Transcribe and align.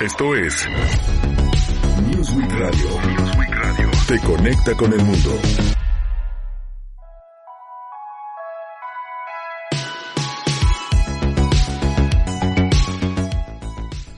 Esto 0.00 0.34
es 0.34 0.66
Newsweek 2.06 2.50
Radio. 2.52 2.88
Newsweek 3.06 3.50
Radio. 3.50 3.90
Te 4.08 4.18
conecta 4.20 4.74
con 4.74 4.94
el 4.94 5.04
mundo. 5.04 5.38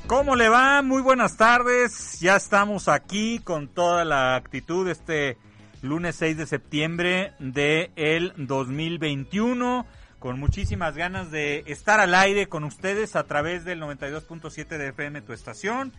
¿Cómo 0.07 0.37
le 0.37 0.49
va? 0.49 0.83
Muy 0.83 1.03
buenas 1.03 1.37
tardes. 1.37 2.21
Ya 2.21 2.37
estamos 2.37 2.87
aquí 2.87 3.41
con 3.41 3.67
toda 3.67 4.05
la 4.05 4.37
actitud 4.37 4.87
este 4.87 5.37
lunes 5.83 6.15
6 6.15 6.37
de 6.37 6.47
septiembre 6.47 7.33
de 7.41 7.91
el 7.97 8.33
2021 8.37 9.85
con 10.23 10.39
muchísimas 10.39 10.95
ganas 10.95 11.33
de 11.33 11.65
estar 11.67 11.99
al 11.99 12.15
aire 12.15 12.47
con 12.47 12.63
ustedes 12.63 13.17
a 13.17 13.25
través 13.25 13.65
del 13.65 13.83
92.7 13.83 14.79
de 14.79 14.91
FM 14.91 15.21
tu 15.23 15.33
estación. 15.33 15.93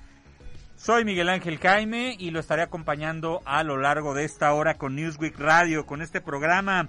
Soy 0.77 1.03
Miguel 1.03 1.27
Ángel 1.27 1.59
Jaime 1.59 2.15
y 2.17 2.31
lo 2.31 2.39
estaré 2.39 2.61
acompañando 2.61 3.41
a 3.43 3.63
lo 3.63 3.75
largo 3.75 4.13
de 4.13 4.23
esta 4.23 4.53
hora 4.53 4.75
con 4.75 4.95
Newsweek 4.95 5.37
Radio, 5.37 5.85
con 5.85 6.01
este 6.01 6.21
programa. 6.21 6.87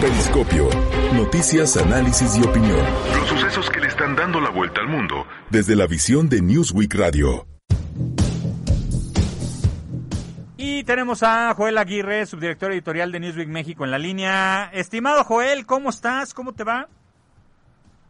Periscopio. 0.00 0.68
Noticias, 1.14 1.76
análisis 1.76 2.36
y 2.36 2.42
opinión. 2.42 2.84
Los 3.16 3.28
sucesos 3.28 3.70
que 3.70 3.78
le 3.78 3.86
están 3.86 4.16
dando 4.16 4.40
la 4.40 4.50
vuelta 4.50 4.80
al 4.80 4.88
mundo 4.88 5.26
desde 5.48 5.76
la 5.76 5.86
visión 5.86 6.28
de 6.28 6.42
Newsweek 6.42 6.92
Radio. 6.96 7.51
Y 10.64 10.84
tenemos 10.84 11.24
a 11.24 11.52
Joel 11.54 11.76
Aguirre, 11.76 12.24
subdirector 12.24 12.70
editorial 12.70 13.10
de 13.10 13.18
Newsweek 13.18 13.48
México 13.48 13.84
en 13.84 13.90
la 13.90 13.98
línea. 13.98 14.70
Estimado 14.72 15.24
Joel, 15.24 15.66
¿cómo 15.66 15.90
estás? 15.90 16.32
¿Cómo 16.34 16.52
te 16.52 16.62
va? 16.62 16.86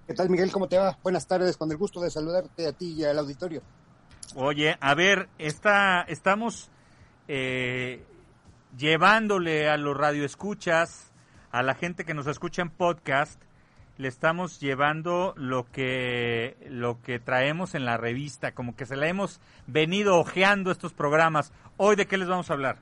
¿Qué 0.07 0.13
tal, 0.13 0.29
Miguel? 0.29 0.53
¿Cómo 0.53 0.69
te 0.69 0.77
va? 0.77 0.99
Buenas 1.03 1.27
tardes, 1.27 1.57
con 1.57 1.71
el 1.71 1.79
gusto 1.79 1.99
de 2.03 2.11
saludarte 2.11 2.67
a 2.67 2.73
ti 2.73 2.93
y 2.93 3.05
al 3.07 3.19
auditorio. 3.19 3.63
Oye, 4.35 4.77
a 4.79 4.95
ver, 4.95 5.31
está, 5.39 6.03
estamos 6.03 6.69
eh, 7.27 8.05
llevándole 8.77 9.71
a 9.71 9.79
los 9.79 9.97
radioescuchas, 9.97 11.11
a 11.53 11.63
la 11.63 11.75
gente 11.75 12.05
que 12.05 12.13
nos 12.13 12.27
escucha 12.27 12.61
en 12.61 12.69
podcast, 12.69 13.41
le 13.99 14.09
estamos 14.09 14.61
llevando 14.61 15.35
lo 15.37 15.71
que 15.71 16.57
lo 16.69 17.01
que 17.03 17.19
traemos 17.19 17.75
en 17.75 17.85
la 17.85 17.97
revista, 17.97 18.53
como 18.53 18.75
que 18.75 18.87
se 18.87 18.97
la 18.97 19.09
hemos 19.09 19.41
venido 19.67 20.19
ojeando 20.19 20.71
estos 20.71 20.93
programas. 20.93 21.53
Hoy 21.77 21.97
de 21.97 22.07
qué 22.07 22.17
les 22.17 22.29
vamos 22.29 22.51
a 22.51 22.55
hablar? 22.55 22.79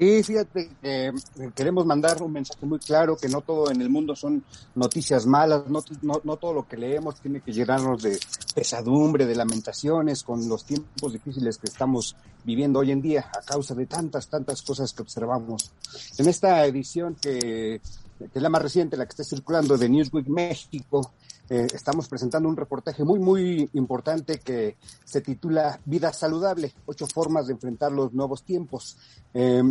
Y 0.00 0.22
fíjate, 0.22 0.70
eh, 0.80 1.10
queremos 1.56 1.84
mandar 1.84 2.22
un 2.22 2.32
mensaje 2.32 2.64
muy 2.64 2.78
claro, 2.78 3.16
que 3.16 3.28
no 3.28 3.40
todo 3.40 3.68
en 3.72 3.80
el 3.80 3.90
mundo 3.90 4.14
son 4.14 4.44
noticias 4.76 5.26
malas, 5.26 5.66
no, 5.66 5.82
no, 6.02 6.20
no, 6.22 6.36
todo 6.36 6.54
lo 6.54 6.68
que 6.68 6.76
leemos 6.76 7.20
tiene 7.20 7.40
que 7.40 7.52
llenarnos 7.52 8.00
de 8.04 8.16
pesadumbre, 8.54 9.26
de 9.26 9.34
lamentaciones, 9.34 10.22
con 10.22 10.48
los 10.48 10.64
tiempos 10.64 11.12
difíciles 11.12 11.58
que 11.58 11.66
estamos 11.66 12.14
viviendo 12.44 12.78
hoy 12.78 12.92
en 12.92 13.02
día 13.02 13.28
a 13.36 13.42
causa 13.42 13.74
de 13.74 13.86
tantas, 13.86 14.28
tantas 14.28 14.62
cosas 14.62 14.92
que 14.92 15.02
observamos. 15.02 15.72
En 16.16 16.28
esta 16.28 16.64
edición 16.64 17.16
que, 17.20 17.80
que 18.18 18.30
es 18.38 18.42
la 18.42 18.48
más 18.48 18.62
reciente, 18.62 18.96
la 18.96 19.06
que 19.06 19.10
está 19.10 19.24
circulando 19.24 19.76
de 19.76 19.88
Newsweek 19.88 20.28
México, 20.28 21.12
eh, 21.50 21.66
estamos 21.72 22.08
presentando 22.08 22.48
un 22.48 22.56
reportaje 22.56 23.04
muy, 23.04 23.18
muy 23.18 23.70
importante 23.72 24.38
que 24.38 24.76
se 25.04 25.20
titula 25.20 25.80
Vida 25.86 26.12
Saludable, 26.12 26.74
ocho 26.86 27.06
formas 27.06 27.46
de 27.46 27.54
enfrentar 27.54 27.90
los 27.92 28.12
nuevos 28.12 28.42
tiempos. 28.42 28.98
Eh, 29.32 29.62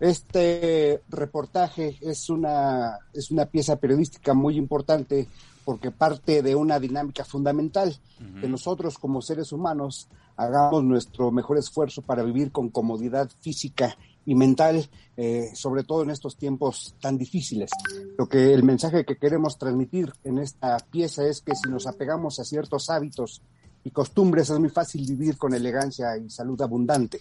este 0.00 1.02
reportaje 1.08 1.98
es 2.00 2.30
una, 2.30 2.98
es 3.12 3.30
una 3.30 3.46
pieza 3.46 3.76
periodística 3.76 4.32
muy 4.34 4.56
importante 4.56 5.28
porque 5.64 5.90
parte 5.90 6.42
de 6.42 6.56
una 6.56 6.80
dinámica 6.80 7.24
fundamental, 7.24 7.94
que 8.40 8.48
nosotros 8.48 8.98
como 8.98 9.22
seres 9.22 9.52
humanos 9.52 10.08
hagamos 10.36 10.82
nuestro 10.82 11.30
mejor 11.30 11.58
esfuerzo 11.58 12.02
para 12.02 12.22
vivir 12.22 12.50
con 12.50 12.70
comodidad 12.70 13.30
física 13.40 13.96
y 14.26 14.34
mental, 14.34 14.88
eh, 15.16 15.50
sobre 15.54 15.84
todo 15.84 16.02
en 16.02 16.10
estos 16.10 16.36
tiempos 16.36 16.94
tan 17.00 17.18
difíciles. 17.18 17.70
Lo 18.18 18.28
que 18.28 18.52
el 18.52 18.62
mensaje 18.62 19.04
que 19.04 19.16
queremos 19.16 19.58
transmitir 19.58 20.12
en 20.24 20.38
esta 20.38 20.76
pieza 20.78 21.26
es 21.26 21.40
que 21.40 21.54
si 21.54 21.70
nos 21.70 21.86
apegamos 21.86 22.38
a 22.38 22.44
ciertos 22.44 22.90
hábitos 22.90 23.42
y 23.82 23.90
costumbres 23.90 24.50
es 24.50 24.58
muy 24.58 24.68
fácil 24.68 25.06
vivir 25.06 25.38
con 25.38 25.54
elegancia 25.54 26.16
y 26.16 26.28
salud 26.30 26.60
abundante. 26.60 27.20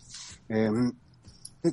Eh, 0.50 0.70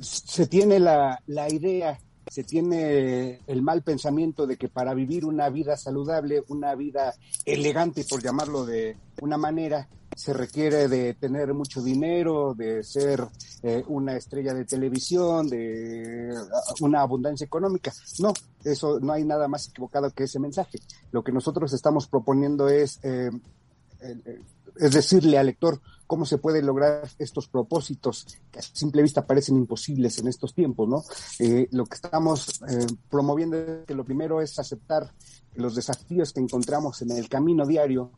se 0.01 0.47
tiene 0.47 0.79
la, 0.79 1.21
la 1.27 1.51
idea 1.51 1.99
se 2.29 2.43
tiene 2.43 3.41
el 3.47 3.61
mal 3.61 3.83
pensamiento 3.83 4.45
de 4.47 4.57
que 4.57 4.69
para 4.69 4.93
vivir 4.93 5.25
una 5.25 5.49
vida 5.49 5.77
saludable, 5.77 6.43
una 6.49 6.75
vida 6.75 7.13
elegante, 7.45 8.05
por 8.09 8.21
llamarlo 8.21 8.65
de 8.65 8.97
una 9.21 9.37
manera, 9.37 9.87
se 10.15 10.33
requiere 10.33 10.87
de 10.87 11.13
tener 11.13 11.53
mucho 11.53 11.81
dinero, 11.81 12.55
de 12.55 12.83
ser 12.83 13.27
eh, 13.61 13.83
una 13.87 14.15
estrella 14.15 14.53
de 14.53 14.65
televisión, 14.65 15.47
de 15.47 16.33
una 16.81 17.01
abundancia 17.01 17.45
económica. 17.45 17.93
No, 18.19 18.33
eso 18.63 18.99
no 18.99 19.13
hay 19.13 19.23
nada 19.23 19.47
más 19.47 19.67
equivocado 19.67 20.09
que 20.11 20.23
ese 20.23 20.39
mensaje. 20.39 20.79
Lo 21.11 21.23
que 21.23 21.31
nosotros 21.31 21.71
estamos 21.71 22.07
proponiendo 22.07 22.67
es 22.67 22.99
eh, 23.03 23.29
es 24.79 24.91
decirle 24.91 25.37
al 25.37 25.47
lector 25.47 25.81
cómo 26.05 26.25
se 26.25 26.37
pueden 26.37 26.65
lograr 26.65 27.09
estos 27.19 27.47
propósitos 27.47 28.25
que 28.51 28.59
a 28.59 28.61
simple 28.61 29.01
vista 29.01 29.27
parecen 29.27 29.57
imposibles 29.57 30.17
en 30.19 30.27
estos 30.27 30.53
tiempos, 30.53 30.87
¿no? 30.87 31.03
Eh, 31.39 31.67
lo 31.71 31.85
que 31.85 31.95
estamos 31.95 32.61
eh, 32.69 32.87
promoviendo 33.09 33.57
es 33.57 33.85
que 33.85 33.93
lo 33.93 34.05
primero 34.05 34.41
es 34.41 34.57
aceptar 34.57 35.11
los 35.55 35.75
desafíos 35.75 36.31
que 36.31 36.39
encontramos 36.39 37.01
en 37.01 37.11
el 37.11 37.27
camino 37.27 37.65
diario 37.65 38.11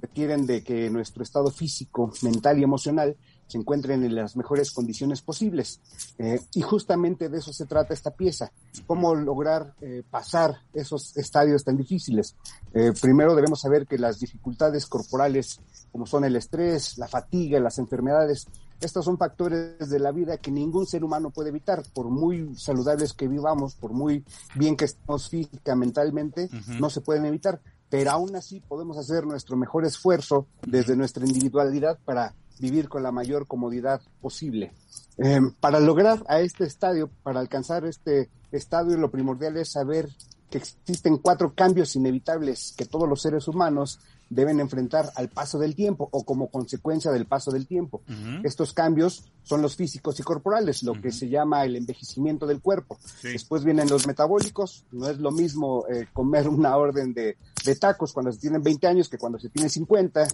requieren 0.00 0.46
de 0.46 0.62
que 0.62 0.90
nuestro 0.90 1.22
estado 1.22 1.50
físico, 1.50 2.12
mental 2.22 2.58
y 2.58 2.62
emocional 2.62 3.16
se 3.48 3.58
encuentren 3.58 4.04
en 4.04 4.14
las 4.14 4.36
mejores 4.36 4.70
condiciones 4.70 5.22
posibles. 5.22 5.80
Eh, 6.18 6.40
y 6.54 6.62
justamente 6.62 7.28
de 7.28 7.38
eso 7.38 7.52
se 7.52 7.66
trata 7.66 7.94
esta 7.94 8.12
pieza, 8.12 8.52
cómo 8.86 9.14
lograr 9.14 9.74
eh, 9.80 10.02
pasar 10.08 10.58
esos 10.72 11.16
estadios 11.16 11.64
tan 11.64 11.76
difíciles. 11.76 12.36
Eh, 12.74 12.92
primero 13.00 13.34
debemos 13.34 13.60
saber 13.60 13.86
que 13.86 13.98
las 13.98 14.20
dificultades 14.20 14.86
corporales, 14.86 15.60
como 15.90 16.06
son 16.06 16.24
el 16.24 16.36
estrés, 16.36 16.98
la 16.98 17.08
fatiga, 17.08 17.58
las 17.58 17.78
enfermedades, 17.78 18.46
estos 18.80 19.04
son 19.04 19.18
factores 19.18 19.88
de 19.88 19.98
la 19.98 20.12
vida 20.12 20.36
que 20.36 20.52
ningún 20.52 20.86
ser 20.86 21.02
humano 21.02 21.30
puede 21.30 21.48
evitar, 21.48 21.82
por 21.94 22.10
muy 22.10 22.54
saludables 22.54 23.12
que 23.12 23.26
vivamos, 23.26 23.74
por 23.74 23.92
muy 23.92 24.24
bien 24.54 24.76
que 24.76 24.84
estemos 24.84 25.28
física, 25.28 25.74
mentalmente, 25.74 26.48
no 26.78 26.88
se 26.88 27.00
pueden 27.00 27.26
evitar 27.26 27.60
pero 27.90 28.10
aún 28.10 28.36
así 28.36 28.60
podemos 28.60 28.98
hacer 28.98 29.26
nuestro 29.26 29.56
mejor 29.56 29.84
esfuerzo 29.84 30.46
desde 30.66 30.96
nuestra 30.96 31.24
individualidad 31.24 31.98
para 32.04 32.34
vivir 32.60 32.88
con 32.88 33.02
la 33.02 33.12
mayor 33.12 33.46
comodidad 33.46 34.00
posible. 34.20 34.72
Eh, 35.18 35.40
para 35.60 35.80
lograr 35.80 36.24
a 36.28 36.40
este 36.40 36.64
estadio, 36.64 37.10
para 37.22 37.40
alcanzar 37.40 37.84
este 37.84 38.30
estadio, 38.52 38.96
lo 38.96 39.10
primordial 39.10 39.56
es 39.56 39.72
saber 39.72 40.08
que 40.50 40.58
existen 40.58 41.18
cuatro 41.18 41.52
cambios 41.54 41.94
inevitables 41.96 42.74
que 42.76 42.86
todos 42.86 43.08
los 43.08 43.20
seres 43.20 43.48
humanos 43.48 44.00
deben 44.30 44.60
enfrentar 44.60 45.10
al 45.16 45.28
paso 45.28 45.58
del 45.58 45.74
tiempo 45.74 46.08
o 46.12 46.24
como 46.24 46.50
consecuencia 46.50 47.10
del 47.10 47.26
paso 47.26 47.50
del 47.50 47.66
tiempo. 47.66 48.02
Estos 48.42 48.72
cambios 48.72 49.24
son 49.42 49.62
los 49.62 49.76
físicos 49.76 50.20
y 50.20 50.22
corporales, 50.22 50.82
lo 50.82 51.00
que 51.00 51.12
se 51.12 51.28
llama 51.28 51.64
el 51.64 51.76
envejecimiento 51.76 52.46
del 52.46 52.60
cuerpo. 52.60 52.98
Después 53.22 53.64
vienen 53.64 53.88
los 53.88 54.06
metabólicos, 54.06 54.84
no 54.92 55.08
es 55.08 55.18
lo 55.18 55.30
mismo 55.30 55.86
eh, 55.88 56.06
comer 56.12 56.48
una 56.48 56.76
orden 56.76 57.14
de, 57.14 57.36
tacos 57.80 58.12
cuando 58.12 58.32
se 58.32 58.38
tienen 58.38 58.62
20 58.62 58.86
años 58.86 59.08
que 59.08 59.18
cuando 59.18 59.38
se 59.38 59.48
tiene 59.48 59.68
50. 59.68 60.28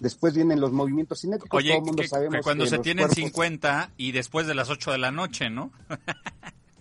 Después 0.00 0.34
vienen 0.34 0.60
los 0.60 0.72
movimientos 0.72 1.20
cinéticos, 1.20 1.58
Oye, 1.58 1.72
todo 1.72 1.82
mundo 1.82 2.02
sabemos 2.04 2.36
que 2.36 2.42
cuando 2.42 2.66
se 2.66 2.78
tienen 2.78 3.10
50 3.10 3.90
y 3.96 4.12
después 4.12 4.46
de 4.46 4.54
las 4.54 4.70
8 4.70 4.92
de 4.92 4.98
la 4.98 5.10
noche, 5.10 5.50
¿no? 5.50 5.72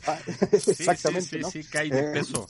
Ah, 0.07 0.17
exactamente, 0.51 1.43
sí, 1.43 1.63
sí, 1.63 1.69
cae 1.69 1.89
de 1.89 1.99
eh, 1.99 2.13
peso 2.13 2.47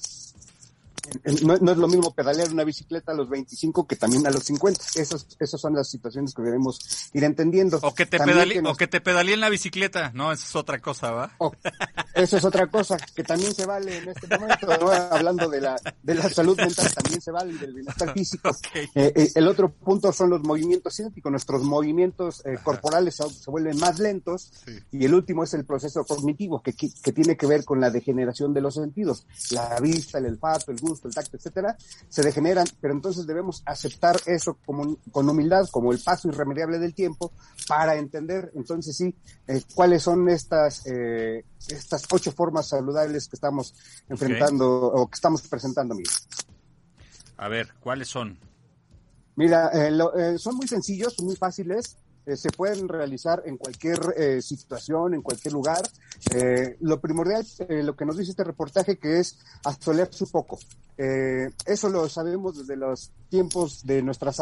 no, 1.44 1.54
es 1.54 1.78
lo 1.78 1.88
mismo 1.88 2.14
pedalear 2.14 2.52
una 2.52 2.64
bicicleta 2.64 3.12
a 3.12 3.16
los 3.16 3.30
25 3.30 3.88
que 3.88 3.96
también 3.96 4.26
a 4.28 4.32
los 4.32 4.44
50. 4.44 4.82
Esas, 4.96 5.28
esas 5.40 5.60
son 5.60 5.74
las 5.76 5.90
situaciones 5.90 6.34
que 6.34 6.42
debemos 6.42 7.10
ir 7.14 7.24
entendiendo. 7.24 7.80
O 7.82 7.94
que 7.94 8.06
te, 8.06 8.20
pedale, 8.20 8.62
o 8.66 8.76
que 8.76 8.88
te 8.88 9.02
pedalé 9.02 9.34
en 9.34 9.40
la 9.40 9.50
bicicleta. 9.50 10.12
No, 10.14 10.32
esa 10.32 10.46
es 10.46 10.56
otra 10.56 10.80
cosa, 10.80 11.12
¿va? 11.12 11.32
Eso 12.14 12.38
es 12.38 12.46
otra 12.46 12.68
cosa 12.68 12.98
que 13.16 13.24
también 13.24 13.54
se 13.54 13.66
vale 13.66 13.98
en 13.98 14.10
este 14.10 14.28
momento, 14.38 14.68
hablando 15.12 15.48
de 15.50 15.62
la, 15.62 15.80
de 16.02 16.16
la 16.16 16.30
salud 16.30 16.58
mental, 16.58 16.92
también 16.94 17.22
se 17.22 17.32
vale 17.32 17.54
del 17.54 17.74
bienestar 17.74 18.14
físico. 18.14 18.50
Eh, 18.96 19.14
eh, 19.16 19.32
el 19.36 19.48
otro 19.48 19.72
punto 19.72 20.12
son 20.12 20.30
los 20.32 20.42
movimientos 20.42 20.96
cinéticos, 20.96 21.32
nuestros 21.32 21.64
movimientos 21.64 22.44
eh, 22.46 22.58
corporales 22.64 23.16
se, 23.16 23.52
vuelven 23.52 23.78
más 23.80 24.00
lentos 24.00 24.52
y 24.92 25.06
el 25.06 25.14
último 25.14 25.44
es 25.44 25.54
el 25.54 25.66
proceso 25.66 26.04
cognitivo 26.04 26.62
que, 26.62 26.74
que, 26.74 27.14
tiene 27.14 27.38
que 27.38 27.46
ver 27.46 27.64
con 27.64 27.80
la 27.80 27.90
degeneración 27.90 28.54
de 28.54 28.62
los 28.62 28.76
sentidos, 28.76 29.26
la 29.52 29.80
vista, 29.80 30.18
el 30.18 30.26
olfato, 30.26 30.72
el 30.72 30.80
gusto, 30.80 31.08
el 31.08 31.14
tacto, 31.14 31.38
etcétera, 31.38 31.78
se 32.08 32.24
degeneran, 32.24 32.66
pero 32.82 32.94
entonces 32.94 33.28
debemos 33.28 33.62
aceptar 33.66 34.20
eso 34.26 34.58
como, 34.66 34.98
con 35.12 35.30
humildad, 35.30 35.68
como 35.72 35.92
el 35.92 36.00
paso 36.00 36.28
irremediable 36.28 36.80
del 36.80 36.94
tiempo, 36.94 37.32
para 37.68 37.96
entender 37.96 38.52
entonces 38.56 38.96
sí 38.96 39.16
cuáles 39.76 40.04
son 40.04 40.30
estas 40.30 40.84
estas 41.68 42.04
ocho 42.12 42.32
formas 42.32 42.68
saludables 42.68 43.28
que 43.28 43.36
estamos 43.36 43.74
enfrentando 44.08 44.68
o 44.70 45.08
que 45.08 45.16
estamos 45.16 45.42
presentando, 45.44 45.96
Mira. 45.96 46.12
A 47.38 47.48
ver, 47.48 47.70
¿cuáles 47.80 48.10
son? 48.10 48.38
Mira, 49.40 49.70
eh, 49.74 49.98
eh, 50.18 50.38
son 50.38 50.58
muy 50.58 50.68
sencillos, 50.68 51.16
muy 51.22 51.38
fáciles. 51.38 51.96
Eh, 52.26 52.36
se 52.36 52.50
pueden 52.50 52.90
realizar 52.90 53.42
en 53.46 53.56
cualquier 53.56 53.98
situación, 54.42 55.14
en 55.14 55.22
cualquier 55.22 55.54
lugar. 55.54 55.82
lo 56.82 57.00
primordial, 57.00 57.46
lo 57.70 57.96
que 57.96 58.06
nos 58.06 58.18
dice 58.18 58.32
este 58.32 58.44
reportaje, 58.44 58.98
que 58.98 59.20
es 59.20 59.40
asolearse 59.64 60.26
un 60.26 60.30
poco. 60.30 60.60
eso 60.98 61.90
lo 61.90 62.10
sabemos 62.10 62.58
desde 62.58 62.76
los 62.76 63.14
tiempos 63.30 63.86
de 63.86 64.02
nuestras 64.02 64.40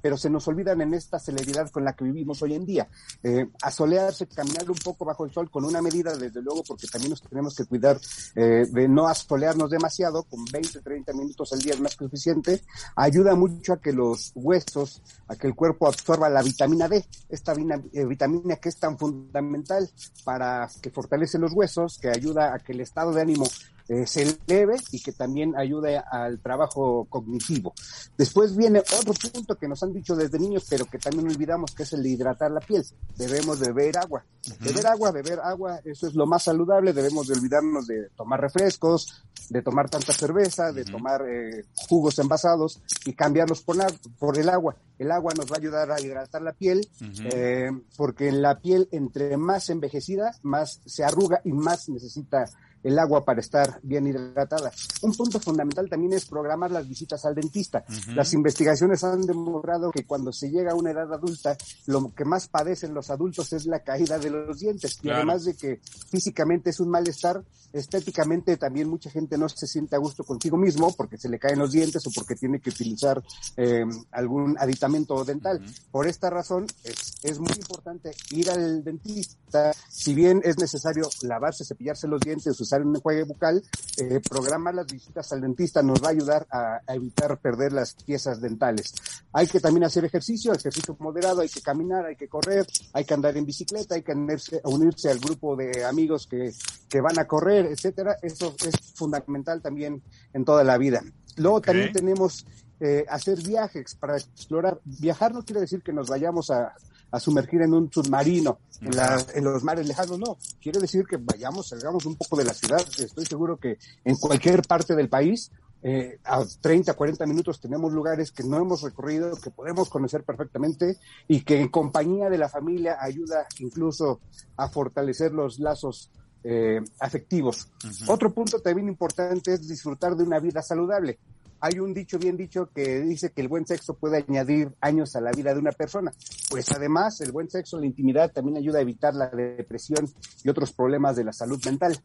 pero 0.00 0.16
se 0.16 0.30
nos 0.30 0.48
olvidan 0.48 0.80
en 0.80 0.94
esta 0.94 1.18
celeridad 1.18 1.70
con 1.70 1.84
la 1.84 1.92
que 1.92 2.04
vivimos 2.04 2.42
hoy 2.42 2.54
en 2.54 2.64
día. 2.64 2.88
Eh, 3.22 3.48
asolearse, 3.62 4.26
caminar 4.26 4.70
un 4.70 4.76
poco 4.76 5.04
bajo 5.04 5.24
el 5.24 5.32
sol 5.32 5.50
con 5.50 5.64
una 5.64 5.82
medida, 5.82 6.16
desde 6.16 6.40
luego, 6.42 6.62
porque 6.66 6.86
también 6.86 7.10
nos 7.10 7.22
tenemos 7.22 7.54
que 7.54 7.66
cuidar 7.66 7.98
eh, 8.34 8.66
de 8.70 8.88
no 8.88 9.06
asolearnos 9.06 9.70
demasiado, 9.70 10.22
con 10.24 10.44
20, 10.44 10.80
30 10.80 11.12
minutos 11.12 11.52
al 11.52 11.60
día 11.60 11.74
es 11.74 11.80
más 11.80 11.96
que 11.96 12.04
suficiente, 12.04 12.62
ayuda 12.96 13.34
mucho 13.34 13.74
a 13.74 13.80
que 13.80 13.92
los 13.92 14.32
huesos, 14.34 15.02
a 15.28 15.36
que 15.36 15.46
el 15.46 15.54
cuerpo 15.54 15.86
absorba 15.86 16.28
la 16.28 16.42
vitamina 16.42 16.88
D, 16.88 17.04
esta 17.28 17.52
eh, 17.52 18.04
vitamina 18.06 18.56
que 18.56 18.70
es 18.70 18.76
tan 18.76 18.98
fundamental 18.98 19.88
para 20.24 20.68
que 20.80 20.90
fortalece 20.90 21.38
los 21.38 21.52
huesos, 21.52 21.98
que 21.98 22.08
ayuda 22.08 22.54
a 22.54 22.58
que 22.58 22.72
el 22.72 22.80
estado 22.80 23.12
de 23.12 23.22
ánimo 23.22 23.46
eh, 23.88 24.06
se 24.06 24.36
eleve 24.46 24.76
y 24.90 25.00
que 25.02 25.12
también 25.12 25.54
ayude 25.56 25.98
al 25.98 26.40
trabajo 26.40 27.06
cognitivo. 27.08 27.74
Después 28.16 28.56
viene 28.56 28.80
otro 28.80 29.14
punto 29.14 29.56
que 29.56 29.68
nos 29.68 29.82
han 29.82 29.92
dicho 29.92 30.14
desde 30.14 30.38
niños, 30.38 30.66
pero 30.68 30.84
que 30.86 30.98
también 30.98 31.28
olvidamos, 31.28 31.72
que 31.74 31.82
es 31.82 31.92
el 31.92 32.02
de 32.02 32.10
hidratar 32.10 32.50
la 32.50 32.60
piel. 32.60 32.84
Debemos 33.16 33.58
beber 33.58 33.98
agua. 33.98 34.24
Beber 34.60 34.86
agua, 34.86 35.12
beber 35.12 35.40
agua, 35.40 35.80
eso 35.84 36.06
es 36.06 36.14
lo 36.14 36.26
más 36.26 36.44
saludable. 36.44 36.92
Debemos 36.92 37.28
de 37.28 37.34
olvidarnos 37.34 37.86
de 37.86 38.08
tomar 38.16 38.40
refrescos, 38.40 39.24
de 39.48 39.62
tomar 39.62 39.88
tanta 39.88 40.12
cerveza, 40.12 40.72
de 40.72 40.84
tomar 40.84 41.22
eh, 41.28 41.64
jugos 41.88 42.18
envasados 42.18 42.80
y 43.04 43.12
cambiarlos 43.12 43.62
por, 43.62 43.76
por 44.18 44.38
el 44.38 44.48
agua. 44.48 44.76
El 44.98 45.10
agua 45.10 45.32
nos 45.36 45.46
va 45.46 45.56
a 45.56 45.58
ayudar 45.58 45.90
a 45.90 46.00
hidratar 46.00 46.42
la 46.42 46.52
piel, 46.52 46.88
eh, 47.24 47.70
porque 47.96 48.30
la 48.30 48.60
piel 48.60 48.88
entre 48.92 49.36
más 49.36 49.68
envejecida, 49.70 50.32
más 50.42 50.80
se 50.86 51.04
arruga 51.04 51.40
y 51.44 51.52
más 51.52 51.88
necesita 51.88 52.44
el 52.82 52.98
agua 52.98 53.24
para 53.24 53.40
estar 53.40 53.80
bien 53.82 54.06
hidratada. 54.06 54.72
Un 55.02 55.12
punto 55.12 55.38
fundamental 55.38 55.88
también 55.88 56.14
es 56.14 56.26
programar 56.26 56.70
las 56.70 56.88
visitas 56.88 57.24
al 57.24 57.34
dentista. 57.34 57.84
Las 58.14 58.32
investigaciones 58.32 59.04
han 59.04 59.22
demostrado 59.22 59.90
que 59.90 60.04
cuando 60.04 60.32
se 60.32 60.50
llega 60.50 60.72
a 60.72 60.74
una 60.74 60.90
edad 60.90 61.12
adulta, 61.12 61.56
lo 61.86 62.12
que 62.14 62.24
más 62.24 62.48
padecen 62.48 62.94
los 62.94 63.10
adultos 63.10 63.52
es 63.52 63.66
la 63.66 63.80
caída 63.80 64.18
de 64.18 64.30
los 64.30 64.58
dientes. 64.58 64.98
Y 65.02 65.10
además 65.10 65.44
de 65.44 65.54
que 65.54 65.80
físicamente 66.10 66.70
es 66.70 66.80
un 66.80 66.88
malestar, 66.88 67.42
estéticamente 67.72 68.56
también 68.56 68.88
mucha 68.88 69.10
gente 69.10 69.38
no 69.38 69.48
se 69.48 69.66
siente 69.66 69.96
a 69.96 69.98
gusto 69.98 70.24
consigo 70.24 70.56
mismo 70.56 70.94
porque 70.94 71.16
se 71.16 71.28
le 71.28 71.38
caen 71.38 71.58
los 71.58 71.72
dientes 71.72 72.06
o 72.06 72.10
porque 72.14 72.34
tiene 72.34 72.60
que 72.60 72.70
utilizar 72.70 73.22
eh, 73.56 73.84
algún 74.10 74.56
aditamento 74.58 75.24
dental. 75.24 75.64
Por 75.90 76.06
esta 76.06 76.30
razón 76.30 76.66
es, 76.84 77.14
es 77.22 77.38
muy 77.38 77.52
importante 77.56 78.10
ir 78.30 78.50
al 78.50 78.84
dentista, 78.84 79.72
si 79.88 80.14
bien 80.14 80.40
es 80.44 80.58
necesario 80.58 81.08
lavarse, 81.22 81.64
cepillarse 81.64 82.06
los 82.08 82.20
dientes, 82.20 82.60
usar 82.60 82.71
un 82.80 82.96
enjuague 82.96 83.24
bucal, 83.24 83.62
eh, 83.98 84.20
programar 84.26 84.74
las 84.74 84.86
visitas 84.86 85.30
al 85.32 85.42
dentista 85.42 85.82
nos 85.82 86.02
va 86.02 86.08
a 86.08 86.10
ayudar 86.12 86.46
a, 86.50 86.80
evitar 86.88 87.38
perder 87.38 87.72
las 87.72 87.92
piezas 87.92 88.40
dentales. 88.40 88.94
Hay 89.32 89.46
que 89.46 89.60
también 89.60 89.84
hacer 89.84 90.06
ejercicio, 90.06 90.54
ejercicio 90.54 90.96
moderado, 90.98 91.42
hay 91.42 91.50
que 91.50 91.60
caminar, 91.60 92.06
hay 92.06 92.16
que 92.16 92.28
correr, 92.28 92.66
hay 92.94 93.04
que 93.04 93.14
andar 93.14 93.36
en 93.36 93.44
bicicleta, 93.44 93.96
hay 93.96 94.02
que 94.02 94.12
unirse, 94.12 95.10
al 95.10 95.18
grupo 95.18 95.56
de 95.56 95.84
amigos 95.84 96.26
que, 96.26 96.52
que 96.88 97.00
van 97.02 97.18
a 97.18 97.26
correr, 97.26 97.66
etcétera. 97.66 98.16
Eso 98.22 98.54
es 98.64 98.74
fundamental 98.94 99.60
también 99.60 100.02
en 100.32 100.44
toda 100.44 100.64
la 100.64 100.78
vida. 100.78 101.02
Luego 101.36 101.60
también 101.60 101.92
tenemos 101.92 102.46
eh, 102.80 103.04
hacer 103.08 103.40
viajes 103.42 103.94
para 103.94 104.16
explorar. 104.16 104.80
Viajar 104.84 105.32
no 105.32 105.44
quiere 105.44 105.60
decir 105.60 105.82
que 105.82 105.92
nos 105.92 106.08
vayamos 106.08 106.50
a, 106.50 106.74
a 107.12 107.20
sumergir 107.20 107.62
en 107.62 107.74
un 107.74 107.92
submarino 107.92 108.58
en, 108.80 108.90
en, 109.34 109.44
los 109.44 109.62
mares 109.62 109.86
lejanos, 109.86 110.18
no. 110.18 110.38
Quiere 110.60 110.80
decir 110.80 111.04
que 111.06 111.18
vayamos, 111.18 111.68
salgamos 111.68 112.04
un 112.06 112.16
poco 112.16 112.36
de 112.36 112.44
la 112.44 112.54
ciudad. 112.54 112.80
Estoy 112.98 113.26
seguro 113.26 113.58
que 113.58 113.78
en 114.04 114.16
cualquier 114.16 114.62
parte 114.62 114.96
del 114.96 115.08
país, 115.08 115.52
eh, 115.84 116.18
a 116.24 116.44
30, 116.60 116.94
40 116.94 117.26
minutos 117.26 117.60
tenemos 117.60 117.92
lugares 117.92 118.30
que 118.30 118.44
no 118.44 118.56
hemos 118.56 118.82
recorrido, 118.82 119.36
que 119.36 119.50
podemos 119.50 119.88
conocer 119.88 120.22
perfectamente 120.22 120.96
y 121.28 121.42
que 121.42 121.60
en 121.60 121.68
compañía 121.68 122.30
de 122.30 122.38
la 122.38 122.48
familia 122.48 122.98
ayuda 123.00 123.46
incluso 123.58 124.20
a 124.56 124.68
fortalecer 124.68 125.32
los 125.32 125.58
lazos 125.58 126.10
eh, 126.44 126.80
afectivos. 126.98 127.68
Otro 128.08 128.32
punto 128.32 128.60
también 128.60 128.88
importante 128.88 129.54
es 129.54 129.68
disfrutar 129.68 130.16
de 130.16 130.24
una 130.24 130.38
vida 130.38 130.62
saludable 130.62 131.18
hay 131.62 131.78
un 131.78 131.94
dicho 131.94 132.18
bien 132.18 132.36
dicho 132.36 132.70
que 132.74 133.00
dice 133.02 133.30
que 133.30 133.40
el 133.40 133.46
buen 133.46 133.64
sexo 133.64 133.94
puede 133.94 134.24
añadir 134.28 134.74
años 134.80 135.14
a 135.14 135.20
la 135.20 135.30
vida 135.30 135.54
de 135.54 135.60
una 135.60 135.70
persona. 135.70 136.10
Pues 136.50 136.72
además, 136.72 137.20
el 137.20 137.30
buen 137.30 137.48
sexo, 137.48 137.78
la 137.78 137.86
intimidad 137.86 138.32
también 138.32 138.56
ayuda 138.56 138.80
a 138.80 138.82
evitar 138.82 139.14
la 139.14 139.28
depresión 139.28 140.10
y 140.42 140.48
otros 140.48 140.72
problemas 140.72 141.14
de 141.14 141.22
la 141.22 141.32
salud 141.32 141.64
mental. 141.64 141.96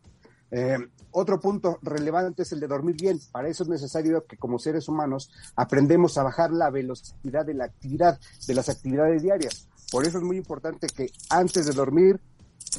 Eh, 0.52 0.78
otro 1.10 1.40
punto 1.40 1.80
relevante 1.82 2.44
es 2.44 2.52
el 2.52 2.60
de 2.60 2.68
dormir 2.68 2.98
bien. 3.02 3.20
Para 3.32 3.50
eso 3.50 3.64
es 3.64 3.70
necesario 3.70 4.28
que 4.28 4.38
como 4.38 4.60
seres 4.60 4.88
humanos 4.88 5.32
aprendemos 5.56 6.20
a 6.20 6.24
bajar 6.24 6.52
la 6.52 6.70
velocidad 6.70 7.44
de 7.44 7.56
la 7.56 7.66
actividad, 7.66 8.20
de 8.46 8.54
las 8.54 8.70
actividades 8.70 9.24
diarias. 9.24 9.68
Por 9.92 10.06
eso 10.06 10.20
es 10.20 10.24
muy 10.24 10.38
importante 10.38 10.86
que 10.86 11.10
antes 11.32 11.66
de 11.66 11.74
dormir 11.74 12.20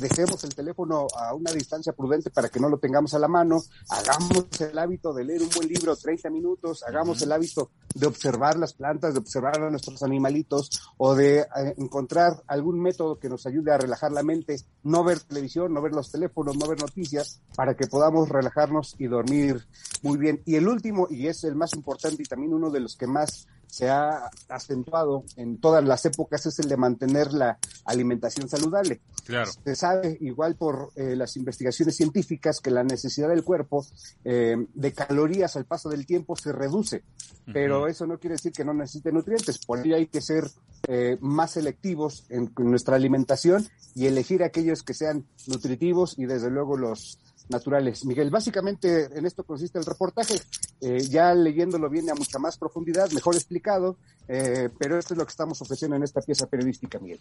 dejemos 0.00 0.43
el 0.44 0.55
teléfono 0.55 1.06
a 1.17 1.35
una 1.35 1.52
distancia 1.52 1.93
prudente 1.93 2.31
para 2.31 2.49
que 2.49 2.61
no 2.61 2.69
lo 2.69 2.79
tengamos 2.79 3.14
a 3.14 3.19
la 3.19 3.29
mano, 3.29 3.62
hagamos 3.88 4.46
el 4.61 4.79
hábito 4.79 5.12
de 5.12 5.25
leer 5.25 5.43
un 5.43 5.50
buen 5.50 5.69
libro 5.69 5.96
30 5.96 6.31
minutos, 6.31 6.82
hagamos 6.82 7.20
el 7.23 7.32
hábito 7.32 7.70
de 7.94 8.06
observar 8.06 8.59
las 8.59 8.75
plantas, 8.75 9.14
de 9.14 9.21
observar 9.21 9.61
a 9.61 9.71
nuestros 9.71 10.02
animalitos 10.02 10.71
o 10.97 11.14
de 11.14 11.40
eh, 11.40 11.75
encontrar 11.78 12.42
algún 12.47 12.80
método 12.80 13.18
que 13.18 13.28
nos 13.28 13.47
ayude 13.47 13.73
a 13.73 13.78
relajar 13.78 14.12
la 14.12 14.23
mente, 14.23 14.57
no 14.83 15.04
ver 15.04 15.21
televisión, 15.21 15.73
no 15.73 15.83
ver 15.83 15.92
los 15.92 16.11
teléfonos, 16.11 16.57
no 16.57 16.68
ver 16.68 16.80
noticias, 16.80 17.40
para 17.54 17.75
que 17.75 17.87
podamos 17.87 18.28
relajarnos 18.28 18.95
y 18.99 19.07
dormir 19.07 19.66
muy 20.02 20.18
bien. 20.18 20.42
Y 20.45 20.57
el 20.57 20.68
último, 20.68 21.09
y 21.11 21.26
es 21.26 21.45
el 21.45 21.57
más 21.57 21.75
importante 21.75 22.23
y 22.23 22.26
también 22.26 22.54
uno 22.54 22.71
de 22.71 22.80
los 22.80 22.97
que 22.97 23.07
más 23.07 23.47
se 23.68 23.88
ha 23.88 24.30
acentuado 24.48 25.25
en 25.37 25.58
todas 25.58 25.84
las 25.84 26.04
épocas 26.06 26.46
es 26.46 26.58
el 26.58 26.68
de 26.68 26.76
mantener 26.76 27.32
la 27.32 27.58
alimentación 27.84 28.48
saludable. 28.48 29.00
Claro. 29.25 29.50
Se 29.64 29.76
sabe, 29.76 30.16
igual 30.20 30.56
por 30.56 30.90
eh, 30.96 31.14
las 31.14 31.37
investigaciones 31.37 31.96
científicas, 31.96 32.60
que 32.60 32.70
la 32.70 32.82
necesidad 32.82 33.28
del 33.28 33.44
cuerpo 33.44 33.87
eh, 34.25 34.56
de 34.75 34.92
calorías 34.92 35.54
al 35.56 35.66
paso 35.66 35.90
del 35.90 36.06
tiempo 36.06 36.34
se 36.34 36.52
reduce, 36.52 37.04
pero 37.52 37.87
eso 37.87 38.06
no 38.06 38.18
quiere 38.18 38.34
decir 38.34 38.52
que 38.52 38.64
no 38.64 38.72
necesite 38.72 39.12
nutrientes. 39.12 39.58
Por 39.64 39.80
ello 39.80 39.96
hay 39.96 40.06
que 40.06 40.20
ser 40.20 40.50
eh, 40.87 41.18
más 41.20 41.52
selectivos 41.52 42.25
en 42.30 42.50
nuestra 42.56 42.96
alimentación 42.96 43.66
y 43.94 44.06
elegir 44.06 44.42
aquellos 44.42 44.82
que 44.82 44.94
sean 44.94 45.26
nutritivos 45.46 46.18
y 46.18 46.26
desde 46.26 46.50
luego 46.50 46.76
los 46.76 47.18
naturales. 47.49 48.05
Miguel, 48.05 48.31
básicamente 48.31 49.09
en 49.17 49.26
esto 49.26 49.45
consiste 49.45 49.78
el 49.78 49.85
reportaje, 49.85 50.40
eh, 50.81 51.00
ya 51.09 51.35
leyéndolo 51.35 51.88
viene 51.88 52.11
a 52.11 52.14
mucha 52.14 52.38
más 52.38 52.59
profundidad, 52.59 53.11
mejor 53.12 53.35
explicado, 53.35 53.97
eh, 54.28 54.69
pero 54.78 54.99
esto 54.99 55.14
es 55.14 55.19
lo 55.19 55.25
que 55.25 55.31
estamos 55.31 55.61
ofreciendo 55.62 55.97
en 55.97 56.02
esta 56.02 56.21
pieza 56.21 56.47
periodística, 56.47 56.99
Miguel. 56.99 57.21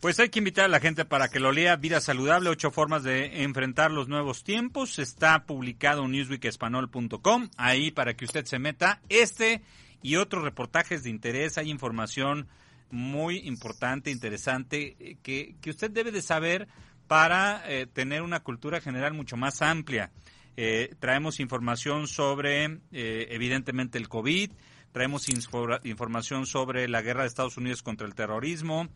Pues 0.00 0.18
hay 0.18 0.30
que 0.30 0.40
invitar 0.40 0.64
a 0.64 0.68
la 0.68 0.80
gente 0.80 1.04
para 1.04 1.28
que 1.28 1.38
lo 1.38 1.52
lea. 1.52 1.76
Vida 1.76 2.00
Saludable, 2.00 2.50
ocho 2.50 2.72
formas 2.72 3.04
de 3.04 3.44
enfrentar 3.44 3.92
los 3.92 4.08
nuevos 4.08 4.42
tiempos. 4.42 4.98
Está 4.98 5.46
publicado 5.46 6.04
en 6.04 6.10
newsweekespanol.com. 6.10 7.50
Ahí 7.56 7.92
para 7.92 8.14
que 8.14 8.24
usted 8.24 8.44
se 8.44 8.58
meta. 8.58 9.00
Este 9.08 9.62
y 10.02 10.16
otros 10.16 10.42
reportajes 10.42 11.04
de 11.04 11.10
interés. 11.10 11.56
Hay 11.56 11.70
información 11.70 12.48
muy 12.90 13.38
importante, 13.46 14.10
interesante, 14.10 14.96
eh, 14.98 15.16
que, 15.22 15.54
que 15.60 15.70
usted 15.70 15.90
debe 15.90 16.10
de 16.10 16.20
saber 16.20 16.66
para 17.12 17.62
eh, 17.66 17.86
tener 17.86 18.22
una 18.22 18.40
cultura 18.40 18.80
general 18.80 19.12
mucho 19.12 19.36
más 19.36 19.60
amplia. 19.60 20.10
Eh, 20.56 20.94
traemos 20.98 21.40
información 21.40 22.08
sobre, 22.08 22.64
eh, 22.90 23.26
evidentemente, 23.28 23.98
el 23.98 24.08
COVID, 24.08 24.50
traemos 24.92 25.28
información 25.28 26.46
sobre 26.46 26.88
la 26.88 27.02
guerra 27.02 27.20
de 27.20 27.28
Estados 27.28 27.58
Unidos 27.58 27.82
contra 27.82 28.06
el 28.06 28.14
terrorismo, 28.14 28.88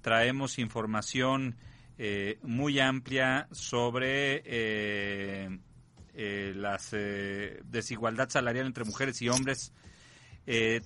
traemos 0.00 0.58
información 0.58 1.56
eh, 1.98 2.40
muy 2.42 2.80
amplia 2.80 3.46
sobre 3.52 4.42
eh, 4.44 5.56
la 6.56 6.80
desigualdad 7.62 8.28
salarial 8.28 8.66
entre 8.66 8.82
mujeres 8.82 9.22
y 9.22 9.28
hombres. 9.28 9.72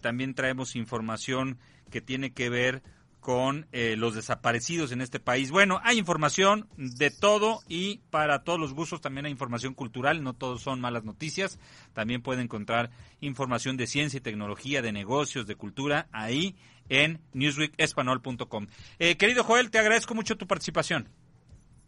también 0.02 0.34
traemos 0.34 0.76
información 0.76 1.58
que 1.90 2.02
tiene 2.02 2.34
que 2.34 2.50
ver 2.50 2.82
con 3.26 3.66
eh, 3.72 3.96
los 3.96 4.14
desaparecidos 4.14 4.92
en 4.92 5.00
este 5.00 5.18
país. 5.18 5.50
Bueno, 5.50 5.80
hay 5.82 5.98
información 5.98 6.68
de 6.76 7.10
todo 7.10 7.58
y 7.66 7.98
para 8.10 8.44
todos 8.44 8.60
los 8.60 8.72
gustos 8.72 9.00
también 9.00 9.26
hay 9.26 9.32
información 9.32 9.74
cultural, 9.74 10.22
no 10.22 10.32
todos 10.32 10.62
son 10.62 10.80
malas 10.80 11.02
noticias. 11.02 11.58
También 11.92 12.22
puede 12.22 12.42
encontrar 12.42 12.92
información 13.20 13.76
de 13.76 13.88
ciencia 13.88 14.18
y 14.18 14.20
tecnología, 14.20 14.80
de 14.80 14.92
negocios, 14.92 15.48
de 15.48 15.56
cultura 15.56 16.06
ahí 16.12 16.54
en 16.88 17.20
newsweekespanol.com. 17.32 18.68
Eh, 19.00 19.16
querido 19.16 19.42
Joel, 19.42 19.72
te 19.72 19.80
agradezco 19.80 20.14
mucho 20.14 20.36
tu 20.36 20.46
participación. 20.46 21.08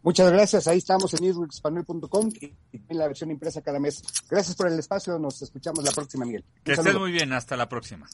Muchas 0.02 0.32
gracias, 0.32 0.66
ahí 0.66 0.78
estamos 0.78 1.14
en 1.14 1.24
newsweekespanol.com 1.24 2.30
y 2.40 2.52
en 2.72 2.98
la 2.98 3.06
versión 3.06 3.30
impresa 3.30 3.62
cada 3.62 3.78
mes. 3.78 4.02
Gracias 4.28 4.56
por 4.56 4.66
el 4.66 4.76
espacio, 4.76 5.16
nos 5.20 5.40
escuchamos 5.40 5.84
la 5.84 5.92
próxima, 5.92 6.24
Miguel. 6.24 6.44
que 6.64 6.72
estés 6.72 6.98
muy 6.98 7.12
bien, 7.12 7.32
hasta 7.32 7.56
la 7.56 7.68
próxima 7.68 8.08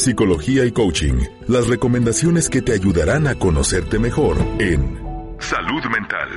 psicología 0.00 0.64
y 0.64 0.72
coaching. 0.72 1.20
Las 1.46 1.68
recomendaciones 1.68 2.48
que 2.48 2.62
te 2.62 2.72
ayudarán 2.72 3.26
a 3.26 3.34
conocerte 3.34 3.98
mejor 3.98 4.38
en 4.58 4.98
Salud 5.38 5.84
Mental. 5.92 6.28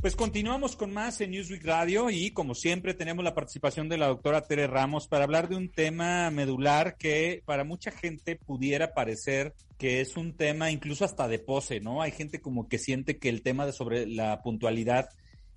Pues 0.00 0.14
continuamos 0.14 0.76
con 0.76 0.92
más 0.92 1.20
en 1.20 1.32
Newsweek 1.32 1.64
Radio 1.64 2.08
y 2.10 2.30
como 2.30 2.54
siempre 2.54 2.94
tenemos 2.94 3.24
la 3.24 3.34
participación 3.34 3.88
de 3.88 3.98
la 3.98 4.06
doctora 4.06 4.42
Tere 4.42 4.68
Ramos 4.68 5.08
para 5.08 5.24
hablar 5.24 5.48
de 5.48 5.56
un 5.56 5.68
tema 5.70 6.30
medular 6.30 6.96
que 6.96 7.42
para 7.44 7.64
mucha 7.64 7.90
gente 7.90 8.36
pudiera 8.36 8.94
parecer 8.94 9.54
que 9.78 10.00
es 10.00 10.16
un 10.16 10.36
tema 10.36 10.70
incluso 10.70 11.04
hasta 11.04 11.26
de 11.26 11.40
pose, 11.40 11.80
¿no? 11.80 12.00
Hay 12.00 12.12
gente 12.12 12.40
como 12.40 12.68
que 12.68 12.78
siente 12.78 13.18
que 13.18 13.28
el 13.28 13.42
tema 13.42 13.66
de 13.66 13.72
sobre 13.72 14.06
la 14.06 14.42
puntualidad 14.42 15.08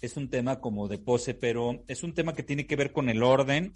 es 0.02 0.18
un 0.18 0.30
tema 0.30 0.60
como 0.60 0.88
de 0.88 0.98
pose, 0.98 1.36
pero 1.36 1.84
es 1.88 2.02
un 2.02 2.16
tema 2.16 2.34
que 2.34 2.44
tiene 2.44 2.66
que 2.66 2.76
ver 2.76 2.92
con 2.92 3.10
el 3.10 3.22
orden 3.22 3.74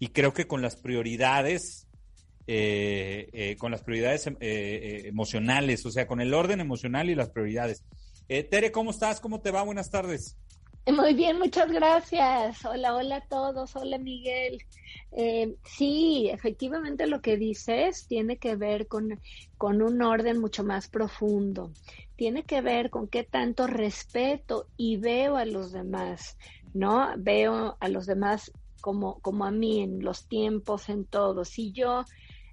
y 0.00 0.08
creo 0.08 0.32
que 0.32 0.48
con 0.48 0.62
las 0.62 0.74
prioridades 0.74 1.86
eh, 2.52 3.30
eh, 3.32 3.56
con 3.58 3.70
las 3.70 3.84
prioridades 3.84 4.28
eh, 4.40 5.02
emocionales, 5.04 5.86
o 5.86 5.90
sea, 5.92 6.08
con 6.08 6.20
el 6.20 6.34
orden 6.34 6.58
emocional 6.58 7.08
y 7.08 7.14
las 7.14 7.30
prioridades. 7.30 7.84
Tere, 8.26 8.72
¿cómo 8.72 8.90
estás? 8.90 9.20
¿Cómo 9.20 9.40
te 9.40 9.52
va? 9.52 9.62
Buenas 9.62 9.88
tardes. 9.88 10.36
Muy 10.84 11.14
bien, 11.14 11.38
muchas 11.38 11.70
gracias. 11.70 12.64
Hola, 12.64 12.96
hola 12.96 13.16
a 13.18 13.28
todos. 13.28 13.76
Hola, 13.76 13.98
Miguel. 13.98 14.58
sí, 15.62 16.28
efectivamente 16.28 17.06
lo 17.06 17.20
que 17.20 17.36
dices 17.36 18.08
tiene 18.08 18.38
que 18.38 18.56
ver 18.56 18.88
con, 18.88 19.20
con 19.56 19.80
un 19.80 20.02
orden 20.02 20.40
mucho 20.40 20.64
más 20.64 20.88
profundo. 20.88 21.70
Tiene 22.16 22.42
que 22.42 22.62
ver 22.62 22.90
con 22.90 23.06
qué 23.06 23.22
tanto 23.22 23.68
respeto 23.68 24.66
y 24.76 24.96
veo 24.96 25.36
a 25.36 25.44
los 25.44 25.70
demás, 25.70 26.36
¿no? 26.74 27.12
Veo 27.16 27.76
a 27.78 27.88
los 27.88 28.06
demás 28.06 28.50
como, 28.80 29.20
como 29.20 29.44
a 29.44 29.52
mí 29.52 29.82
en 29.82 30.02
los 30.02 30.26
tiempos, 30.26 30.88
en 30.88 31.04
todo. 31.04 31.44
Si 31.44 31.70
yo 31.70 32.04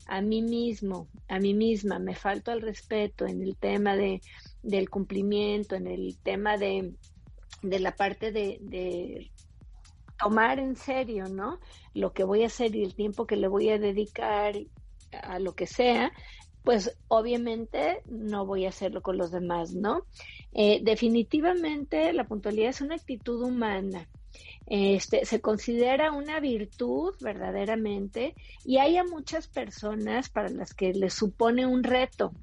a 0.08 0.22
mí 0.22 0.42
mismo, 0.42 1.08
a 1.28 1.40
mí 1.40 1.54
misma, 1.54 2.00
me 2.00 2.16
falto 2.16 2.52
al 2.52 2.62
respeto 2.62 3.26
en 3.26 3.42
el 3.42 3.58
tema 3.58 3.96
de, 3.96 4.22
del 4.64 4.90
cumplimiento, 4.90 5.76
en 5.76 5.88
el 5.88 6.18
tema 6.24 6.58
de, 6.58 6.94
de 7.62 7.80
la 7.80 7.96
parte 7.96 8.32
de, 8.32 9.32
tomar 10.20 10.60
en 10.60 10.76
serio, 10.76 11.28
¿no? 11.30 11.60
Lo 11.94 12.12
que 12.12 12.24
voy 12.24 12.44
a 12.44 12.48
hacer 12.48 12.76
y 12.76 12.84
el 12.84 12.96
tiempo 12.96 13.28
que 13.28 13.36
le 13.36 13.48
voy 13.48 13.70
a 13.70 13.78
dedicar 13.78 14.56
a 15.12 15.40
lo 15.40 15.54
que 15.54 15.68
sea, 15.68 16.12
pues 16.64 16.98
obviamente 17.08 18.02
no 18.08 18.46
voy 18.46 18.66
a 18.66 18.70
hacerlo 18.70 19.02
con 19.02 19.18
los 19.18 19.32
demás, 19.32 19.74
¿no? 19.74 20.06
Eh, 20.54 20.82
definitivamente 20.84 22.12
la 22.14 22.26
puntualidad 22.26 22.70
es 22.70 22.82
una 22.82 22.96
actitud 22.96 23.44
humana 23.44 24.10
este, 24.68 25.26
se 25.26 25.40
considera 25.40 26.12
una 26.12 26.42
virtud 26.42 27.16
verdaderamente 27.22 28.36
y 28.66 28.78
hay 28.78 28.98
a 28.98 29.06
muchas 29.06 29.48
personas 29.48 30.28
para 30.30 30.50
las 30.50 30.74
que 30.74 30.94
les 30.94 31.14
supone 31.14 31.66
un 31.66 31.84
reto, 31.84 32.34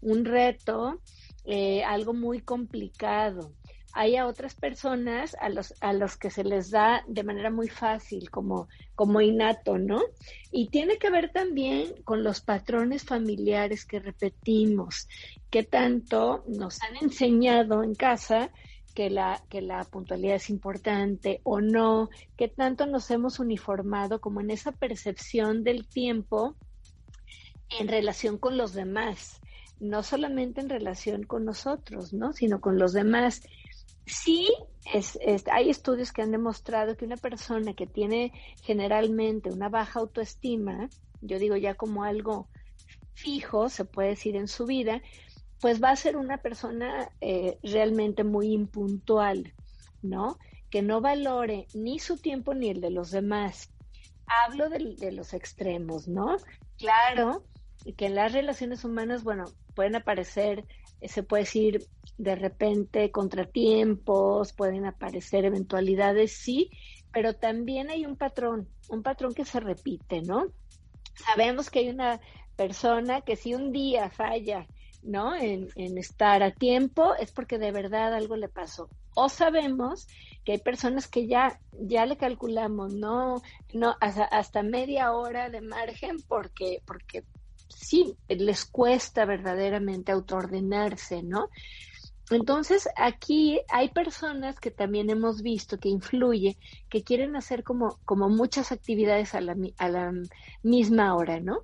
un 0.00 0.24
reto, 0.24 1.00
eh, 1.44 1.82
algo 1.82 2.14
muy 2.14 2.40
complicado. 2.40 3.52
Hay 3.92 4.16
a 4.16 4.26
otras 4.26 4.54
personas 4.54 5.36
a 5.40 5.48
los, 5.48 5.74
a 5.80 5.92
los 5.92 6.16
que 6.16 6.30
se 6.30 6.42
les 6.42 6.70
da 6.70 7.04
de 7.06 7.22
manera 7.22 7.50
muy 7.50 7.68
fácil, 7.68 8.28
como, 8.30 8.68
como 8.96 9.20
innato, 9.20 9.78
¿no? 9.78 10.00
Y 10.50 10.68
tiene 10.68 10.98
que 10.98 11.10
ver 11.10 11.30
también 11.32 11.92
con 12.02 12.24
los 12.24 12.40
patrones 12.40 13.04
familiares 13.04 13.84
que 13.84 14.00
repetimos, 14.00 15.08
que 15.48 15.62
tanto 15.62 16.44
nos 16.48 16.82
han 16.82 16.96
enseñado 17.02 17.84
en 17.84 17.94
casa 17.94 18.50
que 18.94 19.10
la, 19.10 19.42
que 19.48 19.60
la 19.60 19.84
puntualidad 19.84 20.36
es 20.36 20.50
importante 20.50 21.40
o 21.42 21.60
no, 21.60 22.10
que 22.36 22.48
tanto 22.48 22.86
nos 22.86 23.10
hemos 23.10 23.40
uniformado 23.40 24.20
como 24.20 24.40
en 24.40 24.50
esa 24.50 24.72
percepción 24.72 25.64
del 25.64 25.86
tiempo 25.86 26.54
en 27.78 27.88
relación 27.88 28.38
con 28.38 28.56
los 28.56 28.72
demás, 28.72 29.40
no 29.80 30.02
solamente 30.02 30.60
en 30.60 30.68
relación 30.68 31.24
con 31.24 31.44
nosotros, 31.44 32.12
¿no? 32.12 32.32
Sino 32.32 32.60
con 32.60 32.78
los 32.78 32.92
demás. 32.92 33.42
Sí, 34.06 34.48
hay 35.50 35.70
estudios 35.70 36.12
que 36.12 36.22
han 36.22 36.30
demostrado 36.30 36.96
que 36.96 37.04
una 37.04 37.16
persona 37.16 37.74
que 37.74 37.86
tiene 37.86 38.32
generalmente 38.62 39.50
una 39.50 39.68
baja 39.68 40.00
autoestima, 40.00 40.88
yo 41.20 41.38
digo 41.38 41.56
ya 41.56 41.74
como 41.74 42.04
algo 42.04 42.48
fijo, 43.14 43.68
se 43.68 43.84
puede 43.84 44.10
decir 44.10 44.36
en 44.36 44.48
su 44.48 44.66
vida, 44.66 45.00
pues 45.64 45.82
va 45.82 45.92
a 45.92 45.96
ser 45.96 46.18
una 46.18 46.36
persona 46.36 47.10
eh, 47.22 47.56
realmente 47.62 48.22
muy 48.22 48.52
impuntual, 48.52 49.54
¿no? 50.02 50.38
Que 50.68 50.82
no 50.82 51.00
valore 51.00 51.68
ni 51.72 51.98
su 51.98 52.18
tiempo 52.18 52.52
ni 52.52 52.68
el 52.68 52.82
de 52.82 52.90
los 52.90 53.10
demás. 53.10 53.70
Hablo 54.26 54.68
de, 54.68 55.10
los 55.10 55.32
extremos, 55.32 56.06
¿no? 56.06 56.36
Claro, 56.76 57.46
que 57.96 58.04
en 58.04 58.14
las 58.14 58.34
relaciones 58.34 58.84
humanas, 58.84 59.24
bueno, 59.24 59.46
pueden 59.74 59.96
aparecer, 59.96 60.66
eh, 61.00 61.08
se 61.08 61.22
puede 61.22 61.44
decir 61.44 61.86
de 62.18 62.36
repente 62.36 63.10
contratiempos, 63.10 64.52
pueden 64.52 64.84
aparecer 64.84 65.46
eventualidades, 65.46 66.36
sí, 66.36 66.68
pero 67.10 67.36
también 67.36 67.88
hay 67.88 68.04
un 68.04 68.16
patrón, 68.16 68.68
un 68.90 69.02
patrón 69.02 69.32
que 69.32 69.46
se 69.46 69.60
repite, 69.60 70.20
¿no? 70.20 70.44
Sabemos 71.14 71.70
que 71.70 71.78
hay 71.78 71.88
una 71.88 72.20
persona 72.54 73.22
que 73.22 73.36
si 73.36 73.54
un 73.54 73.72
día 73.72 74.10
falla 74.10 74.66
¿no? 75.04 75.34
En, 75.34 75.68
estar 75.98 76.42
a 76.42 76.50
tiempo 76.50 77.14
es 77.14 77.30
porque 77.32 77.58
de 77.58 77.72
verdad 77.72 78.14
algo 78.14 78.36
le 78.36 78.48
pasó. 78.48 78.88
O 79.14 79.28
sabemos 79.28 80.08
que 80.44 80.52
hay 80.52 80.58
personas 80.58 81.06
que 81.06 81.26
ya, 81.26 81.60
ya 81.72 82.06
le 82.06 82.16
calculamos, 82.16 82.94
no, 82.94 83.42
no, 83.72 83.94
hasta, 84.00 84.62
media 84.62 85.12
hora 85.12 85.50
de 85.50 85.60
margen 85.60 86.16
porque, 86.26 86.82
porque 86.86 87.24
sí, 87.68 88.16
les 88.28 88.64
cuesta 88.64 89.24
verdaderamente 89.24 90.12
autoordenarse, 90.12 91.22
¿no? 91.22 91.48
Entonces, 92.30 92.88
aquí 92.96 93.60
hay 93.68 93.90
personas 93.90 94.58
que 94.58 94.70
también 94.70 95.10
hemos 95.10 95.42
visto 95.42 95.78
que 95.78 95.90
influye, 95.90 96.56
que 96.88 97.02
quieren 97.02 97.36
hacer 97.36 97.62
como, 97.62 97.98
como 98.06 98.30
muchas 98.30 98.72
actividades 98.72 99.34
a 99.34 99.42
la, 99.42 99.54
a 99.76 99.88
la 99.90 100.12
misma 100.62 101.14
hora, 101.14 101.40
¿no? 101.40 101.60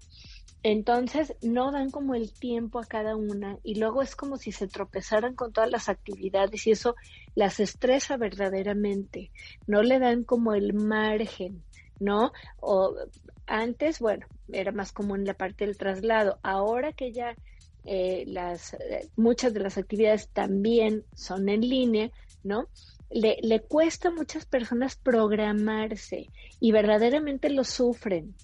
Entonces 0.63 1.35
no 1.41 1.73
dan 1.73 1.91
como 1.91 2.15
el 2.15 2.33
tiempo 2.33 2.81
a 2.81 2.85
cada 2.85 3.17
una 3.17 3.59
y 3.63 3.77
luego 3.77 4.03
es 4.03 4.15
como 4.15 4.37
si 4.37 4.53
se 4.53 4.69
tropezaran 4.69 5.35
con 5.35 5.53
todas 5.53 5.71
las 5.71 5.89
actividades 5.89 6.67
y 6.67 6.73
eso 6.73 6.97
las 7.35 7.61
estresa 7.61 8.19
verdaderamente. 8.19 9.31
No 9.67 9.83
le 9.83 9.99
dan 9.99 10.25
como 10.25 10.53
el 10.53 10.75
margen, 10.75 11.63
¿no? 11.99 12.33
O 12.61 12.95
antes, 13.47 14.01
bueno, 14.01 14.27
era 14.53 14.71
más 14.71 14.93
común 14.93 15.25
la 15.25 15.35
parte 15.35 15.65
del 15.65 15.79
traslado. 15.79 16.39
Ahora 16.43 16.93
que 16.93 17.13
ya 17.13 17.35
eh, 17.85 18.25
las 18.27 18.75
eh, 18.75 19.09
muchas 19.17 19.55
de 19.55 19.61
las 19.61 19.79
actividades 19.79 20.29
también 20.29 21.05
son 21.15 21.49
en 21.49 21.63
línea, 21.63 22.11
¿no? 22.45 22.69
Le, 23.09 23.39
le 23.43 23.61
cuesta 23.61 24.09
a 24.09 24.13
muchas 24.13 24.45
personas 24.45 24.97
programarse 24.97 26.29
y 26.61 26.71
verdaderamente 26.71 27.49
lo 27.49 27.65
sufren, 27.65 28.35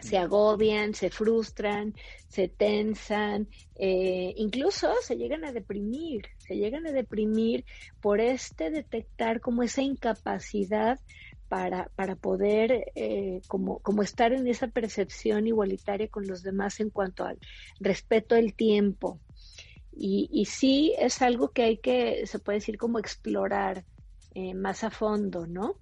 se 0.00 0.18
agobian, 0.18 0.94
se 0.94 1.10
frustran, 1.10 1.94
se 2.28 2.48
tensan, 2.48 3.48
eh, 3.74 4.32
incluso 4.36 4.92
se 5.02 5.16
llegan 5.16 5.44
a 5.44 5.52
deprimir, 5.52 6.22
se 6.38 6.56
llegan 6.56 6.86
a 6.86 6.92
deprimir 6.92 7.64
por 8.00 8.20
este 8.20 8.70
detectar 8.70 9.40
como 9.40 9.62
esa 9.62 9.82
incapacidad 9.82 11.00
para, 11.48 11.90
para 11.96 12.14
poder 12.14 12.92
eh, 12.94 13.40
como, 13.48 13.80
como 13.80 14.02
estar 14.02 14.32
en 14.32 14.46
esa 14.46 14.68
percepción 14.68 15.46
igualitaria 15.46 16.08
con 16.08 16.26
los 16.26 16.42
demás 16.42 16.78
en 16.80 16.90
cuanto 16.90 17.24
al 17.24 17.38
respeto 17.80 18.34
del 18.34 18.54
tiempo. 18.54 19.20
Y, 19.92 20.28
y 20.30 20.44
sí 20.44 20.94
es 20.98 21.22
algo 21.22 21.50
que 21.50 21.62
hay 21.62 21.78
que, 21.78 22.26
se 22.26 22.38
puede 22.38 22.58
decir, 22.58 22.78
como 22.78 22.98
explorar 22.98 23.84
eh, 24.34 24.54
más 24.54 24.84
a 24.84 24.90
fondo, 24.90 25.46
¿no? 25.46 25.76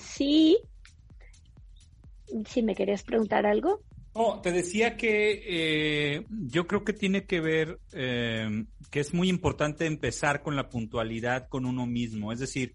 sí, 0.00 0.58
si 2.46 2.62
me 2.62 2.74
querías 2.74 3.02
preguntar 3.02 3.46
algo. 3.46 3.82
Oh, 4.12 4.40
te 4.40 4.50
decía 4.50 4.96
que 4.96 5.42
eh, 5.46 6.26
yo 6.28 6.66
creo 6.66 6.84
que 6.84 6.92
tiene 6.92 7.24
que 7.24 7.40
ver, 7.40 7.78
eh, 7.92 8.64
que 8.90 9.00
es 9.00 9.14
muy 9.14 9.28
importante 9.28 9.86
empezar 9.86 10.42
con 10.42 10.56
la 10.56 10.68
puntualidad 10.68 11.48
con 11.48 11.66
uno 11.66 11.86
mismo. 11.86 12.32
Es 12.32 12.40
decir, 12.40 12.74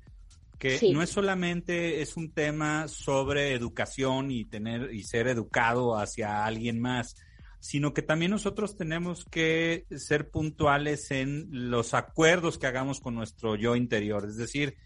que 0.57 0.79
no 0.93 1.01
es 1.01 1.09
solamente 1.09 2.01
es 2.01 2.15
un 2.15 2.31
tema 2.31 2.87
sobre 2.87 3.53
educación 3.53 4.31
y 4.31 4.45
tener 4.45 4.93
y 4.93 5.03
ser 5.03 5.27
educado 5.27 5.97
hacia 5.97 6.45
alguien 6.45 6.79
más, 6.79 7.15
sino 7.59 7.93
que 7.93 8.01
también 8.01 8.31
nosotros 8.31 8.77
tenemos 8.77 9.25
que 9.25 9.85
ser 9.97 10.29
puntuales 10.29 11.11
en 11.11 11.47
los 11.51 11.93
acuerdos 11.93 12.57
que 12.57 12.67
hagamos 12.67 13.01
con 13.01 13.15
nuestro 13.15 13.57
yo 13.57 13.75
interior. 13.75 14.25
Es 14.25 14.37
decir, 14.37 14.77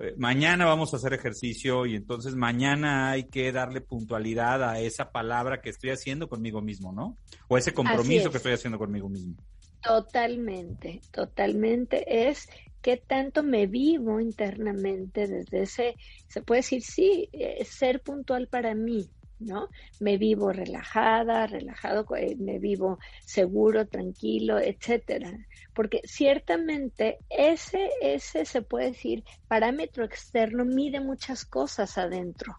eh, 0.00 0.14
mañana 0.16 0.64
vamos 0.64 0.92
a 0.92 0.96
hacer 0.96 1.12
ejercicio 1.12 1.86
y 1.86 1.96
entonces 1.96 2.34
mañana 2.34 3.10
hay 3.10 3.24
que 3.24 3.50
darle 3.52 3.80
puntualidad 3.80 4.62
a 4.62 4.80
esa 4.80 5.10
palabra 5.10 5.60
que 5.60 5.70
estoy 5.70 5.90
haciendo 5.90 6.28
conmigo 6.28 6.60
mismo, 6.60 6.92
¿no? 6.92 7.16
O 7.48 7.58
ese 7.58 7.74
compromiso 7.74 8.30
que 8.30 8.36
estoy 8.36 8.52
haciendo 8.52 8.78
conmigo 8.78 9.08
mismo. 9.08 9.34
Totalmente, 9.82 11.00
totalmente. 11.12 12.28
Es 12.28 12.48
qué 12.82 12.96
tanto 12.96 13.42
me 13.42 13.66
vivo 13.66 14.20
internamente 14.20 15.26
desde 15.26 15.62
ese, 15.62 15.96
se 16.28 16.42
puede 16.42 16.60
decir, 16.60 16.82
sí, 16.82 17.28
eh, 17.32 17.64
ser 17.64 18.00
puntual 18.00 18.48
para 18.48 18.74
mí, 18.74 19.08
¿no? 19.38 19.68
Me 20.00 20.18
vivo 20.18 20.52
relajada, 20.52 21.46
relajado, 21.46 22.06
eh, 22.16 22.36
me 22.38 22.58
vivo 22.58 22.98
seguro, 23.24 23.86
tranquilo, 23.86 24.58
etcétera. 24.58 25.32
Porque 25.74 26.00
ciertamente 26.04 27.18
ese, 27.28 27.90
ese 28.00 28.44
se 28.44 28.62
puede 28.62 28.86
decir, 28.92 29.24
parámetro 29.46 30.04
externo 30.04 30.64
mide 30.64 31.00
muchas 31.00 31.44
cosas 31.44 31.98
adentro 31.98 32.56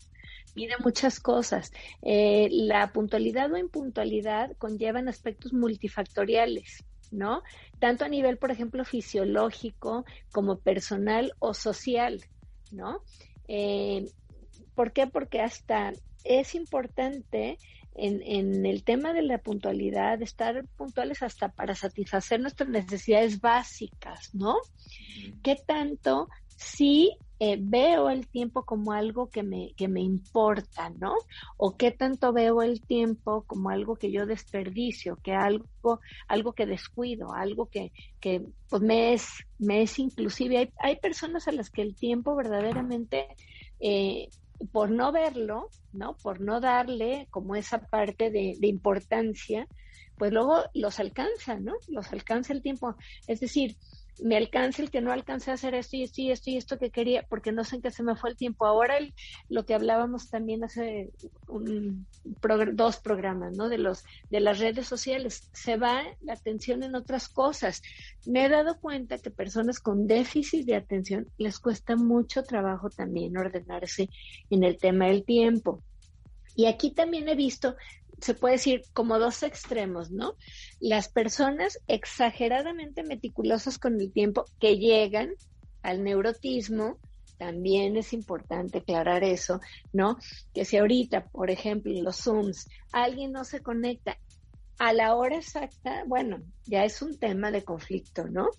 mide 0.56 0.76
muchas 0.84 1.20
cosas. 1.20 1.72
Eh, 2.02 2.50
la 2.52 2.92
puntualidad 2.92 3.52
o 3.52 3.58
impuntualidad 3.58 4.56
conllevan 4.58 5.08
aspectos 5.08 5.54
multifactoriales, 5.54 6.84
¿no? 7.12 7.44
Tanto 7.80 8.06
a 8.06 8.10
nivel, 8.10 8.38
por 8.38 8.52
ejemplo, 8.52 8.84
fisiológico 8.84 10.06
como 10.32 10.60
personal 10.60 11.34
o 11.40 11.54
social, 11.54 12.22
¿no? 12.72 13.04
Eh, 13.48 14.06
¿Por 14.76 14.92
qué? 14.92 15.08
Porque 15.08 15.42
hasta 15.42 15.94
es 16.24 16.56
importante 16.56 17.58
en, 17.96 18.22
en, 18.24 18.66
el 18.66 18.84
tema 18.84 19.14
de 19.14 19.24
la 19.24 19.40
puntualidad, 19.40 20.22
estar 20.22 20.66
puntuales 20.78 21.22
hasta 21.22 21.50
para 21.50 21.76
satisfacer 21.76 22.40
nuestras 22.40 22.70
necesidades 22.70 23.42
básicas, 23.42 24.34
¿no? 24.34 24.58
¿Qué 25.44 25.58
tanto 25.66 26.30
si 26.56 27.18
eh, 27.42 27.58
veo 27.58 28.10
el 28.10 28.28
tiempo 28.28 28.66
como 28.66 28.92
algo 28.92 29.30
que 29.30 29.44
me, 29.44 29.74
que 29.78 29.88
me 29.88 30.02
importa, 30.02 30.90
¿no? 30.90 31.16
O 31.56 31.78
qué 31.78 31.92
tanto 31.92 32.34
veo 32.34 32.62
el 32.62 32.82
tiempo 32.82 33.46
como 33.48 33.70
algo 33.70 33.96
que 33.96 34.12
yo 34.12 34.26
desperdicio, 34.26 35.16
que 35.24 35.32
algo, 35.34 36.02
algo 36.28 36.52
que 36.52 36.66
descuido, 36.66 37.34
algo 37.34 37.68
que, 37.68 37.94
que 38.20 38.46
pues 38.68 38.82
me 38.82 39.14
es, 39.14 39.26
me 39.58 39.84
es 39.84 40.00
inclusive, 40.00 40.58
hay, 40.58 40.74
hay 40.80 40.98
personas 40.98 41.48
a 41.48 41.54
las 41.54 41.70
que 41.70 41.82
el 41.82 41.96
tiempo 41.96 42.36
verdaderamente 42.36 43.28
eh, 43.80 44.28
por 44.72 44.92
no 44.92 45.12
verlo, 45.12 45.70
¿no? 45.94 46.16
Por 46.18 46.42
no 46.42 46.60
darle 46.60 47.28
como 47.30 47.56
esa 47.56 47.88
parte 47.88 48.30
de, 48.30 48.58
de, 48.60 48.68
importancia, 48.68 49.68
pues 50.18 50.32
luego 50.32 50.64
los 50.74 51.00
alcanza, 51.00 51.60
¿no? 51.60 51.74
Los 51.88 52.12
alcanza 52.12 52.54
el 52.54 52.62
tiempo. 52.62 52.96
Es 53.28 53.40
decir, 53.40 53.78
me 54.24 54.38
alcance 54.38 54.82
el 54.82 54.90
que 54.90 55.02
no 55.02 55.12
alcancé 55.12 55.52
a 55.52 55.56
hacer 55.56 55.76
esto 55.76 55.96
y 55.96 56.04
esto 56.04 56.22
y 56.22 56.32
esto 56.32 56.50
y 56.50 56.58
esto 56.58 56.78
que 56.78 56.90
quería, 56.90 57.26
porque 57.30 57.52
no 57.52 57.64
sé 57.64 57.78
en 57.78 57.82
qué 57.82 57.92
se 57.92 58.04
me 58.04 58.16
fue 58.16 58.32
el 58.32 58.36
tiempo. 58.36 58.66
Ahora 58.66 58.96
lo 59.50 59.66
que 59.66 59.74
hablábamos 59.74 60.30
también 60.30 60.64
hace 60.64 61.12
dos 62.74 62.98
programas, 62.98 63.56
¿no? 63.56 63.70
De 63.70 63.78
los 63.78 64.04
de 64.30 64.40
las 64.40 64.60
redes 64.60 64.88
sociales, 64.88 65.50
se 65.54 65.78
va 65.78 66.04
la 66.22 66.34
atención 66.34 66.84
en 66.84 66.96
otras 66.96 67.30
cosas. 67.30 67.82
Me 68.26 68.46
he 68.46 68.50
dado 68.50 68.80
cuenta 68.80 69.18
que 69.18 69.32
personas 69.32 69.80
con 69.80 70.08
déficit 70.08 70.66
de 70.66 70.76
atención 70.76 71.28
les 71.38 71.60
cuesta 71.60 71.96
mucho 71.96 72.44
trabajo 72.44 72.90
también 72.90 73.38
ordenarse 73.38 74.10
en 74.50 74.64
el 74.64 74.78
tema 74.78 75.08
del 75.08 75.24
tiempo. 75.24 75.84
Y 76.56 76.66
aquí 76.66 76.92
también 76.92 77.30
he 77.30 77.36
visto 77.36 77.78
se 78.22 78.34
puede 78.34 78.56
decir 78.56 78.82
como 78.94 79.20
dos 79.20 79.44
extremos, 79.44 80.12
¿no? 80.12 80.36
Las 80.80 81.10
personas 81.10 81.80
exageradamente 81.88 83.04
meticulosas 83.04 83.78
con 83.78 84.00
el 84.00 84.12
tiempo 84.12 84.46
que 84.60 84.78
llegan 84.78 85.32
al 85.82 86.04
neurotismo, 86.04 86.98
también 87.38 87.96
es 87.96 88.12
importante 88.14 88.80
aclarar 88.80 89.24
eso, 89.24 89.62
¿no? 89.94 90.18
Que 90.54 90.66
si 90.66 90.78
ahorita, 90.78 91.26
por 91.28 91.50
ejemplo, 91.50 91.92
en 91.92 92.04
los 92.04 92.18
Zooms, 92.18 92.68
alguien 92.92 93.32
no 93.32 93.46
se 93.46 93.62
conecta 93.62 94.18
a 94.78 94.94
la 94.94 95.16
hora 95.16 95.38
exacta, 95.38 96.04
bueno, 96.06 96.42
ya 96.66 96.84
es 96.84 97.02
un 97.02 97.18
tema 97.18 97.52
de 97.52 97.64
conflicto, 97.64 98.28
¿no? 98.28 98.50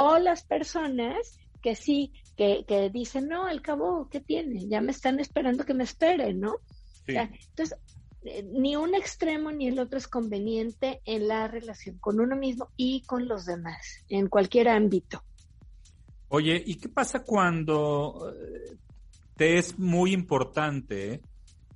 O 0.00 0.18
las 0.18 0.44
personas 0.44 1.38
que 1.62 1.74
sí, 1.74 2.12
que, 2.36 2.64
que 2.66 2.90
dicen, 2.90 3.28
no, 3.28 3.46
al 3.46 3.62
cabo, 3.62 4.08
¿qué 4.10 4.20
tiene? 4.20 4.66
Ya 4.66 4.80
me 4.80 4.92
están 4.92 5.20
esperando 5.20 5.64
que 5.64 5.74
me 5.74 5.84
esperen, 5.84 6.40
¿no? 6.40 6.56
entonces, 7.06 7.78
ni 8.52 8.76
un 8.76 8.94
extremo 8.94 9.52
ni 9.52 9.68
el 9.68 9.78
otro 9.78 9.98
es 9.98 10.08
conveniente 10.08 11.00
en 11.04 11.28
la 11.28 11.48
relación 11.48 11.98
con 11.98 12.20
uno 12.20 12.36
mismo 12.36 12.70
y 12.76 13.02
con 13.02 13.28
los 13.28 13.46
demás, 13.46 14.04
en 14.08 14.28
cualquier 14.28 14.68
ámbito. 14.68 15.22
Oye, 16.28 16.62
¿y 16.64 16.76
qué 16.76 16.88
pasa 16.88 17.22
cuando 17.22 18.34
eh, 18.34 18.76
te 19.36 19.58
es 19.58 19.78
muy 19.78 20.12
importante, 20.12 21.20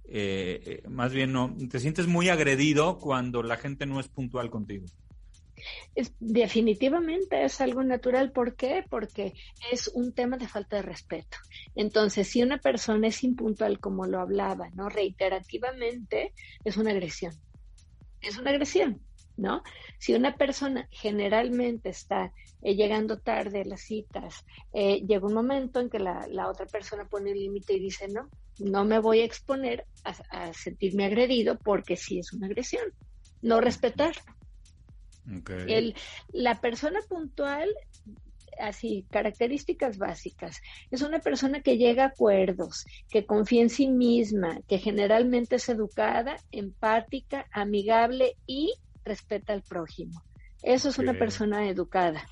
eh, 0.04 0.82
más 0.88 1.12
bien 1.12 1.32
no, 1.32 1.54
te 1.70 1.78
sientes 1.80 2.06
muy 2.06 2.28
agredido 2.28 2.98
cuando 2.98 3.42
la 3.42 3.56
gente 3.56 3.86
no 3.86 4.00
es 4.00 4.08
puntual 4.08 4.50
contigo? 4.50 4.86
Es, 5.94 6.14
definitivamente 6.20 7.44
es 7.44 7.60
algo 7.60 7.82
natural. 7.82 8.32
¿Por 8.32 8.54
qué? 8.54 8.84
Porque 8.88 9.34
es 9.70 9.88
un 9.88 10.12
tema 10.12 10.36
de 10.36 10.48
falta 10.48 10.76
de 10.76 10.82
respeto. 10.82 11.38
Entonces, 11.74 12.28
si 12.28 12.42
una 12.42 12.58
persona 12.58 13.08
es 13.08 13.22
impuntual, 13.24 13.80
como 13.80 14.06
lo 14.06 14.20
hablaba, 14.20 14.70
¿no? 14.70 14.88
Reiterativamente, 14.88 16.32
es 16.64 16.76
una 16.76 16.90
agresión. 16.90 17.32
Es 18.20 18.38
una 18.38 18.50
agresión, 18.50 19.00
¿no? 19.36 19.62
Si 19.98 20.14
una 20.14 20.36
persona 20.36 20.88
generalmente 20.90 21.90
está 21.90 22.32
eh, 22.62 22.74
llegando 22.74 23.18
tarde 23.18 23.62
a 23.62 23.64
las 23.64 23.82
citas, 23.82 24.44
eh, 24.72 25.04
llega 25.06 25.26
un 25.26 25.34
momento 25.34 25.80
en 25.80 25.88
que 25.88 26.00
la, 26.00 26.48
otra 26.48 26.66
persona 26.66 27.04
pone 27.04 27.30
el 27.30 27.38
límite 27.38 27.74
y 27.74 27.80
dice, 27.80 28.08
no, 28.08 28.28
no 28.58 28.84
me 28.84 28.98
voy 28.98 29.20
a 29.20 29.24
exponer 29.24 29.86
a, 30.04 30.10
a 30.30 30.52
sentirme 30.52 31.04
agredido 31.04 31.56
porque 31.58 31.96
sí 31.96 32.18
es 32.18 32.32
una 32.32 32.46
agresión. 32.46 32.84
No 33.40 33.60
respetar, 33.60 34.14
el, 35.66 35.94
la 36.32 36.60
persona 36.60 37.00
puntual, 37.08 37.68
así, 38.60 39.06
características 39.10 39.98
básicas, 39.98 40.60
es 40.90 41.02
una 41.02 41.20
persona 41.20 41.60
que 41.60 41.76
llega 41.76 42.04
a 42.04 42.08
acuerdos, 42.08 42.84
que 43.10 43.26
confía 43.26 43.62
en 43.62 43.70
sí 43.70 43.88
misma, 43.88 44.60
que 44.68 44.78
generalmente 44.78 45.56
es 45.56 45.68
educada, 45.68 46.36
empática, 46.50 47.46
amigable 47.52 48.36
y 48.46 48.72
respeta 49.04 49.52
al 49.52 49.62
prójimo. 49.62 50.22
Eso 50.62 50.88
es 50.88 50.98
una 50.98 51.14
persona 51.14 51.68
educada. 51.68 52.28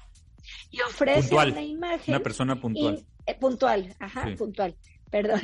Y 0.70 0.80
ofrece 0.80 1.34
una 1.34 1.62
imagen. 1.62 2.14
Una 2.14 2.22
persona 2.22 2.60
puntual. 2.60 3.04
Eh, 3.26 3.34
puntual, 3.34 3.94
ajá, 3.98 4.34
puntual 4.36 4.76
perdón, 5.10 5.40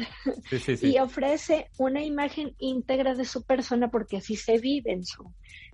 y 0.83 0.99
ofrece 0.99 1.71
una 1.79 2.03
imagen 2.03 2.55
íntegra 2.59 3.15
de 3.15 3.25
su 3.25 3.45
persona 3.45 3.91
porque 3.91 4.19
así 4.19 4.37
se 4.37 4.59
vive 4.59 4.93
en 4.93 5.05
su, 5.05 5.33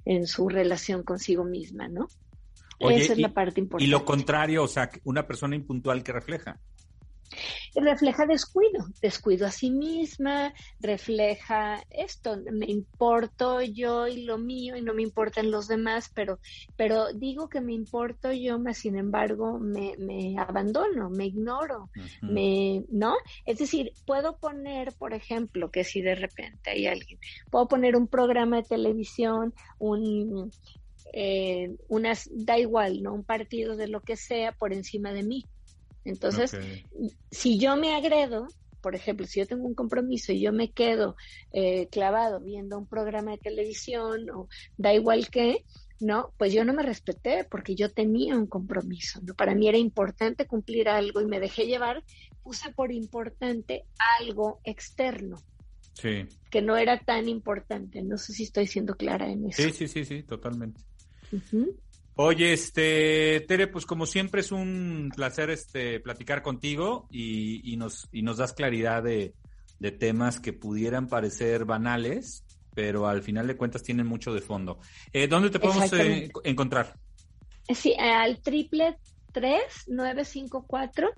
en 0.08 0.26
su 0.26 0.48
relación 0.48 1.02
consigo 1.02 1.44
misma, 1.44 1.86
¿no? 1.86 2.08
Esa 2.80 3.12
es 3.12 3.18
la 3.18 3.34
parte 3.34 3.60
importante. 3.60 3.84
Y 3.84 3.90
lo 3.90 4.06
contrario, 4.06 4.62
o 4.64 4.68
sea, 4.68 4.90
una 5.04 5.26
persona 5.26 5.54
impuntual 5.54 6.02
que 6.02 6.12
refleja 6.12 6.58
refleja 7.74 8.26
descuido, 8.26 8.86
descuido 9.00 9.46
a 9.46 9.50
sí 9.50 9.70
misma, 9.70 10.52
refleja 10.80 11.82
esto, 11.90 12.36
me 12.50 12.66
importo 12.66 13.60
yo 13.60 14.06
y 14.06 14.24
lo 14.24 14.38
mío 14.38 14.76
y 14.76 14.82
no 14.82 14.94
me 14.94 15.02
importan 15.02 15.50
los 15.50 15.68
demás, 15.68 16.10
pero, 16.14 16.38
pero 16.76 17.12
digo 17.12 17.48
que 17.48 17.60
me 17.60 17.72
importo 17.72 18.32
yo, 18.32 18.58
más 18.58 18.78
sin 18.78 18.96
embargo 18.96 19.58
me, 19.58 19.94
me 19.98 20.38
abandono, 20.38 21.10
me 21.10 21.26
ignoro, 21.26 21.90
me, 22.22 22.84
¿no? 22.90 23.14
Es 23.44 23.58
decir, 23.58 23.92
puedo 24.06 24.36
poner, 24.36 24.92
por 24.98 25.14
ejemplo, 25.14 25.70
que 25.70 25.84
si 25.84 26.00
de 26.00 26.14
repente 26.14 26.70
hay 26.70 26.86
alguien, 26.86 27.18
puedo 27.50 27.68
poner 27.68 27.96
un 27.96 28.08
programa 28.08 28.56
de 28.56 28.62
televisión, 28.62 29.54
un, 29.78 30.50
eh, 31.12 31.76
unas, 31.88 32.28
da 32.32 32.58
igual, 32.58 33.02
¿no? 33.02 33.14
Un 33.14 33.24
partido 33.24 33.76
de 33.76 33.88
lo 33.88 34.00
que 34.00 34.16
sea 34.16 34.52
por 34.52 34.72
encima 34.72 35.12
de 35.12 35.22
mí. 35.22 35.44
Entonces, 36.10 36.56
si 37.30 37.58
yo 37.58 37.76
me 37.76 37.94
agredo, 37.94 38.48
por 38.80 38.94
ejemplo, 38.94 39.26
si 39.26 39.40
yo 39.40 39.46
tengo 39.46 39.66
un 39.66 39.74
compromiso 39.74 40.32
y 40.32 40.40
yo 40.40 40.52
me 40.52 40.72
quedo 40.72 41.16
eh, 41.52 41.88
clavado 41.90 42.40
viendo 42.40 42.78
un 42.78 42.86
programa 42.86 43.32
de 43.32 43.38
televisión 43.38 44.30
o 44.30 44.48
da 44.76 44.94
igual 44.94 45.28
qué, 45.30 45.64
¿no? 46.00 46.32
Pues 46.36 46.52
yo 46.52 46.64
no 46.64 46.72
me 46.72 46.82
respeté 46.82 47.44
porque 47.44 47.74
yo 47.74 47.92
tenía 47.92 48.36
un 48.36 48.46
compromiso, 48.46 49.20
¿no? 49.22 49.34
Para 49.34 49.54
mí 49.54 49.68
era 49.68 49.78
importante 49.78 50.46
cumplir 50.46 50.88
algo 50.88 51.20
y 51.20 51.26
me 51.26 51.40
dejé 51.40 51.66
llevar, 51.66 52.04
puse 52.42 52.72
por 52.72 52.92
importante 52.92 53.84
algo 54.20 54.60
externo, 54.64 55.36
Sí. 56.00 56.28
Que 56.50 56.62
no 56.62 56.76
era 56.76 57.00
tan 57.00 57.28
importante. 57.28 58.02
No 58.02 58.18
sé 58.18 58.32
si 58.32 58.44
estoy 58.44 58.68
siendo 58.68 58.94
clara 58.94 59.30
en 59.30 59.48
eso. 59.48 59.62
Sí, 59.62 59.72
sí, 59.72 59.88
sí, 59.88 60.04
sí, 60.04 60.22
totalmente. 60.22 60.80
Oye, 62.20 62.52
este, 62.52 63.44
Tere, 63.46 63.68
pues 63.68 63.86
como 63.86 64.04
siempre 64.04 64.40
es 64.40 64.50
un 64.50 65.08
placer 65.14 65.50
este 65.50 66.00
platicar 66.00 66.42
contigo 66.42 67.06
y, 67.12 67.76
nos, 67.76 68.08
y 68.10 68.22
nos 68.22 68.38
das 68.38 68.54
claridad 68.54 69.04
de, 69.04 69.34
temas 70.00 70.40
que 70.40 70.52
pudieran 70.52 71.06
parecer 71.06 71.64
banales, 71.64 72.42
pero 72.74 73.06
al 73.06 73.22
final 73.22 73.46
de 73.46 73.56
cuentas 73.56 73.84
tienen 73.84 74.08
mucho 74.08 74.34
de 74.34 74.40
fondo. 74.40 74.80
Eh, 75.12 75.28
¿Dónde 75.28 75.50
te 75.50 75.60
podemos 75.60 75.92
eh, 75.92 76.28
encontrar? 76.42 76.98
Sí, 77.72 77.94
al 77.94 78.40
triple 78.40 78.98
tres 79.32 79.84
nueve 79.86 80.24
cinco 80.24 80.64
cuatro 80.66 81.10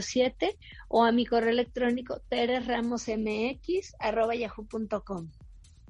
siete 0.00 0.58
o 0.88 1.04
a 1.04 1.12
mi 1.12 1.24
correo 1.26 1.50
electrónico 1.50 2.20
teresramosmx 2.28 3.94
arroba 4.00 4.34
yahoo.com. 4.34 5.30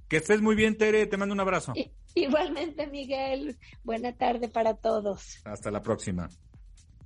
Que 0.08 0.18
estés 0.18 0.40
muy 0.40 0.54
bien, 0.54 0.76
Tere, 0.76 1.06
te 1.06 1.16
mando 1.16 1.34
un 1.34 1.40
abrazo. 1.40 1.72
Igualmente, 2.14 2.86
Miguel. 2.86 3.58
Buena 3.82 4.16
tarde 4.16 4.48
para 4.48 4.74
todos. 4.74 5.40
Hasta 5.44 5.70
la 5.70 5.82
próxima. 5.82 6.28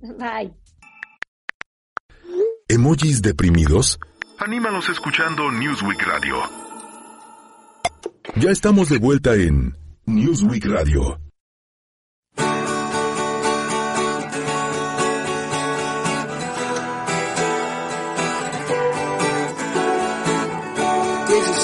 Bye. 0.01 0.53
¿Emojis 2.67 3.21
deprimidos? 3.21 3.99
Anímanos 4.39 4.89
escuchando 4.89 5.51
Newsweek 5.51 6.01
Radio. 6.03 6.37
Ya 8.37 8.49
estamos 8.49 8.89
de 8.89 8.97
vuelta 8.97 9.35
en 9.35 9.75
Newsweek 10.05 10.65
Radio. 10.65 11.19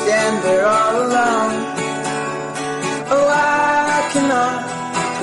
Stand 0.07 0.37
there 0.45 0.65
all 0.65 0.95
alone? 1.05 1.55
Oh, 3.15 3.27
I 3.29 4.09
cannot 4.13 4.59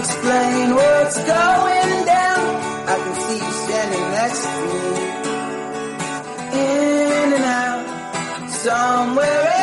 explain 0.01 0.75
what's 0.79 1.19
going 1.35 1.97
down. 2.15 2.45
I 2.93 2.97
can 3.03 3.15
see 3.25 3.39
you 3.45 3.53
standing 3.65 4.07
next 4.19 4.43
to 4.45 4.61
me. 4.73 4.87
In 6.61 7.29
and 7.39 7.47
out, 7.63 8.51
somewhere 8.51 9.54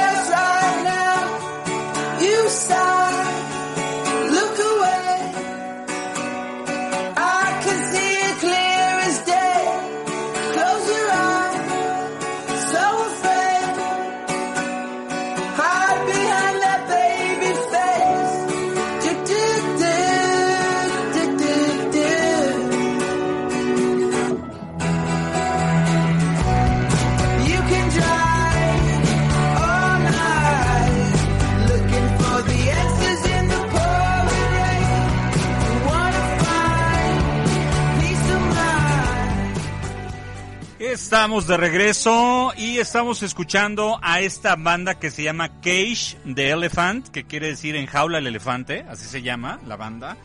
Estamos 41.11 41.45
de 41.45 41.57
regreso 41.57 42.53
y 42.55 42.77
estamos 42.77 43.21
escuchando 43.21 43.99
a 44.01 44.21
esta 44.21 44.55
banda 44.55 44.97
que 44.97 45.11
se 45.11 45.23
llama 45.23 45.59
Cage 45.59 46.17
the 46.33 46.51
Elephant, 46.51 47.09
que 47.09 47.25
quiere 47.25 47.47
decir 47.47 47.75
en 47.75 47.85
jaula 47.85 48.19
el 48.19 48.27
elefante, 48.27 48.85
así 48.87 49.03
se 49.07 49.21
llama 49.21 49.59
la 49.67 49.75
banda. 49.75 50.15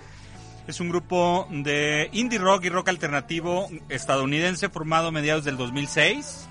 Es 0.69 0.79
un 0.79 0.89
grupo 0.89 1.49
de 1.51 2.09
indie 2.13 2.39
rock 2.39 2.67
y 2.67 2.69
rock 2.69 2.91
alternativo 2.91 3.69
estadounidense 3.89 4.69
formado 4.69 5.09
a 5.09 5.11
mediados 5.11 5.43
del 5.43 5.57
2006 5.57 6.47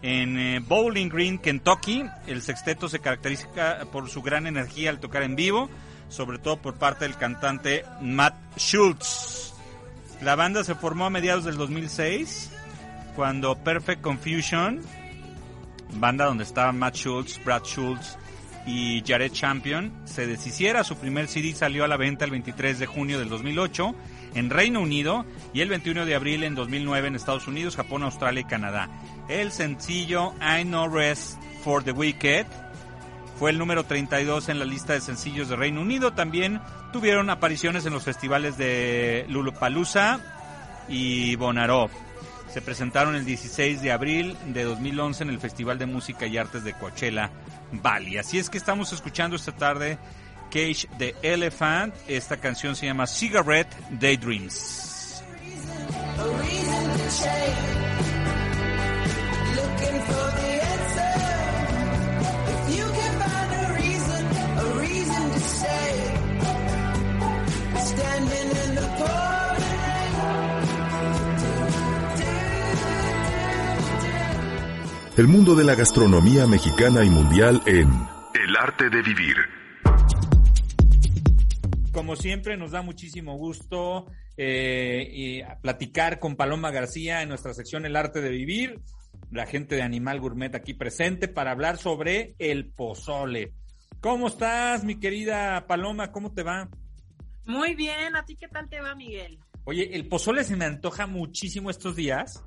en 0.00 0.38
eh, 0.38 0.60
Bowling 0.66 1.10
Green, 1.10 1.36
Kentucky. 1.36 2.02
El 2.26 2.40
sexteto 2.40 2.88
se 2.88 3.00
caracteriza 3.00 3.84
por 3.92 4.08
su 4.08 4.22
gran 4.22 4.46
energía 4.46 4.88
al 4.88 5.00
tocar 5.00 5.22
en 5.22 5.36
vivo, 5.36 5.68
sobre 6.08 6.38
todo 6.38 6.56
por 6.56 6.76
parte 6.76 7.04
del 7.04 7.18
cantante 7.18 7.84
Matt 8.00 8.36
Schultz. 8.56 9.52
La 10.22 10.34
banda 10.34 10.64
se 10.64 10.74
formó 10.74 11.04
a 11.04 11.10
mediados 11.10 11.44
del 11.44 11.58
2006 11.58 12.52
cuando 13.16 13.56
Perfect 13.56 14.02
Confusion, 14.02 14.80
banda 15.94 16.26
donde 16.26 16.44
estaban 16.44 16.78
Matt 16.78 16.94
Schultz, 16.94 17.42
Brad 17.42 17.64
Schultz 17.64 18.18
y 18.66 19.02
Jared 19.06 19.32
Champion, 19.32 19.90
se 20.04 20.26
deshiciera. 20.26 20.84
Su 20.84 20.96
primer 20.96 21.26
CD 21.26 21.54
salió 21.54 21.84
a 21.84 21.88
la 21.88 21.96
venta 21.96 22.26
el 22.26 22.30
23 22.30 22.78
de 22.78 22.86
junio 22.86 23.18
del 23.18 23.30
2008 23.30 23.94
en 24.34 24.50
Reino 24.50 24.80
Unido 24.80 25.24
y 25.54 25.62
el 25.62 25.70
21 25.70 26.04
de 26.04 26.14
abril 26.14 26.44
en 26.44 26.54
2009 26.54 27.08
en 27.08 27.16
Estados 27.16 27.48
Unidos, 27.48 27.74
Japón, 27.74 28.02
Australia 28.02 28.42
y 28.42 28.44
Canadá. 28.44 28.90
El 29.28 29.50
sencillo 29.50 30.34
I 30.40 30.64
No 30.64 30.88
Rest 30.88 31.40
for 31.64 31.82
the 31.82 31.92
Wicked 31.92 32.46
fue 33.38 33.50
el 33.50 33.58
número 33.58 33.84
32 33.84 34.50
en 34.50 34.58
la 34.58 34.66
lista 34.66 34.92
de 34.92 35.00
sencillos 35.00 35.48
de 35.48 35.56
Reino 35.56 35.80
Unido. 35.80 36.12
También 36.12 36.60
tuvieron 36.92 37.30
apariciones 37.30 37.86
en 37.86 37.94
los 37.94 38.04
festivales 38.04 38.58
de 38.58 39.24
Lollapalooza 39.28 40.20
y 40.88 41.36
Bonnaroo. 41.36 42.05
Se 42.56 42.62
presentaron 42.62 43.14
el 43.14 43.26
16 43.26 43.82
de 43.82 43.92
abril 43.92 44.34
de 44.46 44.64
2011 44.64 45.24
en 45.24 45.28
el 45.28 45.38
Festival 45.38 45.78
de 45.78 45.84
Música 45.84 46.26
y 46.26 46.38
Artes 46.38 46.64
de 46.64 46.72
Coachella 46.72 47.30
Valley. 47.70 48.16
Así 48.16 48.38
es 48.38 48.48
que 48.48 48.56
estamos 48.56 48.94
escuchando 48.94 49.36
esta 49.36 49.52
tarde 49.52 49.98
Cage 50.50 50.88
the 50.96 51.14
Elephant. 51.20 51.94
Esta 52.08 52.38
canción 52.38 52.74
se 52.74 52.86
llama 52.86 53.06
Cigarette 53.06 53.76
Daydreams. 54.00 55.22
El 75.16 75.28
mundo 75.28 75.54
de 75.54 75.64
la 75.64 75.74
gastronomía 75.74 76.46
mexicana 76.46 77.02
y 77.02 77.08
mundial 77.08 77.62
en 77.64 77.88
El 78.34 78.54
arte 78.54 78.90
de 78.90 79.00
vivir. 79.00 79.34
Como 81.90 82.16
siempre, 82.16 82.58
nos 82.58 82.72
da 82.72 82.82
muchísimo 82.82 83.34
gusto 83.38 84.10
eh, 84.36 85.08
y 85.10 85.42
platicar 85.62 86.18
con 86.18 86.36
Paloma 86.36 86.70
García 86.70 87.22
en 87.22 87.30
nuestra 87.30 87.54
sección 87.54 87.86
El 87.86 87.96
Arte 87.96 88.20
de 88.20 88.28
Vivir, 88.28 88.78
la 89.30 89.46
gente 89.46 89.76
de 89.76 89.82
Animal 89.82 90.20
Gourmet 90.20 90.54
aquí 90.54 90.74
presente 90.74 91.28
para 91.28 91.52
hablar 91.52 91.78
sobre 91.78 92.34
el 92.38 92.66
pozole. 92.66 93.54
¿Cómo 94.02 94.28
estás, 94.28 94.84
mi 94.84 95.00
querida 95.00 95.66
Paloma? 95.66 96.12
¿Cómo 96.12 96.34
te 96.34 96.42
va? 96.42 96.68
Muy 97.46 97.74
bien, 97.74 98.16
¿a 98.16 98.26
ti 98.26 98.36
qué 98.36 98.48
tal 98.48 98.68
te 98.68 98.82
va, 98.82 98.94
Miguel? 98.94 99.38
Oye, 99.64 99.96
el 99.96 100.08
pozole 100.08 100.44
se 100.44 100.56
me 100.56 100.66
antoja 100.66 101.06
muchísimo 101.06 101.70
estos 101.70 101.96
días, 101.96 102.44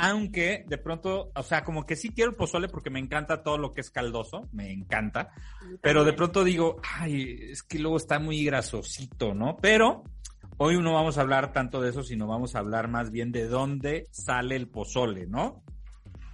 aunque 0.00 0.64
de 0.68 0.78
pronto, 0.78 1.32
o 1.34 1.42
sea, 1.42 1.64
como 1.64 1.84
que 1.84 1.96
sí 1.96 2.10
quiero 2.10 2.30
el 2.30 2.36
pozole 2.36 2.68
porque 2.68 2.88
me 2.88 3.00
encanta 3.00 3.42
todo 3.42 3.58
lo 3.58 3.74
que 3.74 3.80
es 3.80 3.90
caldoso, 3.90 4.48
me 4.52 4.72
encanta, 4.72 5.32
pero 5.82 6.04
de 6.04 6.12
pronto 6.12 6.44
digo, 6.44 6.80
ay, 6.98 7.36
es 7.50 7.64
que 7.64 7.80
luego 7.80 7.96
está 7.96 8.20
muy 8.20 8.44
grasosito, 8.44 9.34
¿no? 9.34 9.56
Pero 9.56 10.04
hoy 10.56 10.80
no 10.80 10.94
vamos 10.94 11.18
a 11.18 11.22
hablar 11.22 11.52
tanto 11.52 11.80
de 11.80 11.90
eso, 11.90 12.04
sino 12.04 12.28
vamos 12.28 12.54
a 12.54 12.60
hablar 12.60 12.86
más 12.86 13.10
bien 13.10 13.32
de 13.32 13.48
dónde 13.48 14.06
sale 14.12 14.54
el 14.54 14.68
pozole, 14.68 15.26
¿no? 15.26 15.64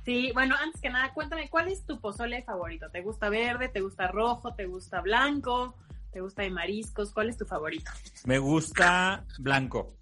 Sí, 0.04 0.30
bueno, 0.34 0.54
antes 0.62 0.82
que 0.82 0.90
nada, 0.90 1.14
cuéntame, 1.14 1.48
¿cuál 1.48 1.68
es 1.68 1.86
tu 1.86 1.98
pozole 2.02 2.42
favorito? 2.42 2.90
¿Te 2.90 3.00
gusta 3.00 3.30
verde? 3.30 3.68
¿Te 3.68 3.80
gusta 3.80 4.08
rojo? 4.08 4.54
¿Te 4.54 4.66
gusta 4.66 5.00
blanco? 5.00 5.74
¿Te 6.12 6.20
gusta 6.20 6.42
de 6.42 6.50
mariscos? 6.50 7.14
¿Cuál 7.14 7.30
es 7.30 7.38
tu 7.38 7.46
favorito? 7.46 7.90
Me 8.26 8.38
gusta 8.38 9.24
blanco. 9.38 9.96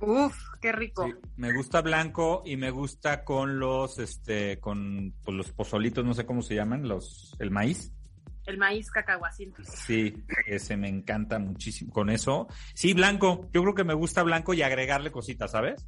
Uf, 0.00 0.36
qué 0.60 0.72
rico. 0.72 1.04
Sí, 1.04 1.14
me 1.36 1.52
gusta 1.52 1.80
blanco 1.80 2.42
y 2.44 2.56
me 2.56 2.70
gusta 2.70 3.24
con 3.24 3.58
los, 3.58 3.98
este, 3.98 4.60
con 4.60 5.14
pues, 5.24 5.36
los 5.36 5.52
pozolitos, 5.52 6.04
no 6.04 6.14
sé 6.14 6.24
cómo 6.24 6.42
se 6.42 6.54
llaman, 6.54 6.86
los, 6.86 7.34
el 7.38 7.50
maíz. 7.50 7.92
El 8.46 8.56
maíz 8.56 8.90
cacahuacinto. 8.90 9.62
Sí, 9.64 10.24
ese 10.46 10.76
me 10.76 10.88
encanta 10.88 11.38
muchísimo. 11.38 11.92
Con 11.92 12.08
eso, 12.08 12.48
sí, 12.74 12.94
blanco. 12.94 13.50
Yo 13.52 13.60
creo 13.62 13.74
que 13.74 13.84
me 13.84 13.92
gusta 13.92 14.22
blanco 14.22 14.54
y 14.54 14.62
agregarle 14.62 15.12
cositas, 15.12 15.50
¿sabes? 15.50 15.86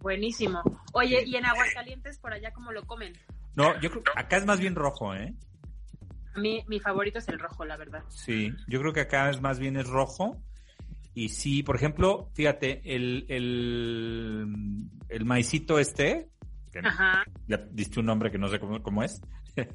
Buenísimo. 0.00 0.62
Oye, 0.92 1.22
¿y 1.24 1.36
en 1.36 1.46
Aguascalientes 1.46 2.18
por 2.18 2.32
allá 2.32 2.52
cómo 2.52 2.72
lo 2.72 2.84
comen? 2.84 3.12
No, 3.54 3.78
yo 3.80 3.90
creo 3.90 4.02
que 4.02 4.12
acá 4.16 4.38
es 4.38 4.46
más 4.46 4.58
bien 4.58 4.74
rojo, 4.74 5.14
¿eh? 5.14 5.34
A 6.34 6.40
mí, 6.40 6.64
mi 6.68 6.80
favorito 6.80 7.18
es 7.18 7.28
el 7.28 7.38
rojo, 7.38 7.64
la 7.64 7.76
verdad. 7.76 8.04
Sí, 8.08 8.52
yo 8.68 8.80
creo 8.80 8.92
que 8.92 9.00
acá 9.00 9.28
es 9.30 9.40
más 9.40 9.58
bien 9.58 9.76
es 9.76 9.86
rojo. 9.88 10.42
Y 11.18 11.30
sí, 11.30 11.64
por 11.64 11.74
ejemplo, 11.74 12.30
fíjate, 12.32 12.80
el, 12.84 13.26
el, 13.28 14.46
el 15.08 15.24
maicito 15.24 15.80
este, 15.80 16.28
que 16.70 16.78
Ajá. 16.78 17.24
le 17.48 17.58
diste 17.72 17.98
un 17.98 18.06
nombre 18.06 18.30
que 18.30 18.38
no 18.38 18.46
sé 18.46 18.60
cómo, 18.60 18.80
cómo 18.84 19.02
es. 19.02 19.20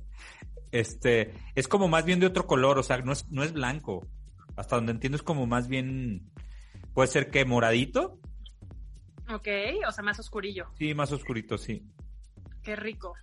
este, 0.72 1.34
es 1.54 1.68
como 1.68 1.90
más 1.90 2.06
bien 2.06 2.22
de 2.22 2.28
otro 2.28 2.48
color, 2.48 2.80
o 2.80 2.84
sea, 2.84 3.00
no 3.00 3.12
es, 3.12 3.30
no 3.30 3.44
es 3.44 3.52
blanco. 3.52 4.08
Hasta 4.56 4.78
donde 4.78 4.94
entiendo 4.94 5.18
es 5.18 5.22
como 5.22 5.46
más 5.46 5.68
bien, 5.68 6.32
puede 6.94 7.10
ser 7.10 7.30
que 7.30 7.44
moradito. 7.44 8.22
Ok, 9.30 9.50
o 9.86 9.92
sea, 9.92 10.02
más 10.02 10.18
oscurillo. 10.20 10.68
Sí, 10.78 10.94
más 10.94 11.12
oscurito, 11.12 11.58
sí. 11.58 11.84
Qué 12.62 12.78
rico. 12.78 13.16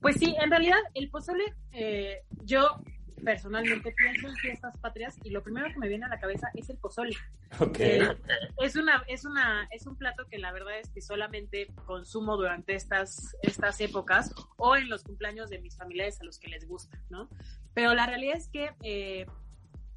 Pues 0.00 0.16
sí, 0.16 0.34
en 0.42 0.50
realidad 0.50 0.78
el 0.94 1.10
pozole, 1.10 1.44
eh, 1.70 2.22
yo 2.42 2.82
personalmente 3.24 3.92
pienso 3.92 4.28
en 4.28 4.36
fiestas 4.36 4.76
patrias 4.78 5.18
y 5.24 5.30
lo 5.30 5.42
primero 5.42 5.68
que 5.72 5.78
me 5.78 5.88
viene 5.88 6.06
a 6.06 6.08
la 6.08 6.18
cabeza 6.18 6.50
es 6.54 6.68
el 6.70 6.76
pozole. 6.76 7.16
Ok. 7.58 7.80
Eh, 7.80 8.16
es 8.58 8.76
una, 8.76 9.04
es 9.06 9.24
una, 9.24 9.68
es 9.70 9.86
un 9.86 9.96
plato 9.96 10.26
que 10.26 10.38
la 10.38 10.52
verdad 10.52 10.78
es 10.78 10.90
que 10.90 11.00
solamente 11.00 11.68
consumo 11.86 12.36
durante 12.36 12.74
estas, 12.74 13.36
estas 13.42 13.80
épocas 13.80 14.34
o 14.56 14.76
en 14.76 14.88
los 14.88 15.02
cumpleaños 15.02 15.50
de 15.50 15.58
mis 15.60 15.76
familiares 15.76 16.20
a 16.20 16.24
los 16.24 16.38
que 16.38 16.48
les 16.48 16.66
gusta, 16.66 16.98
¿no? 17.10 17.28
Pero 17.74 17.94
la 17.94 18.06
realidad 18.06 18.36
es 18.36 18.48
que 18.48 18.74
eh, 18.82 19.26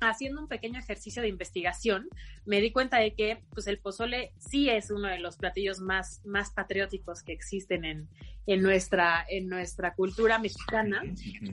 haciendo 0.10 0.42
un 0.42 0.48
pequeño 0.48 0.80
ejercicio 0.80 1.22
de 1.22 1.30
investigación, 1.30 2.08
me 2.46 2.62
di 2.62 2.72
cuenta 2.72 2.98
de 2.98 3.14
que 3.14 3.44
pues 3.54 3.68
el 3.68 3.80
pozole 3.80 4.32
sí 4.38 4.70
es 4.70 4.92
uno 4.92 5.08
de 5.08 5.20
los 5.20 5.38
platillos 5.38 5.80
más, 5.80 6.22
más 6.26 6.52
patrióticos 6.52 7.24
que 7.24 7.34
existen 7.34 7.86
en, 7.86 8.08
en, 8.48 8.62
nuestra, 8.62 9.26
en 9.30 9.48
nuestra 9.48 9.94
cultura 9.94 10.40
mexicana. 10.40 11.04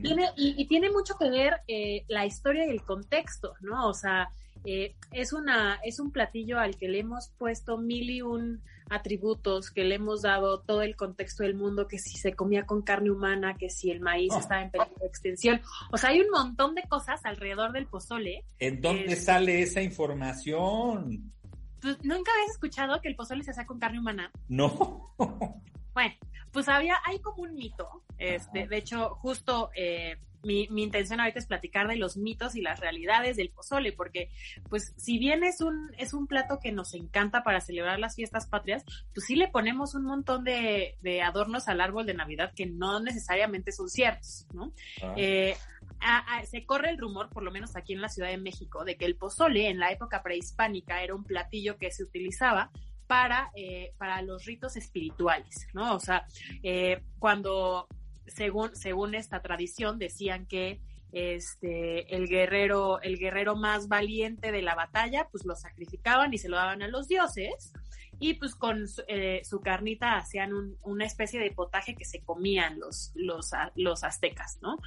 Tiene, 0.02 0.30
y, 0.36 0.54
y 0.56 0.66
tiene 0.66 0.90
mucho 0.90 1.16
que 1.18 1.30
ver 1.30 1.54
eh, 1.68 2.04
la 2.08 2.26
historia 2.26 2.66
y 2.66 2.70
el 2.70 2.82
contexto, 2.82 3.54
¿no? 3.60 3.88
O 3.88 3.94
sea, 3.94 4.28
eh, 4.64 4.94
es, 5.10 5.32
una, 5.32 5.80
es 5.84 5.98
un 5.98 6.12
platillo 6.12 6.58
al 6.58 6.76
que 6.76 6.88
le 6.88 7.00
hemos 7.00 7.30
puesto 7.38 7.78
mil 7.78 8.10
y 8.10 8.22
un 8.22 8.62
atributos, 8.90 9.70
que 9.70 9.84
le 9.84 9.96
hemos 9.96 10.22
dado 10.22 10.60
todo 10.60 10.82
el 10.82 10.96
contexto 10.96 11.42
del 11.42 11.54
mundo, 11.54 11.86
que 11.88 11.98
si 11.98 12.16
se 12.18 12.34
comía 12.34 12.64
con 12.66 12.82
carne 12.82 13.10
humana, 13.10 13.56
que 13.58 13.70
si 13.70 13.90
el 13.90 14.00
maíz 14.00 14.32
Oh. 14.34 14.38
estaba 14.38 14.62
en 14.62 14.70
peligro 14.70 14.94
de 15.00 15.06
extinción. 15.06 15.60
O 15.92 15.96
sea, 15.98 16.10
hay 16.10 16.20
un 16.20 16.30
montón 16.30 16.74
de 16.74 16.82
cosas 16.88 17.20
alrededor 17.24 17.72
del 17.72 17.86
pozole. 17.86 18.44
¿En 18.58 18.80
dónde 18.80 19.12
Eh, 19.12 19.16
sale 19.16 19.62
esa 19.62 19.82
información? 19.82 21.32
Pues, 21.80 21.96
¿Nunca 22.04 22.30
habías 22.32 22.50
escuchado 22.52 23.00
que 23.00 23.08
el 23.08 23.16
pozole 23.16 23.42
se 23.44 23.50
hacía 23.50 23.66
con 23.66 23.78
carne 23.78 23.98
humana? 23.98 24.30
No. 24.48 25.14
Bueno, 25.94 26.14
pues 26.52 26.68
había, 26.68 26.96
hay 27.05 27.18
como 27.20 27.42
un 27.42 27.55
mito. 27.55 28.02
Este, 28.18 28.66
de 28.68 28.76
hecho, 28.76 29.14
justo 29.16 29.70
eh, 29.74 30.16
mi, 30.44 30.68
mi 30.68 30.83
intención 30.85 31.20
ahorita 31.20 31.38
es 31.38 31.46
platicar 31.46 31.88
de 31.88 31.96
los 31.96 32.16
mitos 32.16 32.55
y 32.57 32.61
las 32.62 32.81
realidades 32.81 33.37
del 33.37 33.50
pozole, 33.50 33.92
porque, 33.92 34.28
pues, 34.68 34.92
si 34.96 35.18
bien 35.18 35.42
es 35.44 35.61
un, 35.61 35.90
es 35.98 36.12
un 36.14 36.26
plato 36.26 36.59
que 36.61 36.72
nos 36.72 36.94
encanta 36.94 37.42
para 37.42 37.61
celebrar 37.61 37.98
las 37.98 38.16
fiestas 38.16 38.46
patrias, 38.46 38.85
pues 39.14 39.26
sí 39.26 39.37
le 39.37 39.48
ponemos 39.48 39.94
un 39.94 40.05
montón 40.05 40.44
de, 40.44 40.96
de 41.00 41.22
adornos 41.22 41.68
al 41.68 41.81
árbol 41.81 42.07
de 42.07 42.14
Navidad 42.14 42.52
que 42.55 42.66
no 42.66 43.00
necesariamente 43.00 43.72
son 43.72 43.88
ciertos, 43.88 44.46
¿no? 44.52 44.72
Ah. 45.02 45.14
Eh, 45.16 45.57
a- 46.00 46.38
a- 46.38 46.44
se 46.46 46.64
corre 46.66 46.90
el 46.90 46.98
rumor, 46.98 47.28
por 47.31 47.44
lo 47.44 47.50
menos 47.52 47.76
aquí 47.76 47.92
en 47.92 48.00
la 48.00 48.09
Ciudad 48.09 48.28
de 48.28 48.38
México, 48.38 48.85
de 48.85 48.96
que 48.96 49.05
el 49.05 49.14
pozole 49.16 49.68
en 49.68 49.78
la 49.78 49.92
época 49.92 50.22
prehispánica 50.22 51.02
era 51.02 51.14
un 51.14 51.22
platillo 51.24 51.76
que 51.78 51.90
se 51.92 52.02
utilizaba 52.02 52.70
para, 53.12 53.51
eh, 53.55 53.92
para 53.98 54.22
los 54.22 54.46
ritos 54.46 54.75
espirituales, 54.77 55.66
¿no? 55.75 55.94
O 55.94 56.01
sea, 56.01 56.27
eh, 56.62 57.03
cuando, 57.18 57.87
según, 58.27 58.75
según 58.75 59.14
esta 59.14 59.42
tradición, 59.42 59.98
decían 59.98 60.46
que 60.46 60.81
este, 61.12 62.16
el 62.16 62.27
guerrero, 62.27 63.03
el 63.03 63.18
guerrero 63.18 63.55
más 63.55 63.88
valiente 63.88 64.51
de 64.51 64.62
la 64.62 64.75
batalla, 64.75 65.29
pues 65.31 65.44
lo 65.44 65.55
sacrificaban 65.57 66.33
y 66.33 66.38
se 66.38 66.48
lo 66.48 66.57
daban 66.57 66.81
a 66.81 66.88
los 66.88 67.07
dioses, 67.07 67.75
y 68.18 68.33
pues 68.35 68.55
con 68.55 68.88
su, 68.88 69.03
eh, 69.09 69.42
carnita 69.62 70.16
hacían 70.16 70.55
un- 70.55 70.79
una 70.83 71.05
especie 71.05 71.38
de 71.38 71.51
potaje 71.51 71.94
que 71.94 72.07
se 72.07 72.22
comían 72.22 72.81
los, 72.81 73.12
los, 73.14 73.51
los 73.75 74.05
aztecas, 74.05 74.59
¿no? 74.62 74.79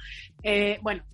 Bueno, 0.82 1.04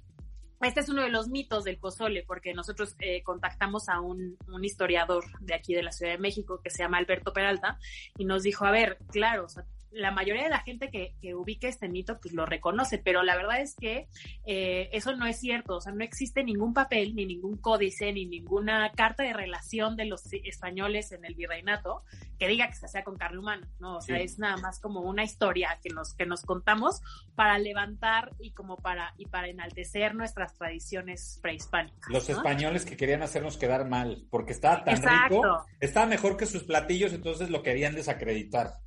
este 0.63 0.81
es 0.81 0.89
uno 0.89 1.03
de 1.03 1.11
los 1.11 1.29
mitos 1.29 1.65
del 1.65 1.79
pozole, 1.79 2.25
porque 2.27 2.55
nosotros 2.55 2.95
eh, 3.01 3.23
contactamos 3.23 3.89
a 3.89 4.01
un, 4.01 4.37
un 4.49 4.65
historiador 4.65 5.25
de 5.41 5.55
aquí 5.55 5.75
de 5.75 5.83
la 5.83 5.93
Ciudad 5.93 6.13
de 6.13 6.19
México 6.19 6.61
que 6.63 6.71
se 6.71 6.83
llama 6.83 6.99
Alberto 6.99 7.33
Peralta 7.33 7.79
y 8.17 8.25
nos 8.25 8.43
dijo, 8.43 8.65
a 8.65 8.71
ver, 8.71 8.99
claro, 9.11 9.47
la 9.93 10.11
mayoría 10.11 10.45
de 10.45 10.49
la 10.51 10.61
gente 10.61 10.91
que, 10.91 11.15
que 11.21 11.35
ubique 11.35 11.69
este 11.69 11.89
mito 11.89 12.19
pues 12.21 12.35
lo 12.35 12.47
reconoce, 12.47 12.99
pero 12.99 13.23
la 13.23 13.37
verdad 13.37 13.61
es 13.61 13.75
que 13.75 14.09
eh, 14.45 14.89
eso 14.93 15.15
no 15.17 15.27
es 15.27 15.39
cierto, 15.39 15.77
o 15.77 15.81
sea, 15.81 15.93
no 15.93 16.05
existe 16.05 16.45
ningún 16.45 16.75
papel, 16.75 17.15
ni 17.15 17.27
ningún 17.27 17.57
códice, 17.59 18.13
ni 18.13 18.27
ninguna 18.27 18.91
carta 18.93 19.23
de 19.23 19.33
relación 19.33 19.97
de 19.97 20.07
los 20.07 20.33
españoles 20.33 21.13
en 21.13 21.25
el 21.25 21.35
virreinato 21.35 22.05
que 22.39 22.49
diga 22.49 22.69
que 22.69 22.75
se 22.75 22.87
hacía 22.87 23.05
con 23.05 23.17
carne 23.17 23.39
humana, 23.39 23.69
¿no? 23.79 23.97
O 23.97 24.01
sea, 24.01 24.17
Sí. 24.19 24.25
es 24.25 24.39
nada 24.39 24.57
más 24.57 24.81
como 24.81 25.01
una 25.01 25.23
historia 25.25 25.79
que 25.83 25.91
nos, 25.91 26.15
que 26.15 26.27
nos 26.27 26.43
contamos 26.43 27.01
para 27.35 27.59
levantar 27.59 28.33
y 28.41 28.53
como 28.53 28.77
para, 28.77 29.15
y 29.17 29.27
para 29.27 29.49
enaltecer 29.49 30.15
nuestras 30.15 30.55
tradiciones 30.57 31.39
prehispánicas. 31.43 32.09
Los 32.11 32.29
¿no? 32.29 32.37
españoles 32.37 32.85
que 32.85 32.97
querían 32.97 33.23
hacernos 33.23 33.57
quedar 33.59 33.89
mal, 33.89 34.27
porque 34.31 34.53
estaba 34.53 34.85
tan 34.85 34.97
Exacto. 34.97 35.37
rico, 35.37 35.67
estaba 35.81 36.07
mejor 36.07 36.37
que 36.37 36.47
sus 36.47 36.65
platillos, 36.65 37.13
entonces 37.13 37.51
lo 37.51 37.63
querían 37.63 37.95
desacreditar. 37.95 38.79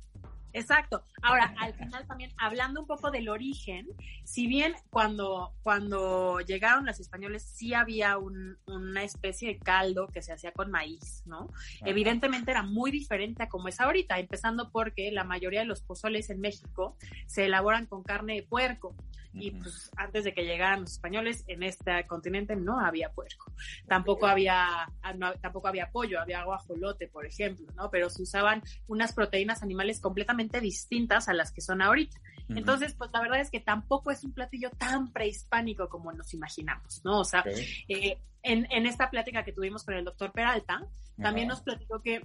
Exacto. 0.56 1.04
Ahora, 1.22 1.54
al 1.58 1.74
final 1.74 2.06
también, 2.06 2.32
hablando 2.38 2.80
un 2.80 2.86
poco 2.86 3.10
del 3.10 3.28
origen, 3.28 3.86
si 4.24 4.46
bien 4.46 4.74
cuando, 4.90 5.52
cuando 5.62 6.40
llegaron 6.40 6.86
los 6.86 6.98
españoles 6.98 7.42
sí 7.42 7.74
había 7.74 8.16
un- 8.18 8.56
una 8.66 9.02
especie 9.02 9.48
de 9.48 9.58
caldo 9.58 10.06
que 10.08 10.22
se 10.22 10.32
hacía 10.32 10.52
con 10.52 10.70
maíz, 10.70 11.22
¿no? 11.26 11.50
Evidentemente 11.84 12.50
era 12.50 12.62
muy 12.62 12.90
diferente 12.90 13.42
a 13.42 13.48
como 13.48 13.68
es 13.68 13.80
ahorita, 13.80 14.18
empezando 14.18 14.70
porque 14.70 15.12
la 15.12 15.24
mayoría 15.24 15.60
de 15.60 15.66
los 15.66 15.82
pozoles 15.82 16.30
en 16.30 16.40
México 16.40 16.96
se 17.26 17.44
elaboran 17.46 17.86
con 17.86 18.02
carne 18.02 18.34
de 18.34 18.42
puerco. 18.42 18.94
Y 19.38 19.50
pues 19.52 19.90
antes 19.96 20.24
de 20.24 20.32
que 20.34 20.44
llegaran 20.44 20.80
los 20.82 20.92
españoles 20.92 21.44
en 21.46 21.62
este 21.62 22.06
continente 22.06 22.56
no 22.56 22.80
había 22.80 23.10
puerco. 23.10 23.52
Tampoco 23.86 24.26
había, 24.26 24.84
ah, 25.02 25.12
no- 25.14 25.34
tampoco 25.34 25.68
había 25.68 25.90
pollo, 25.90 26.20
había 26.20 26.42
guajolote, 26.44 27.08
por 27.08 27.26
ejemplo, 27.26 27.66
¿no? 27.76 27.90
Pero 27.90 28.08
se 28.10 28.22
usaban 28.22 28.62
unas 28.86 29.12
proteínas 29.12 29.62
animales 29.62 30.00
completamente 30.00 30.60
distintas 30.60 31.28
a 31.28 31.34
las 31.34 31.52
que 31.52 31.60
son 31.60 31.82
ahorita. 31.82 32.18
Entonces, 32.48 32.94
pues 32.94 33.10
la 33.12 33.20
verdad 33.20 33.40
es 33.40 33.50
que 33.50 33.60
tampoco 33.60 34.10
es 34.12 34.22
un 34.22 34.32
platillo 34.32 34.70
tan 34.70 35.12
prehispánico 35.12 35.88
como 35.88 36.12
nos 36.12 36.32
imaginamos, 36.32 37.02
¿no? 37.04 37.20
O 37.20 37.24
sea, 37.24 37.42
eh, 37.88 38.18
en, 38.42 38.66
en 38.70 38.86
esta 38.86 39.10
plática 39.10 39.42
que 39.44 39.52
tuvimos 39.52 39.82
con 39.84 39.94
el 39.94 40.04
doctor 40.04 40.30
Peralta, 40.32 40.86
también 41.20 41.48
nos 41.48 41.60
platicó 41.62 42.00
que 42.02 42.24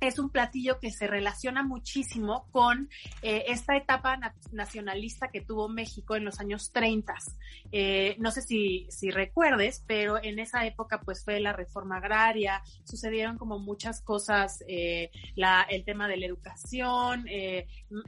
es 0.00 0.18
un 0.18 0.30
platillo 0.30 0.78
que 0.80 0.90
se 0.90 1.06
relaciona 1.06 1.62
muchísimo 1.62 2.46
con 2.50 2.88
eh, 3.22 3.44
esta 3.48 3.76
etapa 3.76 4.16
na- 4.16 4.34
nacionalista 4.52 5.28
que 5.28 5.40
tuvo 5.40 5.68
México 5.68 6.16
en 6.16 6.24
los 6.24 6.40
años 6.40 6.72
30. 6.72 7.14
Eh, 7.72 8.16
no 8.18 8.30
sé 8.30 8.42
si, 8.42 8.86
si 8.90 9.10
recuerdes, 9.10 9.82
pero 9.86 10.22
en 10.22 10.38
esa 10.38 10.66
época 10.66 11.00
pues 11.00 11.24
fue 11.24 11.40
la 11.40 11.52
reforma 11.52 11.96
agraria, 11.98 12.62
sucedieron 12.84 13.38
como 13.38 13.58
muchas 13.58 14.02
cosas, 14.02 14.62
eh, 14.68 15.10
la, 15.36 15.62
el 15.68 15.84
tema 15.84 16.08
de 16.08 16.16
la 16.16 16.26
educación, 16.26 17.26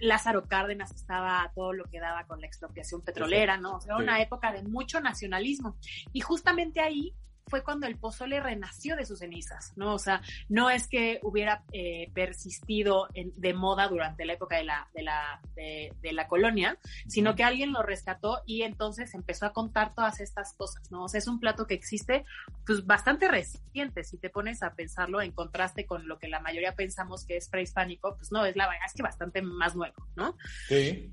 Lázaro 0.01 0.45
Cárdenas 0.49 0.93
estaba 0.93 1.43
a 1.43 1.53
todo 1.53 1.73
lo 1.73 1.85
que 1.85 2.01
daba 2.01 2.27
con 2.27 2.41
la 2.41 2.47
expropiación 2.47 3.03
petrolera, 3.03 3.57
¿no? 3.57 3.77
O 3.77 3.81
sea, 3.81 3.97
una 3.97 4.21
época 4.21 4.53
de 4.53 4.63
mucho 4.63 5.01
nacionalismo. 5.01 5.77
Y 6.13 6.21
justamente 6.21 6.81
ahí 6.81 7.15
fue 7.49 7.63
cuando 7.63 7.87
el 7.87 7.97
pozole 7.97 8.41
renació 8.41 8.97
de 8.97 9.07
sus 9.07 9.21
cenizas, 9.21 9.73
¿no? 9.77 9.95
O 9.95 9.99
sea, 9.99 10.21
no 10.49 10.69
es 10.69 10.89
que 10.89 11.21
hubiera 11.23 11.63
eh, 11.73 12.11
persistido 12.13 13.09
en- 13.15 13.33
de 13.37 13.55
moda 13.55 13.89
durante 13.89 14.25
la 14.25 14.33
época 14.33 14.57
de 14.57 14.65
la, 14.65 14.89
de 14.95 15.03
la, 15.03 15.41
de, 15.55 15.93
de 16.03 16.13
la 16.13 16.27
colonia, 16.27 16.79
sino 17.07 17.37
que 17.37 17.45
alguien 17.45 17.73
lo 17.73 17.83
rescató 17.83 18.43
y 18.47 18.63
entonces 18.63 19.15
empezó 19.15 19.47
a 19.47 19.53
contar 19.53 19.95
todas 19.95 20.21
estas 20.21 20.55
cosas, 20.55 20.91
¿no? 20.91 21.05
O 21.05 21.09
sea, 21.09 21.19
es 21.19 21.29
un 21.29 21.39
plato 21.39 21.67
que 21.67 21.75
existe, 21.75 22.25
pues, 22.67 22.85
bastante 22.85 23.29
reciente, 23.29 24.03
si 24.05 24.19
te 24.19 24.29
pones 24.31 24.63
a 24.63 24.75
pensarlo 24.75 25.21
en 25.23 25.31
contraste 25.33 25.87
con 25.87 26.09
lo 26.09 26.19
que 26.19 26.29
la 26.29 26.41
mayoría 26.41 26.75
pensamos 26.75 27.25
que 27.25 27.37
es 27.37 27.49
prehispánico, 27.49 28.17
pues 28.17 28.33
no, 28.33 28.45
es 28.45 28.57
la 28.57 28.67
verdad 28.67 28.87
es 28.87 28.93
que 28.95 29.03
bastante 29.03 29.41
más 29.43 29.77
nuevo, 29.77 30.07
¿no? 30.17 30.37
Sí. 30.69 31.13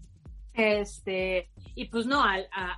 Este, 0.53 1.49
y 1.75 1.85
pues 1.85 2.05
no, 2.05 2.23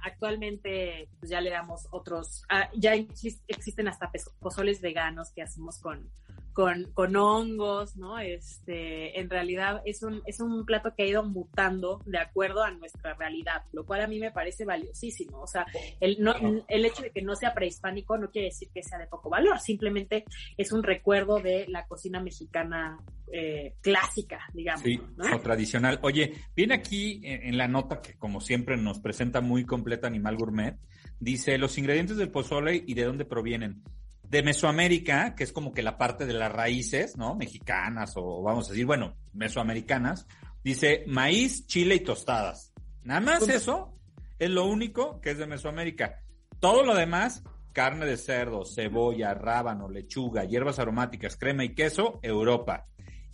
actualmente 0.04 1.10
pues 1.20 1.30
ya 1.30 1.42
le 1.42 1.50
damos 1.50 1.88
otros, 1.92 2.44
ah, 2.50 2.70
ya 2.74 2.96
exis- 2.96 3.42
existen 3.48 3.88
hasta 3.88 4.10
pozoles 4.40 4.82
veganos 4.82 5.32
que 5.34 5.42
hacemos 5.42 5.80
con, 5.80 6.10
con, 6.56 6.90
con 6.94 7.18
hongos, 7.18 7.98
¿no? 7.98 8.18
Este, 8.18 9.20
en 9.20 9.30
realidad 9.30 9.82
es 9.84 10.02
un, 10.04 10.22
es 10.26 10.40
un 10.40 10.66
plato 10.66 10.96
que 10.96 11.04
ha 11.04 11.06
ido 11.06 11.22
mutando 11.22 12.02
de 12.06 12.18
acuerdo 12.18 12.64
a 12.64 12.72
nuestra 12.72 13.14
realidad, 13.14 13.64
lo 13.74 13.86
cual 13.86 14.00
a 14.00 14.08
mí 14.08 14.20
me 14.20 14.32
parece 14.32 14.64
valiosísimo. 14.64 15.42
O 15.42 15.48
sea, 15.48 15.66
el, 16.00 16.16
no, 16.22 16.34
el 16.70 16.86
hecho 16.86 17.04
de 17.04 17.12
que 17.12 17.22
no 17.22 17.36
sea 17.36 17.54
prehispánico 17.54 18.18
no 18.18 18.32
quiere 18.32 18.48
decir 18.48 18.70
que 18.74 18.84
sea 18.84 18.98
de 18.98 19.08
poco 19.08 19.30
valor, 19.30 19.60
simplemente 19.60 20.24
es 20.56 20.72
un 20.72 20.82
recuerdo 20.82 21.42
de 21.42 21.66
la 21.68 21.88
cocina 21.88 22.22
mexicana 22.22 23.00
eh, 23.34 23.76
clásica, 23.82 24.40
digamos. 24.54 24.84
Sí, 24.84 24.98
¿no? 25.18 25.36
o 25.36 25.42
tradicional. 25.42 26.00
Oye, 26.04 26.36
viene 26.56 26.76
aquí 26.76 27.20
en, 27.26 27.50
en 27.50 27.58
la 27.58 27.68
nota 27.68 28.00
que 28.00 28.18
como 28.18 28.40
siempre 28.40 28.78
nos 28.78 29.02
presenta 29.02 29.42
muy 29.42 29.66
completa 29.66 30.08
Animal 30.08 30.38
Gourmet, 30.38 30.78
dice 31.20 31.58
los 31.58 31.78
ingredientes 31.78 32.16
del 32.16 32.32
pozole 32.32 32.82
y 32.88 32.94
de 32.94 33.04
dónde 33.04 33.26
provienen. 33.26 33.84
De 34.30 34.44
Mesoamérica, 34.44 35.36
que 35.36 35.44
es 35.44 35.52
como 35.52 35.74
que 35.74 35.84
la 35.84 35.98
parte 35.98 36.26
de 36.26 36.34
las 36.34 36.52
raíces, 36.52 37.18
¿no? 37.18 37.36
Mexicanas 37.36 38.14
o 38.16 38.42
vamos 38.42 38.68
a 38.68 38.72
decir, 38.72 38.86
bueno, 38.86 39.16
mesoamericanas, 39.34 40.28
Dice 40.66 41.04
maíz, 41.06 41.68
chile 41.68 41.94
y 41.94 42.00
tostadas. 42.00 42.74
Nada 43.04 43.20
más 43.20 43.48
eso 43.48 43.94
es 44.40 44.50
lo 44.50 44.66
único 44.66 45.22
que 45.22 45.30
es 45.30 45.38
de 45.38 45.46
Mesoamérica. 45.46 46.24
Todo 46.60 46.84
lo 46.84 46.96
demás, 46.96 47.44
carne 47.72 48.08
de 48.08 48.18
cerdo, 48.18 48.66
cebolla, 48.66 49.36
rábano, 49.36 49.88
lechuga, 49.88 50.44
hierbas 50.44 50.80
aromáticas, 50.80 51.38
crema 51.38 51.64
y 51.64 51.76
queso, 51.76 52.20
Europa. 52.24 52.88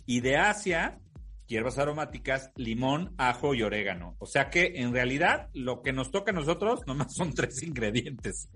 Y 0.04 0.20
de 0.20 0.36
Asia, 0.36 1.00
hierbas 1.46 1.78
aromáticas, 1.78 2.50
limón, 2.54 3.14
ajo 3.16 3.54
y 3.54 3.62
orégano. 3.62 4.14
O 4.18 4.26
sea 4.26 4.50
que 4.50 4.74
en 4.74 4.92
realidad 4.92 5.48
lo 5.54 5.80
que 5.80 5.94
nos 5.94 6.10
toca 6.10 6.32
a 6.32 6.34
nosotros 6.34 6.80
nomás 6.86 7.14
son 7.14 7.32
tres 7.34 7.62
ingredientes. 7.62 8.50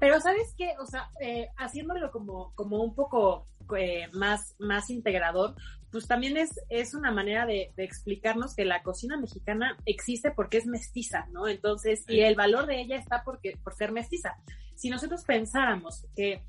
Pero 0.00 0.20
sabes 0.20 0.54
qué, 0.56 0.74
o 0.80 0.86
sea, 0.86 1.10
eh, 1.20 1.48
haciéndolo 1.56 2.10
como, 2.10 2.52
como 2.54 2.82
un 2.82 2.94
poco 2.94 3.46
eh, 3.76 4.08
más, 4.12 4.54
más 4.58 4.90
integrador, 4.90 5.54
pues 5.90 6.06
también 6.06 6.36
es, 6.36 6.50
es 6.68 6.94
una 6.94 7.12
manera 7.12 7.46
de, 7.46 7.72
de, 7.76 7.84
explicarnos 7.84 8.54
que 8.54 8.64
la 8.64 8.82
cocina 8.82 9.16
mexicana 9.16 9.78
existe 9.86 10.32
porque 10.32 10.58
es 10.58 10.66
mestiza, 10.66 11.26
¿no? 11.30 11.46
Entonces, 11.46 12.04
y 12.08 12.20
el 12.20 12.34
valor 12.34 12.66
de 12.66 12.80
ella 12.80 12.96
está 12.96 13.22
porque, 13.24 13.56
por 13.62 13.74
ser 13.74 13.92
mestiza. 13.92 14.36
Si 14.74 14.90
nosotros 14.90 15.24
pensáramos 15.24 16.04
que, 16.16 16.42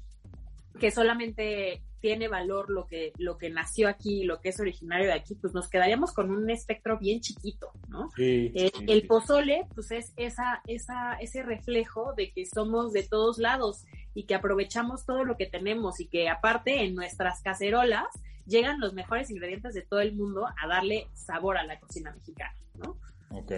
que 0.79 0.89
solamente 0.89 1.83
tiene 2.05 2.27
valor 2.27 2.69
lo 2.69 2.85
que, 2.85 3.13
lo 3.17 3.39
que 3.39 3.49
nació 3.49 3.89
aquí, 3.89 4.25
lo 4.25 4.39
que 4.39 4.49
es 4.49 4.59
originario 4.59 5.07
de 5.07 5.13
aquí, 5.13 5.33
pues 5.33 5.55
nos 5.55 5.67
quedaríamos 5.67 6.13
con 6.13 6.29
un 6.29 6.51
espectro 6.51 6.99
bien 6.99 7.19
chiquito, 7.19 7.71
¿no? 7.87 8.11
Sí, 8.15 8.51
eh, 8.53 8.71
sí, 8.77 8.85
el 8.87 9.07
pozole, 9.07 9.65
pues 9.73 9.89
es 9.89 10.13
esa, 10.15 10.61
esa, 10.67 11.15
ese 11.15 11.41
reflejo 11.41 12.13
de 12.15 12.31
que 12.31 12.45
somos 12.45 12.93
de 12.93 13.01
todos 13.01 13.39
lados 13.39 13.85
y 14.13 14.27
que 14.27 14.35
aprovechamos 14.35 15.03
todo 15.07 15.23
lo 15.23 15.35
que 15.35 15.47
tenemos 15.47 15.99
y 15.99 16.05
que 16.05 16.29
aparte 16.29 16.83
en 16.83 16.93
nuestras 16.93 17.41
cacerolas 17.41 18.05
llegan 18.45 18.79
los 18.79 18.93
mejores 18.93 19.31
ingredientes 19.31 19.73
de 19.73 19.81
todo 19.81 20.01
el 20.01 20.13
mundo 20.13 20.45
a 20.45 20.67
darle 20.67 21.07
sabor 21.15 21.57
a 21.57 21.65
la 21.65 21.79
cocina 21.79 22.11
mexicana, 22.11 22.53
¿no? 22.75 22.99
Ok. 23.31 23.51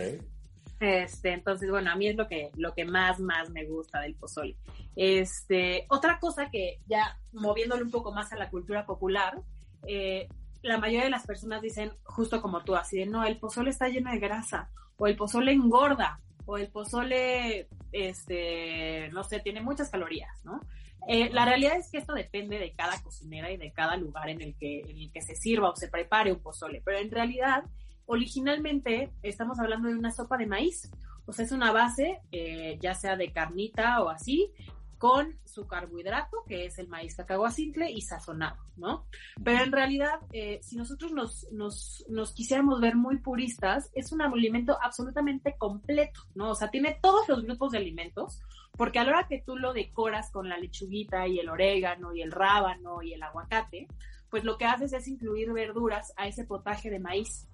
Este, 0.80 1.34
entonces, 1.34 1.70
bueno, 1.70 1.92
a 1.92 1.96
mí 1.96 2.08
es 2.08 2.16
lo 2.16 2.28
que, 2.28 2.52
lo 2.56 2.74
que 2.74 2.86
más, 2.86 3.20
más 3.20 3.50
me 3.50 3.66
gusta 3.66 4.00
del 4.02 4.16
pozole. 4.16 4.58
Este, 4.96 5.86
otra 5.90 6.20
cosa 6.20 6.50
que 6.52 6.80
ya 6.88 7.20
moviéndole 7.34 7.84
un 7.84 7.92
poco 7.92 8.12
más 8.12 8.32
a 8.32 8.38
la 8.38 8.50
cultura 8.50 8.86
popular, 8.86 9.42
eh, 9.88 10.28
la 10.62 10.78
mayoría 10.78 11.06
de 11.06 11.10
las 11.10 11.26
personas 11.26 11.62
dicen, 11.62 11.92
justo 12.04 12.42
como 12.42 12.64
tú, 12.64 12.76
así 12.76 13.06
no, 13.06 13.26
el 13.26 13.40
pozole 13.40 13.70
está 13.70 13.88
lleno 13.88 14.12
de 14.12 14.20
grasa, 14.20 14.70
o 14.98 15.08
el 15.08 15.16
pozole 15.16 15.52
engorda, 15.52 16.20
o 16.46 16.58
el 16.58 16.70
pozole, 16.70 17.68
este, 17.92 19.10
no 19.10 19.24
sé, 19.24 19.40
tiene 19.40 19.62
muchas 19.62 19.90
calorías, 19.90 20.44
¿no? 20.44 20.62
Eh, 21.08 21.30
la 21.32 21.46
realidad 21.46 21.78
es 21.78 21.90
que 21.90 22.00
esto 22.00 22.14
depende 22.14 22.60
de 22.60 22.74
cada 22.74 23.02
cocinera 23.02 23.50
y 23.52 23.58
de 23.58 23.72
cada 23.72 23.96
lugar 23.96 24.30
en 24.30 24.42
el, 24.42 24.56
que, 24.58 24.82
en 24.82 24.98
el 24.98 25.12
que 25.12 25.22
se 25.22 25.36
sirva 25.36 25.70
o 25.70 25.76
se 25.76 25.88
prepare 25.88 26.34
un 26.34 26.42
pozole, 26.42 26.82
pero 26.84 26.98
en 26.98 27.12
realidad, 27.12 27.64
originalmente 28.08 29.12
estamos 29.22 29.60
hablando 29.60 29.88
de 29.88 29.96
una 29.96 30.12
sopa 30.12 30.38
de 30.38 30.48
maíz, 30.48 30.92
o 31.26 31.34
sea, 31.34 31.46
es 31.46 31.52
una 31.52 31.72
base, 31.72 32.22
eh, 32.32 32.80
ya 32.82 32.96
sea 32.96 33.16
de 33.16 33.32
carnita 33.32 34.02
o 34.02 34.10
así, 34.10 34.52
con 34.98 35.38
su 35.44 35.68
carbohidrato, 35.68 36.44
que 36.48 36.66
es 36.66 36.80
el 36.80 36.88
maíz 36.88 37.16
cacahuacintle, 37.16 37.92
y 37.92 38.02
sazonado, 38.02 38.58
¿no? 38.78 39.06
Pero 39.44 39.64
en 39.64 39.72
realidad, 39.72 40.20
eh, 40.32 40.60
si 40.64 40.76
nosotros 40.76 41.12
nos, 41.12 41.48
nos, 41.52 42.04
nos, 42.10 42.34
quisiéramos 42.34 42.82
ver 42.82 42.96
muy 42.96 43.20
puristas, 43.20 43.92
es 43.94 44.12
un 44.12 44.22
alimento 44.22 44.78
absolutamente 44.82 45.56
completo, 45.58 46.22
¿no? 46.34 46.52
O 46.52 46.56
sea, 46.56 46.70
tiene 46.70 46.98
todos 47.02 47.28
los 47.30 47.44
grupos 47.44 47.74
de 47.74 47.78
alimentos, 47.78 48.42
porque 48.72 49.00
a 49.00 49.04
la 49.04 49.10
hora 49.10 49.28
que 49.28 49.44
tú 49.46 49.56
lo 49.58 49.74
decoras 49.74 50.32
con 50.32 50.50
la 50.50 50.58
lechuguita 50.58 51.28
y 51.28 51.40
el 51.40 51.50
orégano 51.50 52.14
y 52.14 52.22
el 52.22 52.32
rábano 52.32 53.04
y 53.04 53.14
el 53.14 53.22
aguacate, 53.22 53.88
pues 54.30 54.44
lo 54.44 54.58
que 54.58 54.66
haces 54.66 54.94
es 54.94 55.08
incluir 55.08 55.52
verduras 55.54 56.14
a 56.18 56.28
ese 56.28 56.44
potaje 56.44 56.90
de 56.90 57.00
maíz. 57.00 57.48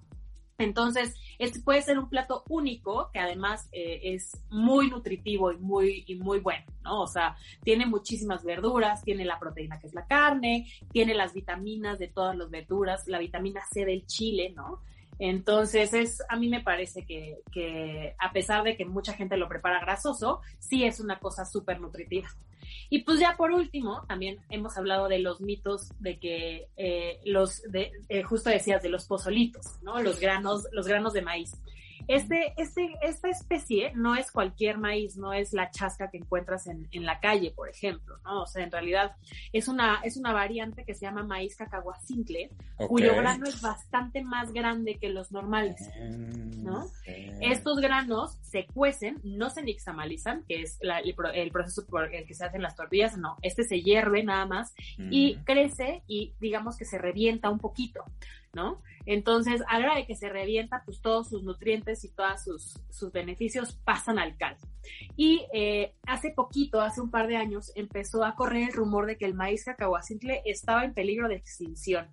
Entonces, 0.58 1.14
este 1.38 1.60
puede 1.60 1.82
ser 1.82 1.98
un 1.98 2.08
plato 2.08 2.44
único 2.48 3.10
que 3.12 3.18
además 3.18 3.68
eh, 3.72 4.00
es 4.14 4.36
muy 4.50 4.88
nutritivo 4.88 5.52
y 5.52 5.56
muy, 5.58 6.04
y 6.06 6.14
muy 6.14 6.38
bueno, 6.40 6.64
¿no? 6.82 7.02
O 7.02 7.06
sea, 7.06 7.36
tiene 7.62 7.86
muchísimas 7.86 8.44
verduras, 8.44 9.02
tiene 9.02 9.24
la 9.24 9.38
proteína 9.38 9.78
que 9.78 9.88
es 9.88 9.94
la 9.94 10.06
carne, 10.06 10.68
tiene 10.92 11.14
las 11.14 11.34
vitaminas 11.34 11.98
de 11.98 12.08
todas 12.08 12.36
las 12.36 12.50
verduras, 12.50 13.08
la 13.08 13.18
vitamina 13.18 13.62
C 13.72 13.84
del 13.84 14.06
chile, 14.06 14.52
¿no? 14.54 14.80
Entonces, 15.18 15.94
es, 15.94 16.22
a 16.28 16.36
mí 16.36 16.48
me 16.48 16.60
parece 16.60 17.04
que, 17.04 17.40
que 17.52 18.14
a 18.18 18.32
pesar 18.32 18.64
de 18.64 18.76
que 18.76 18.84
mucha 18.84 19.12
gente 19.12 19.36
lo 19.36 19.48
prepara 19.48 19.80
grasoso, 19.80 20.40
sí 20.58 20.84
es 20.84 21.00
una 21.00 21.18
cosa 21.18 21.44
súper 21.44 21.80
nutritiva. 21.80 22.28
Y 22.90 23.02
pues 23.02 23.20
ya 23.20 23.36
por 23.36 23.52
último, 23.52 24.04
también 24.08 24.38
hemos 24.50 24.76
hablado 24.76 25.08
de 25.08 25.18
los 25.18 25.40
mitos 25.40 25.90
de 26.00 26.18
que 26.18 26.68
eh, 26.76 27.20
los, 27.24 27.62
de, 27.62 27.92
eh, 28.08 28.22
justo 28.22 28.50
decías, 28.50 28.82
de 28.82 28.88
los 28.88 29.06
pozolitos, 29.06 29.82
¿no? 29.82 30.00
Los 30.00 30.20
granos, 30.20 30.66
los 30.72 30.86
granos 30.86 31.12
de 31.12 31.22
maíz. 31.22 31.52
Este, 32.08 32.54
este, 32.56 32.94
esta 33.02 33.28
especie 33.28 33.92
no 33.94 34.14
es 34.14 34.30
cualquier 34.30 34.78
maíz, 34.78 35.16
no 35.16 35.32
es 35.32 35.52
la 35.52 35.70
chasca 35.70 36.10
que 36.10 36.18
encuentras 36.18 36.66
en, 36.66 36.88
en, 36.90 37.04
la 37.04 37.20
calle, 37.20 37.50
por 37.50 37.68
ejemplo, 37.68 38.18
¿no? 38.24 38.42
O 38.42 38.46
sea, 38.46 38.62
en 38.62 38.70
realidad 38.70 39.16
es 39.52 39.68
una, 39.68 40.00
es 40.04 40.16
una 40.16 40.32
variante 40.32 40.84
que 40.84 40.94
se 40.94 41.06
llama 41.06 41.22
maíz 41.22 41.56
cacahuacintle, 41.56 42.50
okay. 42.76 42.88
cuyo 42.88 43.14
grano 43.16 43.46
es 43.46 43.60
bastante 43.60 44.22
más 44.22 44.52
grande 44.52 44.98
que 44.98 45.08
los 45.08 45.32
normales, 45.32 45.90
¿no? 46.58 46.86
Okay. 47.00 47.30
Estos 47.40 47.80
granos 47.80 48.38
se 48.42 48.66
cuecen, 48.66 49.20
no 49.24 49.50
se 49.50 49.62
nixtamalizan, 49.62 50.44
que 50.46 50.62
es 50.62 50.78
la, 50.80 50.98
el, 50.98 51.14
el, 51.34 51.50
proceso 51.50 51.86
por 51.86 52.12
el 52.12 52.26
que 52.26 52.34
se 52.34 52.44
hacen 52.44 52.62
las 52.62 52.76
tortillas, 52.76 53.16
no, 53.16 53.36
este 53.42 53.64
se 53.64 53.80
hierve 53.80 54.22
nada 54.22 54.46
más 54.46 54.74
mm. 54.98 55.08
y 55.10 55.36
crece 55.44 56.02
y 56.06 56.34
digamos 56.40 56.76
que 56.76 56.84
se 56.84 56.98
revienta 56.98 57.50
un 57.50 57.58
poquito, 57.58 58.04
¿no? 58.54 58.82
Entonces, 59.06 59.62
a 59.68 59.78
la 59.78 59.86
hora 59.86 59.96
de 59.96 60.06
que 60.06 60.16
se 60.16 60.28
revienta, 60.28 60.82
pues 60.84 61.00
todos 61.00 61.28
sus 61.28 61.42
nutrientes 61.42 62.04
y 62.04 62.08
todos 62.10 62.42
sus, 62.42 62.80
sus 62.90 63.12
beneficios 63.12 63.78
pasan 63.84 64.18
al 64.18 64.36
cal. 64.36 64.56
Y 65.16 65.46
eh, 65.52 65.94
hace 66.06 66.30
poquito, 66.30 66.80
hace 66.80 67.00
un 67.00 67.10
par 67.10 67.26
de 67.26 67.36
años, 67.36 67.72
empezó 67.74 68.24
a 68.24 68.34
correr 68.34 68.68
el 68.68 68.74
rumor 68.74 69.06
de 69.06 69.16
que 69.16 69.26
el 69.26 69.34
maíz 69.34 69.64
cacahuacintle 69.64 70.42
estaba 70.44 70.84
en 70.84 70.94
peligro 70.94 71.28
de 71.28 71.36
extinción, 71.36 72.08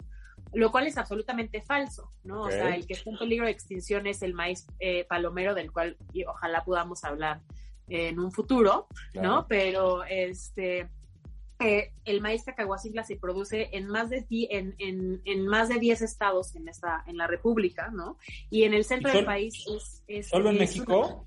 lo 0.53 0.71
cual 0.71 0.87
es 0.87 0.97
absolutamente 0.97 1.61
falso, 1.61 2.11
¿no? 2.23 2.43
Okay. 2.43 2.59
O 2.59 2.61
sea, 2.61 2.75
el 2.75 2.85
que 2.85 2.93
está 2.93 3.09
en 3.09 3.17
peligro 3.17 3.45
de 3.45 3.51
extinción 3.51 4.07
es 4.07 4.21
el 4.21 4.33
maíz 4.33 4.67
eh, 4.79 5.05
palomero, 5.05 5.53
del 5.53 5.71
cual 5.71 5.97
y 6.13 6.25
ojalá 6.25 6.63
podamos 6.65 7.03
hablar 7.03 7.41
en 7.87 8.19
un 8.19 8.31
futuro, 8.31 8.87
claro. 9.11 9.27
¿no? 9.27 9.47
Pero 9.47 10.03
este 10.03 10.89
eh, 11.61 11.93
el 12.05 12.21
maíz 12.21 12.43
cacahuacintle 12.43 13.03
se 13.03 13.15
produce 13.15 13.69
en 13.73 13.87
más 13.87 14.09
de 14.09 14.25
en, 14.29 14.75
en, 14.79 15.21
en, 15.25 15.47
más 15.47 15.69
de 15.69 15.79
10 15.79 16.01
estados 16.01 16.55
en 16.55 16.67
esta 16.67 17.03
en 17.07 17.17
la 17.17 17.27
República, 17.27 17.89
¿no? 17.91 18.17
Y 18.49 18.63
en 18.63 18.73
el 18.73 18.83
centro 18.83 19.09
solo, 19.09 19.19
del 19.19 19.25
país 19.25 19.65
es, 19.67 20.03
es 20.07 20.29
¿Solo 20.29 20.49
en 20.49 20.55
es 20.55 20.61
México? 20.61 20.99
Una, 20.99 21.23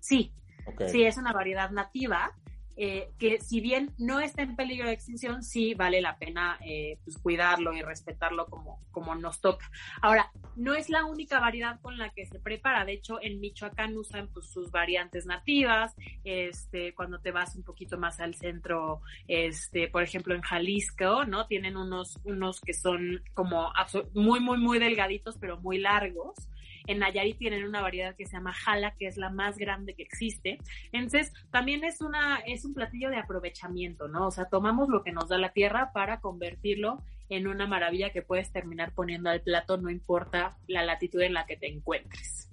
sí. 0.00 0.32
Okay. 0.66 0.88
Sí, 0.90 1.02
es 1.04 1.16
una 1.16 1.32
variedad 1.32 1.70
nativa. 1.70 2.32
Eh, 2.82 3.10
que 3.18 3.38
si 3.42 3.60
bien 3.60 3.92
no 3.98 4.20
está 4.20 4.40
en 4.40 4.56
peligro 4.56 4.86
de 4.86 4.94
extinción, 4.94 5.42
sí 5.42 5.74
vale 5.74 6.00
la 6.00 6.16
pena 6.16 6.58
eh, 6.64 6.98
pues 7.04 7.18
cuidarlo 7.18 7.74
y 7.74 7.82
respetarlo 7.82 8.46
como, 8.46 8.80
como 8.90 9.14
nos 9.14 9.42
toca. 9.42 9.70
Ahora, 10.00 10.32
no 10.56 10.72
es 10.72 10.88
la 10.88 11.04
única 11.04 11.40
variedad 11.40 11.78
con 11.82 11.98
la 11.98 12.08
que 12.08 12.24
se 12.24 12.40
prepara. 12.40 12.86
De 12.86 12.92
hecho, 12.92 13.18
en 13.20 13.38
Michoacán 13.38 13.98
usan 13.98 14.28
pues, 14.28 14.46
sus 14.46 14.70
variantes 14.70 15.26
nativas. 15.26 15.94
Este, 16.24 16.94
cuando 16.94 17.20
te 17.20 17.32
vas 17.32 17.54
un 17.54 17.64
poquito 17.64 17.98
más 17.98 18.18
al 18.18 18.34
centro, 18.34 19.02
este, 19.28 19.88
por 19.88 20.02
ejemplo, 20.02 20.34
en 20.34 20.40
Jalisco, 20.40 21.26
¿no? 21.26 21.46
Tienen 21.48 21.76
unos, 21.76 22.18
unos 22.24 22.62
que 22.62 22.72
son 22.72 23.22
como 23.34 23.74
muy, 24.14 24.40
muy, 24.40 24.56
muy 24.56 24.78
delgaditos, 24.78 25.36
pero 25.36 25.60
muy 25.60 25.76
largos. 25.76 26.48
En 26.90 26.98
Nayarit 26.98 27.38
tienen 27.38 27.64
una 27.64 27.80
variedad 27.80 28.16
que 28.16 28.26
se 28.26 28.32
llama 28.32 28.52
jala, 28.52 28.96
que 28.98 29.06
es 29.06 29.16
la 29.16 29.30
más 29.30 29.56
grande 29.56 29.94
que 29.94 30.02
existe. 30.02 30.58
Entonces, 30.90 31.32
también 31.52 31.84
es 31.84 32.00
una, 32.00 32.38
es 32.46 32.64
un 32.64 32.74
platillo 32.74 33.10
de 33.10 33.16
aprovechamiento, 33.16 34.08
¿no? 34.08 34.26
O 34.26 34.30
sea, 34.32 34.46
tomamos 34.46 34.88
lo 34.88 35.04
que 35.04 35.12
nos 35.12 35.28
da 35.28 35.38
la 35.38 35.52
tierra 35.52 35.92
para 35.92 36.20
convertirlo 36.20 37.00
en 37.28 37.46
una 37.46 37.68
maravilla 37.68 38.10
que 38.10 38.22
puedes 38.22 38.50
terminar 38.50 38.92
poniendo 38.92 39.30
al 39.30 39.40
plato, 39.40 39.76
no 39.76 39.88
importa 39.88 40.58
la 40.66 40.82
latitud 40.82 41.20
en 41.20 41.34
la 41.34 41.46
que 41.46 41.56
te 41.56 41.68
encuentres. 41.68 42.50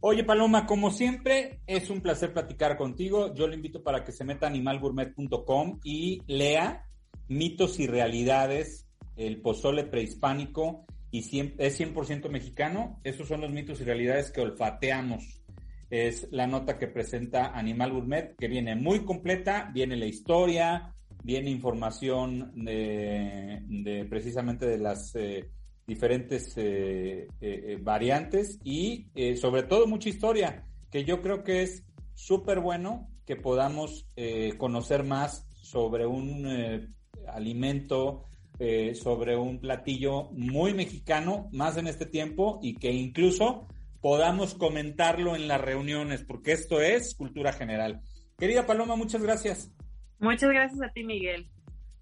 Oye, 0.00 0.24
Paloma, 0.24 0.66
como 0.66 0.90
siempre, 0.90 1.60
es 1.68 1.88
un 1.88 2.00
placer 2.00 2.32
platicar 2.32 2.76
contigo. 2.76 3.32
Yo 3.32 3.46
le 3.46 3.54
invito 3.54 3.84
para 3.84 4.02
que 4.02 4.10
se 4.10 4.24
meta 4.24 4.46
a 4.46 4.50
animalgourmet.com 4.50 5.78
y 5.84 6.20
lea 6.26 6.84
mitos 7.28 7.78
y 7.78 7.86
realidades, 7.86 8.88
el 9.14 9.40
pozole 9.40 9.84
prehispánico 9.84 10.84
y 11.10 11.20
es 11.58 11.80
100% 11.80 12.28
mexicano. 12.28 13.00
Esos 13.04 13.28
son 13.28 13.40
los 13.40 13.50
mitos 13.50 13.80
y 13.80 13.84
realidades 13.84 14.30
que 14.30 14.40
olfateamos. 14.40 15.42
Es 15.88 16.28
la 16.32 16.46
nota 16.46 16.78
que 16.78 16.88
presenta 16.88 17.56
Animal 17.56 17.92
Gourmet, 17.92 18.34
que 18.36 18.48
viene 18.48 18.74
muy 18.74 19.04
completa, 19.04 19.70
viene 19.72 19.96
la 19.96 20.06
historia, 20.06 20.92
viene 21.22 21.50
información 21.50 22.52
de, 22.54 24.06
precisamente 24.08 24.66
de 24.66 24.78
las 24.78 25.14
eh, 25.14 25.48
diferentes 25.86 26.52
eh, 26.56 27.28
eh, 27.40 27.78
variantes 27.80 28.58
y 28.64 29.06
sobre 29.36 29.64
todo 29.64 29.86
mucha 29.86 30.08
historia, 30.08 30.66
que 30.90 31.04
yo 31.04 31.22
creo 31.22 31.44
que 31.44 31.62
es 31.62 31.84
súper 32.14 32.60
bueno 32.60 33.08
que 33.24 33.36
podamos 33.36 34.08
conocer 34.56 35.02
más 35.02 35.46
sobre 35.62 36.06
un 36.06 36.94
alimento 37.26 38.24
eh, 38.58 38.94
sobre 38.94 39.36
un 39.36 39.60
platillo 39.60 40.30
muy 40.32 40.74
mexicano, 40.74 41.48
más 41.52 41.76
en 41.76 41.86
este 41.86 42.06
tiempo, 42.06 42.58
y 42.62 42.74
que 42.74 42.92
incluso 42.92 43.66
podamos 44.00 44.54
comentarlo 44.54 45.34
en 45.36 45.48
las 45.48 45.60
reuniones, 45.60 46.22
porque 46.22 46.52
esto 46.52 46.80
es 46.80 47.14
cultura 47.14 47.52
general. 47.52 48.00
Querida 48.38 48.66
Paloma, 48.66 48.96
muchas 48.96 49.22
gracias. 49.22 49.72
Muchas 50.18 50.50
gracias 50.50 50.80
a 50.80 50.92
ti, 50.92 51.04
Miguel. 51.04 51.50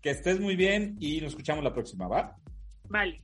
Que 0.01 0.11
estés 0.11 0.39
muy 0.39 0.55
bien 0.57 0.97
y 1.01 1.21
nos 1.21 1.31
escuchamos 1.31 1.65
la 1.65 1.73
próxima, 1.73 2.07
¿va? 2.09 2.37
Vale. 2.89 3.23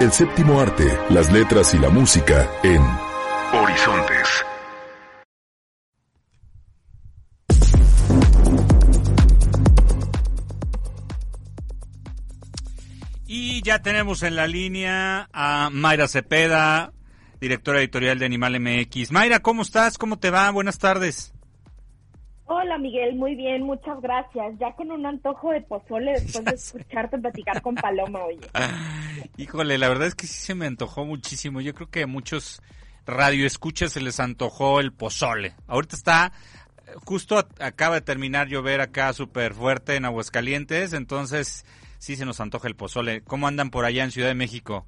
El 0.00 0.10
séptimo 0.12 0.60
arte, 0.60 0.84
las 1.10 1.32
letras 1.32 1.74
y 1.74 1.78
la 1.78 1.90
música 1.90 2.50
en 2.62 2.82
Horizontes. 3.52 4.44
Y 13.60 13.62
ya 13.62 13.82
tenemos 13.82 14.22
en 14.22 14.36
la 14.36 14.46
línea 14.46 15.28
a 15.34 15.68
Mayra 15.70 16.08
Cepeda, 16.08 16.94
directora 17.42 17.80
editorial 17.80 18.18
de 18.18 18.24
Animal 18.24 18.58
MX. 18.58 19.12
Mayra, 19.12 19.40
¿cómo 19.40 19.60
estás? 19.60 19.98
¿Cómo 19.98 20.18
te 20.18 20.30
va? 20.30 20.50
Buenas 20.50 20.78
tardes. 20.78 21.34
Hola 22.46 22.78
Miguel, 22.78 23.16
muy 23.16 23.34
bien, 23.34 23.64
muchas 23.64 24.00
gracias. 24.00 24.54
Ya 24.58 24.72
con 24.76 24.90
un 24.90 25.04
antojo 25.04 25.50
de 25.50 25.60
pozole 25.60 26.12
después 26.12 26.42
de 26.42 26.50
escucharte 26.54 27.18
platicar 27.18 27.60
con 27.60 27.74
Paloma, 27.74 28.20
oye. 28.24 28.40
Híjole, 29.36 29.76
la 29.76 29.90
verdad 29.90 30.08
es 30.08 30.14
que 30.14 30.26
sí 30.26 30.40
se 30.40 30.54
me 30.54 30.64
antojó 30.64 31.04
muchísimo. 31.04 31.60
Yo 31.60 31.74
creo 31.74 31.90
que 31.90 32.04
a 32.04 32.06
muchos 32.06 32.62
radioescuchas 33.04 33.92
se 33.92 34.00
les 34.00 34.20
antojó 34.20 34.80
el 34.80 34.94
pozole. 34.94 35.54
Ahorita 35.66 35.96
está, 35.96 36.32
justo 37.04 37.36
acaba 37.58 37.96
de 37.96 38.00
terminar 38.00 38.48
llover 38.48 38.80
acá 38.80 39.12
súper 39.12 39.52
fuerte 39.52 39.96
en 39.96 40.06
Aguascalientes, 40.06 40.94
entonces 40.94 41.66
sí 42.00 42.16
se 42.16 42.24
nos 42.26 42.40
antoja 42.40 42.66
el 42.66 42.74
pozole. 42.74 43.20
¿Cómo 43.22 43.46
andan 43.46 43.70
por 43.70 43.84
allá 43.84 44.02
en 44.02 44.10
Ciudad 44.10 44.28
de 44.28 44.34
México? 44.34 44.86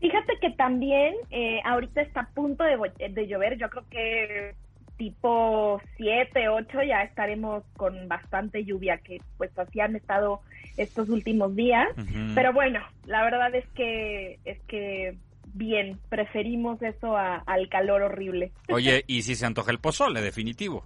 Fíjate 0.00 0.34
que 0.40 0.50
también 0.50 1.14
eh, 1.30 1.60
ahorita 1.64 2.02
está 2.02 2.20
a 2.20 2.28
punto 2.30 2.62
de, 2.64 3.08
de 3.08 3.26
llover. 3.26 3.56
Yo 3.58 3.70
creo 3.70 3.84
que 3.88 4.54
tipo 4.98 5.80
7, 5.96 6.48
8 6.50 6.82
ya 6.86 7.02
estaremos 7.02 7.64
con 7.76 8.06
bastante 8.06 8.64
lluvia, 8.64 8.98
que 8.98 9.18
pues 9.38 9.50
así 9.58 9.80
han 9.80 9.96
estado 9.96 10.40
estos 10.76 11.08
últimos 11.08 11.56
días. 11.56 11.88
Pero 12.34 12.52
bueno, 12.52 12.80
la 13.06 13.22
verdad 13.24 13.54
es 13.54 13.66
que 13.74 14.38
es 14.44 14.60
que 14.68 15.16
bien, 15.54 15.98
preferimos 16.10 16.82
eso 16.82 17.16
a- 17.16 17.38
al 17.46 17.68
calor 17.68 18.02
horrible, 18.02 18.52
Oye, 18.70 19.04
y 19.08 19.22
si 19.22 19.34
se 19.36 19.46
antoja 19.46 19.70
el 19.70 19.78
pozole, 19.78 20.20
definitivo. 20.20 20.84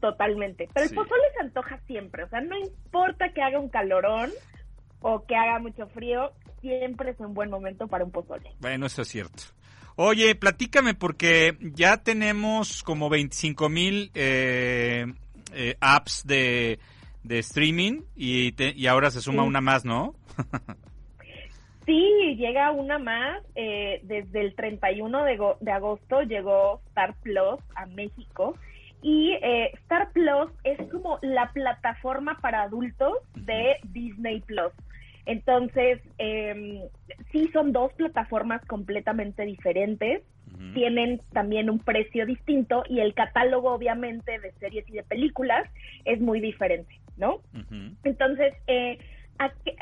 Totalmente. 0.00 0.68
Pero 0.74 0.86
Sí. 0.86 0.92
el 0.94 0.96
pozole 0.96 1.22
se 1.38 1.44
antoja 1.44 1.78
siempre, 1.86 2.24
o 2.24 2.28
sea, 2.28 2.40
no 2.40 2.56
importa 2.58 3.32
que 3.32 3.42
haga 3.42 3.58
un 3.60 3.68
calorón 3.68 4.30
o 5.00 5.24
que 5.26 5.36
haga 5.36 5.58
mucho 5.58 5.86
frío, 5.88 6.32
siempre 6.60 7.10
es 7.12 7.20
un 7.20 7.32
buen 7.34 7.50
momento 7.50 7.86
para 7.88 8.04
un 8.04 8.10
pozole. 8.10 8.50
Bueno, 8.60 8.86
eso 8.86 9.02
es 9.02 9.08
cierto. 9.08 9.42
Oye, 9.96 10.34
platícame 10.34 10.94
porque 10.94 11.56
ya 11.60 11.98
tenemos 11.98 12.82
como 12.82 13.08
25 13.10 13.68
mil 13.68 14.10
eh, 14.14 15.06
eh, 15.52 15.76
apps 15.80 16.26
de, 16.26 16.78
de 17.22 17.38
streaming 17.40 18.02
y, 18.16 18.52
te- 18.52 18.72
y 18.74 18.86
ahora 18.86 19.10
se 19.10 19.20
suma 19.20 19.42
Sí. 19.42 19.48
una 19.48 19.60
más, 19.60 19.84
¿no? 19.84 20.14
Sí, 21.86 22.36
llega 22.36 22.70
una 22.70 22.98
más. 22.98 23.42
eh, 23.56 24.00
desde 24.04 24.40
el 24.42 24.54
31 24.54 25.24
de, 25.24 25.38
de 25.60 25.72
agosto 25.72 26.22
llegó 26.22 26.80
Star 26.88 27.14
Plus 27.22 27.58
a 27.74 27.86
México. 27.86 28.54
Y 29.02 29.32
eh, 29.42 29.70
Star 29.82 30.10
Plus 30.12 30.50
es 30.64 30.78
como 30.90 31.18
la 31.22 31.50
plataforma 31.52 32.38
para 32.40 32.62
adultos 32.62 33.18
de 33.34 33.76
Disney 33.84 34.40
Plus. 34.40 34.72
Entonces, 35.26 36.00
eh, 36.18 36.88
sí 37.30 37.48
son 37.52 37.72
dos 37.72 37.92
plataformas 37.94 38.64
completamente 38.66 39.44
diferentes. 39.44 40.22
Tienen 40.74 41.22
también 41.32 41.70
un 41.70 41.78
precio 41.78 42.26
distinto 42.26 42.82
y 42.88 43.00
el 43.00 43.14
catálogo, 43.14 43.72
obviamente, 43.72 44.38
de 44.40 44.52
series 44.52 44.86
y 44.88 44.92
de 44.92 45.02
películas 45.04 45.66
es 46.04 46.20
muy 46.20 46.40
diferente, 46.40 47.00
¿no? 47.16 47.40
Entonces, 48.04 48.52
eh, 48.66 48.98
¿a 49.38 49.50
qué, 49.64 49.76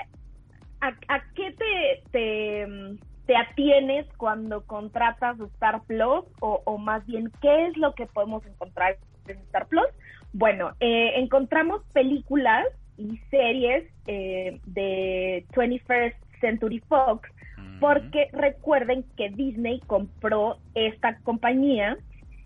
a, 0.81 0.89
a 1.09 1.23
qué 1.35 1.53
te, 1.53 2.03
te, 2.13 2.67
mm, 2.67 2.99
te 3.27 3.37
atienes 3.37 4.07
cuando 4.19 4.65
contratas 4.67 5.41
Star 5.41 5.83
Plus? 5.85 6.25
O, 6.41 6.63
o 6.65 6.79
más 6.79 7.05
bien, 7.07 7.33
¿qué 7.41 7.67
es 7.67 7.77
lo 7.77 7.95
que 7.95 8.07
podemos 8.07 8.47
encontrar 8.47 8.99
en 9.31 9.39
Star 9.39 9.67
Plus? 9.67 9.87
Bueno, 10.33 10.73
eh, 10.81 11.13
encontramos 11.17 11.83
películas 11.93 12.67
y 12.97 13.19
series 13.31 13.85
eh, 14.07 14.61
de 14.67 15.47
21st 15.53 16.15
Century 16.41 16.81
Fox, 16.89 17.29
porque 17.81 18.29
recuerden 18.33 19.05
que 19.17 19.31
Disney 19.31 19.81
compró 19.87 20.59
esta 20.75 21.19
compañía 21.21 21.97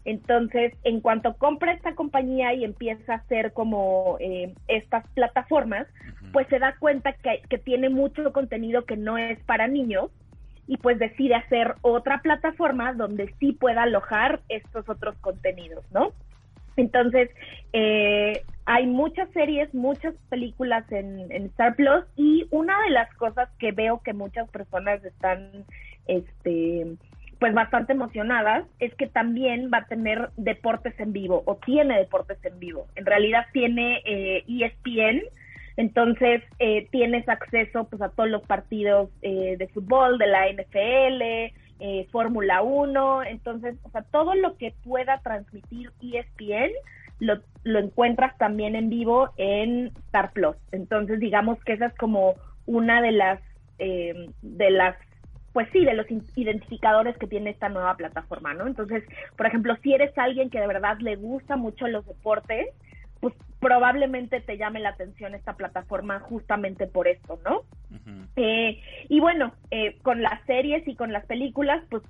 entonces, 0.04 0.72
en 0.82 1.00
cuanto 1.00 1.34
compra 1.34 1.72
esta 1.72 1.94
compañía 1.94 2.54
y 2.54 2.64
empieza 2.64 3.12
a 3.12 3.16
hacer 3.16 3.52
como 3.52 4.16
eh, 4.18 4.52
estas 4.66 5.06
plataformas, 5.10 5.86
pues 6.32 6.48
se 6.48 6.58
da 6.58 6.76
cuenta 6.78 7.12
que, 7.12 7.42
que 7.48 7.58
tiene 7.58 7.88
mucho 7.88 8.32
contenido 8.32 8.84
que 8.84 8.96
no 8.96 9.16
es 9.16 9.38
para 9.44 9.68
niños 9.68 10.10
y 10.66 10.76
pues 10.78 10.98
decide 10.98 11.34
hacer 11.34 11.74
otra 11.82 12.20
plataforma 12.20 12.94
donde 12.94 13.32
sí 13.38 13.52
pueda 13.52 13.82
alojar 13.82 14.40
estos 14.48 14.88
otros 14.88 15.16
contenidos, 15.18 15.84
¿no? 15.92 16.12
Entonces, 16.76 17.30
eh, 17.72 18.42
hay 18.66 18.86
muchas 18.86 19.28
series, 19.30 19.72
muchas 19.74 20.14
películas 20.28 20.90
en, 20.92 21.30
en 21.32 21.46
Star 21.46 21.74
Plus 21.74 22.04
y 22.16 22.46
una 22.50 22.80
de 22.82 22.90
las 22.90 23.12
cosas 23.14 23.48
que 23.58 23.72
veo 23.72 24.00
que 24.02 24.12
muchas 24.12 24.48
personas 24.50 25.04
están, 25.04 25.64
este, 26.06 26.86
pues 27.42 27.54
bastante 27.54 27.92
emocionadas 27.92 28.64
es 28.78 28.94
que 28.94 29.08
también 29.08 29.68
va 29.72 29.78
a 29.78 29.86
tener 29.86 30.30
deportes 30.36 30.94
en 31.00 31.12
vivo 31.12 31.42
o 31.44 31.56
tiene 31.56 31.98
deportes 31.98 32.38
en 32.44 32.60
vivo. 32.60 32.86
En 32.94 33.04
realidad 33.04 33.46
tiene 33.52 34.00
eh, 34.04 34.44
ESPN, 34.46 35.22
entonces 35.76 36.42
eh, 36.60 36.86
tienes 36.92 37.28
acceso 37.28 37.88
pues 37.88 38.00
a 38.00 38.10
todos 38.10 38.30
los 38.30 38.42
partidos 38.42 39.10
eh, 39.22 39.56
de 39.58 39.66
fútbol, 39.68 40.18
de 40.18 40.26
la 40.28 40.46
NFL, 40.52 41.52
eh, 41.84 42.06
Fórmula 42.12 42.62
1, 42.62 43.24
entonces, 43.24 43.74
o 43.82 43.90
sea, 43.90 44.02
todo 44.02 44.36
lo 44.36 44.56
que 44.56 44.72
pueda 44.84 45.18
transmitir 45.18 45.90
ESPN 46.00 46.70
lo, 47.18 47.40
lo 47.64 47.80
encuentras 47.80 48.38
también 48.38 48.76
en 48.76 48.88
vivo 48.88 49.30
en 49.36 49.88
Star 50.06 50.32
Plus. 50.32 50.54
Entonces, 50.70 51.18
digamos 51.18 51.58
que 51.64 51.72
esa 51.72 51.86
es 51.86 51.94
como 51.96 52.36
una 52.66 53.02
de 53.02 53.10
las 53.10 53.40
eh, 53.80 54.30
de 54.42 54.70
las 54.70 54.96
pues 55.52 55.68
sí, 55.72 55.84
de 55.84 55.94
los 55.94 56.06
identificadores 56.36 57.18
que 57.18 57.26
tiene 57.26 57.50
esta 57.50 57.68
nueva 57.68 57.96
plataforma, 57.96 58.54
¿no? 58.54 58.66
Entonces, 58.66 59.02
por 59.36 59.46
ejemplo, 59.46 59.76
si 59.82 59.92
eres 59.92 60.16
alguien 60.16 60.50
que 60.50 60.60
de 60.60 60.66
verdad 60.68 60.98
le 61.00 61.16
gusta 61.16 61.56
mucho 61.56 61.88
los 61.88 62.06
deportes, 62.06 62.68
pues 63.22 63.34
probablemente 63.60 64.40
te 64.40 64.58
llame 64.58 64.80
la 64.80 64.88
atención 64.88 65.36
esta 65.36 65.52
plataforma 65.54 66.18
justamente 66.18 66.88
por 66.88 67.06
esto, 67.06 67.38
¿no? 67.44 67.62
Eh, 68.34 68.80
y 69.08 69.20
bueno, 69.20 69.52
eh, 69.70 69.96
con 70.02 70.22
las 70.22 70.44
series 70.44 70.86
y 70.88 70.96
con 70.96 71.12
las 71.12 71.24
películas, 71.26 71.84
pues 71.88 72.02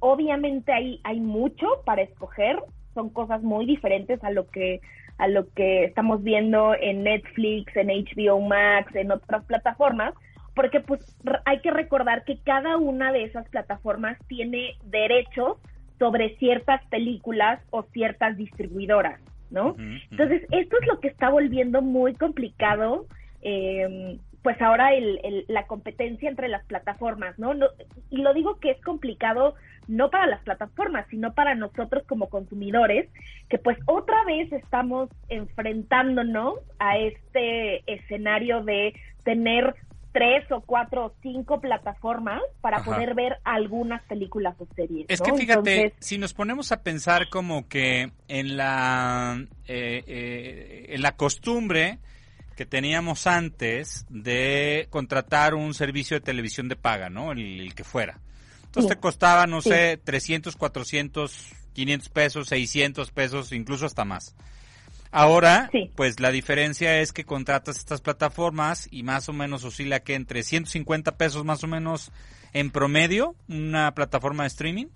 obviamente 0.00 0.72
hay, 0.72 1.00
hay 1.04 1.20
mucho 1.20 1.66
para 1.84 2.02
escoger, 2.02 2.58
son 2.94 3.10
cosas 3.10 3.42
muy 3.42 3.64
diferentes 3.64 4.22
a 4.24 4.32
lo 4.32 4.48
que 4.48 4.80
a 5.18 5.28
lo 5.28 5.48
que 5.52 5.84
estamos 5.84 6.24
viendo 6.24 6.74
en 6.74 7.04
Netflix, 7.04 7.76
en 7.76 7.88
HBO 7.88 8.40
Max, 8.40 8.92
en 8.96 9.12
otras 9.12 9.44
plataformas, 9.44 10.14
porque 10.56 10.80
pues 10.80 11.00
hay 11.44 11.60
que 11.60 11.70
recordar 11.70 12.24
que 12.24 12.38
cada 12.38 12.78
una 12.78 13.12
de 13.12 13.24
esas 13.24 13.46
plataformas 13.50 14.18
tiene 14.26 14.76
derechos 14.82 15.58
sobre 15.98 16.36
ciertas 16.38 16.82
películas 16.86 17.60
o 17.68 17.82
ciertas 17.92 18.36
distribuidoras, 18.38 19.20
¿no? 19.50 19.76
Entonces, 20.10 20.42
esto 20.50 20.76
es 20.80 20.86
lo 20.86 21.00
que 21.00 21.08
está 21.08 21.28
volviendo 21.28 21.82
muy 21.82 22.14
complicado, 22.14 23.06
eh, 23.42 24.18
pues 24.42 24.60
ahora 24.62 24.94
el, 24.94 25.20
el- 25.22 25.44
la 25.48 25.66
competencia 25.66 26.28
entre 26.28 26.48
las 26.48 26.64
plataformas, 26.66 27.38
¿no? 27.38 27.52
No- 27.54 27.68
Y 28.10 28.18
lo 28.22 28.32
digo 28.34 28.58
que 28.58 28.70
es 28.70 28.80
complicado 28.82 29.54
no 29.86 30.08
para 30.10 30.26
las 30.26 30.40
plataformas, 30.42 31.06
sino 31.10 31.32
para 31.34 31.54
nosotros 31.54 32.04
como 32.06 32.28
consumidores, 32.28 33.08
que 33.48 33.58
pues 33.58 33.76
otra 33.86 34.24
vez 34.24 34.52
estamos 34.52 35.10
enfrentándonos 35.28 36.54
a 36.78 36.98
este 36.98 37.82
escenario 37.92 38.62
de 38.62 38.94
tener 39.24 39.74
tres 40.12 40.50
o 40.50 40.60
cuatro 40.60 41.06
o 41.06 41.12
cinco 41.22 41.60
plataformas 41.60 42.42
para 42.60 42.78
Ajá. 42.78 42.94
poder 42.94 43.14
ver 43.14 43.38
algunas 43.44 44.02
películas 44.04 44.54
o 44.58 44.66
series. 44.74 45.08
Es 45.08 45.20
¿no? 45.20 45.26
que 45.26 45.32
fíjate, 45.34 45.74
Entonces, 45.76 45.92
si 46.00 46.18
nos 46.18 46.32
ponemos 46.34 46.72
a 46.72 46.82
pensar 46.82 47.28
como 47.28 47.68
que 47.68 48.10
en 48.28 48.56
la, 48.56 49.38
eh, 49.68 50.02
eh, 50.06 50.86
en 50.88 51.02
la 51.02 51.12
costumbre 51.12 51.98
que 52.56 52.66
teníamos 52.66 53.26
antes 53.26 54.04
de 54.08 54.86
contratar 54.90 55.54
un 55.54 55.74
servicio 55.74 56.16
de 56.16 56.20
televisión 56.20 56.68
de 56.68 56.76
paga, 56.76 57.08
¿no? 57.08 57.32
El, 57.32 57.60
el 57.60 57.74
que 57.74 57.84
fuera. 57.84 58.18
Entonces 58.64 58.90
Sí. 58.90 58.94
te 58.96 59.00
costaba, 59.00 59.46
no 59.46 59.62
Sí. 59.62 59.70
sé, 59.70 59.96
300, 60.04 60.56
400 60.56 61.52
500 61.72 62.08
pesos, 62.08 62.48
600 62.48 63.10
pesos, 63.10 63.52
incluso 63.52 63.86
hasta 63.86 64.04
más. 64.04 64.34
Ahora, 65.12 65.68
Sí. 65.72 65.90
pues 65.96 66.20
la 66.20 66.30
diferencia 66.30 67.00
es 67.00 67.12
que 67.12 67.24
contratas 67.24 67.78
estas 67.78 68.00
plataformas 68.00 68.88
y 68.92 69.02
más 69.02 69.28
o 69.28 69.32
menos 69.32 69.64
oscila 69.64 70.00
que 70.00 70.14
entre 70.14 70.42
150 70.42 71.16
pesos 71.16 71.44
más 71.44 71.64
o 71.64 71.66
menos 71.66 72.12
en 72.52 72.70
promedio 72.70 73.34
una 73.48 73.92
plataforma 73.94 74.44
de 74.44 74.48
streaming. 74.48 74.86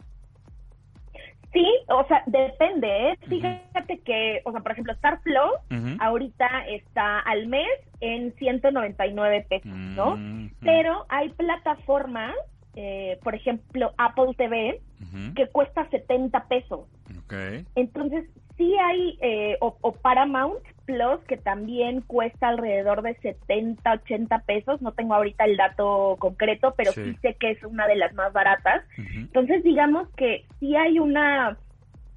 Sí, 1.53 1.65
o 1.89 2.05
sea, 2.09 2.23
depende, 2.27 3.11
¿eh? 3.11 3.19
Fíjate 3.29 4.01
que, 4.05 4.41
o 4.45 4.51
sea, 4.51 4.61
por 4.61 4.73
ejemplo, 4.73 4.93
Star 4.95 5.21
Plus 5.23 5.53
Ujú. 5.71 5.97
ahorita 6.01 6.47
está 6.69 7.21
al 7.21 7.47
mes 7.47 7.69
en 8.01 8.35
199 8.35 9.47
pesos, 9.49 9.71
¿no? 9.73 10.19
Pero 10.63 11.07
hay 11.09 11.29
plataformas, 11.31 12.35
eh, 12.75 13.21
por 13.23 13.37
ejemplo, 13.37 13.93
Apple 13.99 14.35
TV, 14.37 14.81
que 15.37 15.47
cuesta 15.49 15.89
70 15.91 16.45
pesos. 16.49 16.89
ok. 17.25 17.35
Entonces, 17.77 18.25
sí 18.57 18.75
hay, 18.85 19.17
eh, 19.23 19.57
o, 19.61 19.77
o 19.81 19.94
Paramount 20.05 20.63
Plus, 20.85 21.19
que 21.27 21.39
también 21.39 22.03
cuesta 22.03 22.49
alrededor 22.49 23.01
de 23.01 23.15
70, 23.23 23.91
80 24.05 24.39
pesos. 24.41 24.83
No 24.83 24.93
tengo 24.93 25.15
ahorita 25.15 25.45
el 25.47 25.57
dato 25.57 26.17
concreto, 26.19 26.75
pero 26.77 26.93
Sí. 26.93 27.03
sí, 27.05 27.19
sé 27.23 27.37
que 27.41 27.53
es 27.53 27.65
una 27.65 27.87
de 27.87 27.97
las 27.97 28.13
más 28.13 28.31
baratas. 28.35 28.83
Entonces, 28.99 29.65
digamos 29.65 30.07
que 30.15 30.45
sí 30.61 30.77
hay 30.77 30.99
una, 30.99 31.57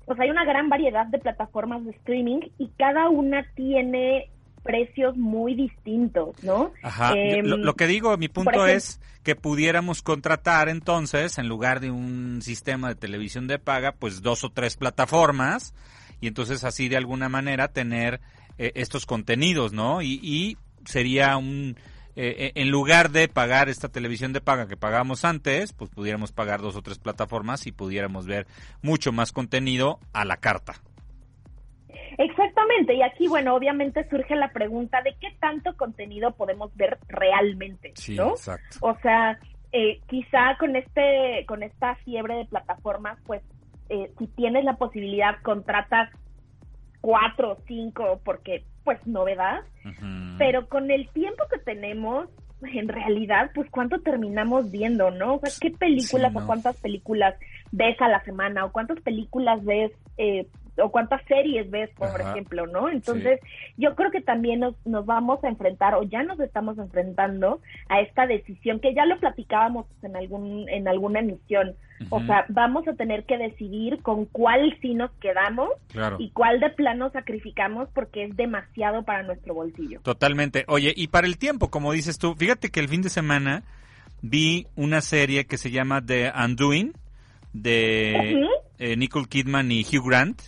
pues 0.05 0.19
hay 0.19 0.29
una 0.29 0.43
gran 0.43 0.67
variedad 0.67 1.05
de 1.05 1.17
plataformas 1.17 1.85
de 1.85 1.91
streaming 1.91 2.41
y 2.57 2.67
cada 2.77 3.07
una 3.07 3.45
tiene 3.55 4.29
precios 4.63 5.15
muy 5.15 5.55
distintos, 5.55 6.43
¿no? 6.43 6.73
Ajá. 6.83 7.13
Em, 7.15 7.45
lo, 7.45 7.55
lo 7.55 7.75
que 7.75 7.87
digo, 7.87 8.17
mi 8.17 8.27
punto 8.27 8.49
ejemplo- 8.51 8.67
es 8.67 8.99
que 9.23 9.33
pudiéramos 9.37 10.01
contratar 10.01 10.67
entonces, 10.67 11.37
en 11.37 11.47
lugar 11.47 11.79
de 11.79 11.89
un 11.89 12.41
sistema 12.41 12.89
de 12.89 12.95
televisión 12.95 13.47
de 13.47 13.59
paga, 13.59 13.93
pues 13.93 14.21
dos 14.21 14.43
o 14.43 14.49
tres 14.49 14.75
plataformas 14.75 15.73
y 16.21 16.27
entonces 16.27 16.63
así 16.63 16.89
de 16.89 16.97
alguna 16.97 17.29
manera 17.29 17.67
tener 17.69 18.19
eh, 18.57 18.71
estos 18.75 19.05
contenidos, 19.05 19.73
¿no? 19.73 20.01
Y, 20.01 20.19
y 20.23 20.57
sería 20.85 21.37
un... 21.37 21.75
eh, 22.15 22.35
eh, 22.39 22.51
en 22.55 22.69
lugar 22.71 23.11
de 23.11 23.27
pagar 23.27 23.69
esta 23.69 23.89
televisión 23.89 24.33
de 24.33 24.41
paga 24.41 24.67
que 24.67 24.77
pagábamos 24.77 25.23
antes, 25.25 25.73
pues 25.73 25.91
pudiéramos 25.91 26.31
pagar 26.31 26.61
dos 26.61 26.75
o 26.75 26.81
tres 26.81 26.97
plataformas 26.97 27.67
y 27.67 27.71
pudiéramos 27.71 28.25
ver 28.25 28.47
mucho 28.81 29.11
más 29.11 29.31
contenido 29.31 29.99
a 30.13 30.25
la 30.25 30.37
carta. 30.37 30.81
Exactamente, 32.17 32.95
y 32.95 33.03
aquí, 33.03 33.27
bueno, 33.27 33.53
obviamente 33.53 34.07
surge 34.09 34.35
la 34.35 34.51
pregunta 34.51 35.03
de 35.03 35.15
qué 35.21 35.27
tanto 35.39 35.77
contenido 35.77 36.31
podemos 36.31 36.75
ver 36.75 36.97
realmente, 37.07 37.93
¿no? 38.09 38.31
exacto. 38.31 38.77
O 38.81 38.97
sea, 39.01 39.37
eh, 39.71 39.99
quizá 40.07 40.57
con 40.57 40.75
este, 40.75 41.45
con 41.47 41.61
esta 41.61 41.93
fiebre 41.97 42.33
de 42.35 42.45
plataformas, 42.45 43.19
pues, 43.27 43.43
eh, 43.89 44.11
si 44.17 44.27
tienes 44.27 44.63
la 44.63 44.77
posibilidad, 44.77 45.41
contratas 45.43 46.09
cuatro 47.01 47.53
o 47.53 47.57
cinco, 47.67 48.19
porque, 48.23 48.63
pues, 48.83 49.05
novedad, 49.05 49.61
pero 50.37 50.67
con 50.67 50.91
el 50.91 51.09
tiempo 51.09 51.43
que 51.51 51.59
tenemos, 51.59 52.27
en 52.61 52.87
realidad, 52.87 53.51
pues, 53.53 53.69
¿cuánto 53.69 53.99
terminamos 54.01 54.71
viendo, 54.71 55.11
no? 55.11 55.35
O 55.35 55.39
sea, 55.39 55.51
¿qué 55.61 55.71
películas 55.77 56.31
Sí, 56.31 56.37
no. 56.37 56.43
o 56.43 56.47
cuántas 56.47 56.75
películas 56.77 57.35
ves 57.71 58.01
a 58.01 58.07
la 58.07 58.23
semana? 58.23 58.65
¿O 58.65 58.71
cuántas 58.71 58.99
películas 59.01 59.63
ves, 59.63 59.91
eh, 60.17 60.47
o 60.81 60.91
cuántas 60.91 61.23
series 61.25 61.69
ves, 61.69 61.89
por 61.91 62.07
Ajá. 62.07 62.31
ejemplo, 62.31 62.67
no? 62.67 62.89
Entonces, 62.89 63.39
yo 63.77 63.95
creo 63.95 64.11
que 64.11 64.21
también 64.21 64.59
nos, 64.59 64.75
nos 64.85 65.05
vamos 65.05 65.43
a 65.43 65.47
enfrentar, 65.49 65.95
o 65.95 66.03
ya 66.03 66.23
nos 66.23 66.39
estamos 66.39 66.77
enfrentando 66.77 67.61
a 67.89 68.01
esta 68.01 68.27
decisión, 68.27 68.79
que 68.79 68.93
ya 68.93 69.05
lo 69.05 69.19
platicábamos 69.19 69.85
en, 70.03 70.15
algún, 70.15 70.67
en 70.69 70.87
alguna 70.87 71.19
emisión. 71.19 71.75
O 72.11 72.21
sea, 72.21 72.45
vamos 72.49 72.87
a 72.87 72.93
tener 72.93 73.23
que 73.23 73.39
decidir 73.39 74.03
con 74.03 74.25
cuál 74.25 74.77
sí 74.81 74.93
nos 74.93 75.09
quedamos 75.13 75.69
Claro. 75.87 76.17
y 76.19 76.29
cuál 76.29 76.59
de 76.59 76.69
plano 76.69 77.09
sacrificamos 77.09 77.89
porque 77.93 78.25
es 78.25 78.35
demasiado 78.37 79.01
para 79.03 79.23
nuestro 79.23 79.55
bolsillo. 79.55 79.99
Totalmente. 80.01 80.63
Oye, 80.67 80.93
y 80.95 81.07
para 81.07 81.25
el 81.25 81.39
tiempo, 81.39 81.69
como 81.71 81.91
dices 81.93 82.19
tú, 82.19 82.35
fíjate 82.35 82.69
que 82.69 82.79
el 82.79 82.87
fin 82.87 83.01
de 83.01 83.09
semana 83.09 83.63
vi 84.21 84.67
una 84.75 85.01
serie 85.01 85.45
que 85.47 85.57
se 85.57 85.71
llama 85.71 86.05
The 86.05 86.31
Undoing 86.35 86.93
de 87.53 88.45
eh, 88.77 88.95
Nicole 88.95 89.25
Kidman 89.27 89.71
y 89.71 89.81
Hugh 89.83 90.07
Grant 90.07 90.41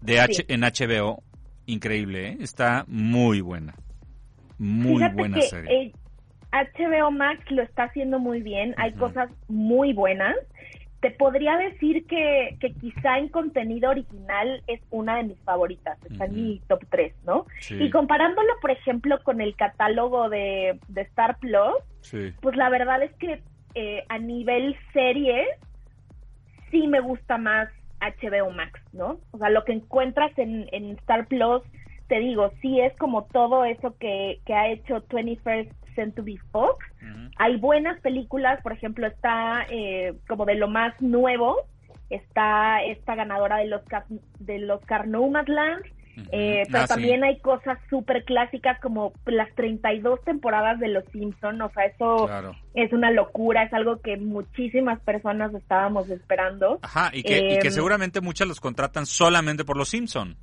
de 0.00 0.20
H 0.20 0.34
Sí. 0.34 0.44
en 0.48 0.62
HBO. 0.62 1.22
Increíble, 1.66 2.28
¿eh? 2.30 2.36
Está 2.40 2.84
muy 2.88 3.40
buena. 3.40 3.74
Muy 4.58 4.96
Fíjate 4.96 5.14
buena 5.14 5.36
que 5.36 5.42
serie. 5.42 5.82
eh, 5.82 5.92
HBO 6.52 7.10
Max 7.12 7.48
lo 7.50 7.62
está 7.62 7.84
haciendo 7.84 8.18
muy 8.18 8.42
bien, 8.42 8.74
hay 8.76 8.92
cosas 8.94 9.30
muy 9.48 9.92
buenas. 9.92 10.36
Te 11.00 11.10
podría 11.12 11.56
decir 11.56 12.06
que, 12.06 12.56
que 12.60 12.72
quizá 12.74 13.18
en 13.18 13.28
contenido 13.30 13.88
original 13.88 14.62
es 14.66 14.80
una 14.90 15.16
de 15.16 15.22
mis 15.22 15.38
favoritas, 15.44 15.96
está 16.10 16.26
en 16.26 16.34
mi 16.34 16.60
top 16.68 16.84
3, 16.90 17.14
¿no? 17.24 17.46
Sí, 17.60 17.76
Y 17.76 17.88
comparándolo, 17.90 18.52
por 18.60 18.70
ejemplo, 18.70 19.18
con 19.22 19.40
el 19.40 19.56
catálogo 19.56 20.28
de, 20.28 20.78
de 20.88 21.00
Star 21.02 21.38
Plus, 21.38 21.72
sí. 22.02 22.32
pues 22.42 22.54
la 22.56 22.68
verdad 22.68 23.02
es 23.02 23.12
que 23.14 23.40
eh, 23.74 24.04
a 24.10 24.18
nivel 24.18 24.76
serie 24.92 25.46
sí 26.70 26.86
me 26.86 27.00
gusta 27.00 27.38
más 27.38 27.68
HBO 28.00 28.50
Max, 28.50 28.80
¿no? 28.92 29.18
O 29.32 29.38
sea, 29.38 29.50
lo 29.50 29.64
que 29.64 29.72
encuentras 29.72 30.36
en, 30.38 30.68
en 30.72 30.92
Star 30.98 31.26
Plus, 31.26 31.62
te 32.08 32.18
digo, 32.18 32.50
sí 32.60 32.80
es 32.80 32.96
como 32.96 33.24
todo 33.24 33.64
eso 33.64 33.96
que, 33.98 34.40
que 34.44 34.54
ha 34.54 34.68
hecho 34.68 35.06
21st 35.08 35.72
Century 35.94 36.38
Fox. 36.50 36.84
Hay 37.36 37.56
buenas 37.56 38.00
películas, 38.00 38.60
por 38.62 38.72
ejemplo, 38.72 39.06
está 39.06 39.66
eh, 39.70 40.14
como 40.28 40.44
de 40.44 40.54
lo 40.54 40.68
más 40.68 41.00
nuevo, 41.00 41.56
está 42.10 42.82
esta 42.82 43.14
ganadora 43.14 43.58
del 43.58 43.72
Oscar, 43.72 44.04
del 44.38 44.70
Oscar 44.70 45.06
Nomadland, 45.06 45.84
eh, 46.32 46.62
pero 46.66 46.78
Ah, 46.84 46.86
sí. 46.86 46.94
también 46.94 47.24
hay 47.24 47.38
cosas 47.40 47.78
súper 47.88 48.24
clásicas 48.24 48.78
como 48.80 49.12
las 49.26 49.52
32 49.54 50.22
temporadas 50.24 50.78
de 50.80 50.88
Los 50.88 51.04
Simpson, 51.12 51.60
o 51.62 51.70
sea, 51.70 51.84
eso 51.86 52.26
Claro. 52.26 52.56
es 52.74 52.92
una 52.92 53.10
locura, 53.10 53.62
es 53.64 53.72
algo 53.72 54.00
que 54.00 54.16
muchísimas 54.16 55.00
personas 55.00 55.52
estábamos 55.54 56.08
esperando. 56.10 56.78
Ajá, 56.82 57.10
y 57.12 57.22
que, 57.22 57.38
y 57.54 57.58
que 57.58 57.68
Em, 57.68 57.72
seguramente 57.72 58.20
muchas 58.20 58.48
los 58.48 58.60
contratan 58.60 59.06
solamente 59.06 59.64
por 59.64 59.76
los 59.76 59.88
Simpson. 59.88 60.36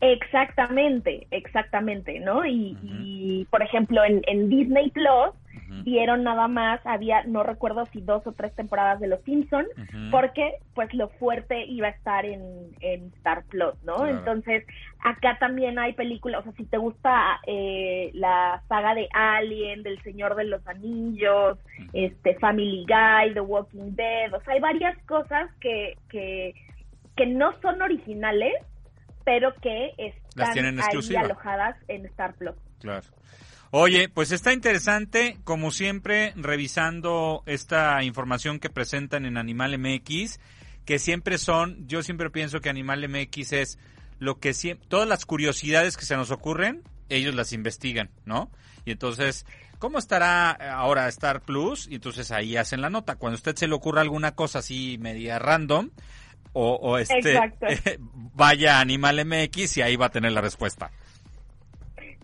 Exactamente, 0.00 1.26
exactamente, 1.30 2.20
¿no? 2.20 2.44
Y, 2.44 2.76
y, 2.82 3.46
por 3.50 3.62
ejemplo, 3.62 4.04
en, 4.04 4.22
en 4.26 4.48
Disney 4.48 4.90
Plus 4.90 5.32
Ujú, 5.56 5.84
dieron 5.84 6.22
nada 6.22 6.48
más, 6.48 6.80
había, 6.84 7.22
no 7.24 7.42
recuerdo 7.42 7.88
si 7.92 8.00
dos 8.02 8.26
o 8.26 8.32
tres 8.32 8.54
temporadas 8.54 9.00
de 9.00 9.06
Los 9.06 9.22
Simpson, 9.22 9.64
ujú. 9.64 10.10
porque 10.10 10.54
pues 10.74 10.92
lo 10.92 11.08
fuerte 11.10 11.64
iba 11.64 11.88
a 11.88 11.90
estar 11.90 12.26
en, 12.26 12.76
en 12.80 13.06
Star 13.16 13.44
Plus, 13.48 13.74
¿no? 13.82 13.96
Claro. 13.96 14.10
Entonces, 14.10 14.64
acá 15.02 15.38
también 15.38 15.78
hay 15.78 15.94
películas, 15.94 16.40
o 16.40 16.44
sea, 16.44 16.52
si 16.52 16.66
te 16.66 16.76
gusta 16.76 17.40
eh, 17.46 18.10
la 18.14 18.62
saga 18.68 18.94
de 18.94 19.08
Alien, 19.12 19.82
del 19.82 20.00
Señor 20.02 20.34
de 20.34 20.44
los 20.44 20.66
Anillos, 20.66 21.58
este 21.92 22.34
Family 22.34 22.84
Guy, 22.86 23.32
The 23.32 23.40
Walking 23.40 23.94
Dead, 23.94 24.34
o 24.34 24.40
sea, 24.42 24.54
hay 24.54 24.60
varias 24.60 24.96
cosas 25.06 25.50
que, 25.60 25.96
que, 26.10 26.54
que 27.16 27.26
no 27.26 27.58
son 27.62 27.80
originales, 27.80 28.54
pero 29.26 29.52
que 29.60 29.90
están 29.98 30.52
tienen 30.52 30.80
ahí 30.80 31.16
alojadas 31.16 31.76
en 31.88 32.06
Star 32.06 32.34
Plus. 32.36 32.54
Claro. 32.80 33.04
Oye, 33.72 34.08
pues 34.08 34.30
está 34.30 34.52
interesante, 34.52 35.38
como 35.42 35.72
siempre, 35.72 36.32
revisando 36.36 37.42
esta 37.44 38.04
información 38.04 38.60
que 38.60 38.70
presentan 38.70 39.26
en 39.26 39.36
Animal 39.36 39.78
MX, 39.78 40.38
que 40.84 41.00
siempre 41.00 41.38
son, 41.38 41.88
yo 41.88 42.04
siempre 42.04 42.30
pienso 42.30 42.60
que 42.60 42.70
Animal 42.70 43.08
MX 43.08 43.52
es 43.52 43.78
lo 44.20 44.38
que 44.38 44.54
siempre, 44.54 44.86
todas 44.88 45.08
las 45.08 45.26
curiosidades 45.26 45.96
que 45.96 46.04
se 46.04 46.16
nos 46.16 46.30
ocurren, 46.30 46.84
ellos 47.08 47.34
las 47.34 47.52
investigan, 47.52 48.10
¿no? 48.24 48.52
Y 48.84 48.92
entonces, 48.92 49.44
¿cómo 49.80 49.98
estará 49.98 50.52
ahora 50.52 51.08
Star 51.08 51.40
Plus? 51.40 51.88
Y 51.88 51.96
entonces 51.96 52.30
ahí 52.30 52.56
hacen 52.56 52.80
la 52.80 52.90
nota. 52.90 53.16
Cuando 53.16 53.34
a 53.34 53.38
usted 53.38 53.56
se 53.56 53.66
le 53.66 53.74
ocurra 53.74 54.02
alguna 54.02 54.36
cosa 54.36 54.60
así 54.60 54.98
media 55.00 55.40
random, 55.40 55.90
o, 56.58 56.76
o 56.76 56.96
este, 56.96 57.38
vaya 58.34 58.80
Animal 58.80 59.26
MX 59.26 59.76
y 59.76 59.82
ahí 59.82 59.96
va 59.96 60.06
a 60.06 60.10
tener 60.10 60.32
la 60.32 60.40
respuesta. 60.40 60.90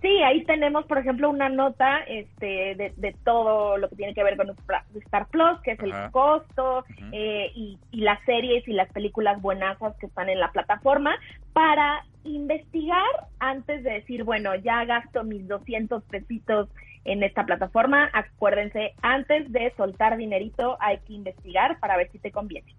Sí, 0.00 0.20
ahí 0.22 0.42
tenemos, 0.44 0.84
por 0.86 0.98
ejemplo, 0.98 1.30
una 1.30 1.48
nota 1.48 1.98
este, 2.08 2.74
de, 2.74 2.92
de 2.96 3.14
todo 3.24 3.76
lo 3.76 3.88
que 3.88 3.96
tiene 3.96 4.14
que 4.14 4.24
ver 4.24 4.36
con 4.36 4.50
Star 4.94 5.26
Plus, 5.28 5.60
que 5.62 5.72
es 5.72 5.80
Ajá. 5.80 6.06
el 6.06 6.10
costo 6.10 6.84
eh, 7.12 7.52
y, 7.54 7.78
y 7.92 8.00
las 8.00 8.24
series 8.24 8.66
y 8.66 8.72
las 8.72 8.90
películas 8.90 9.40
buenazas 9.40 9.94
que 9.98 10.06
están 10.06 10.28
en 10.28 10.40
la 10.40 10.50
plataforma 10.50 11.14
para 11.52 12.04
investigar 12.24 13.28
antes 13.38 13.84
de 13.84 13.92
decir, 13.92 14.24
bueno, 14.24 14.56
ya 14.56 14.84
gasto 14.86 15.22
mis 15.22 15.46
200 15.46 16.02
pesitos 16.04 16.68
en 17.04 17.22
esta 17.22 17.44
plataforma. 17.44 18.10
Acuérdense, 18.12 18.94
antes 19.02 19.52
de 19.52 19.72
soltar 19.76 20.16
dinerito 20.16 20.78
hay 20.80 20.98
que 21.06 21.12
investigar 21.12 21.78
para 21.78 21.96
ver 21.96 22.10
si 22.10 22.18
te 22.18 22.32
conviene. 22.32 22.74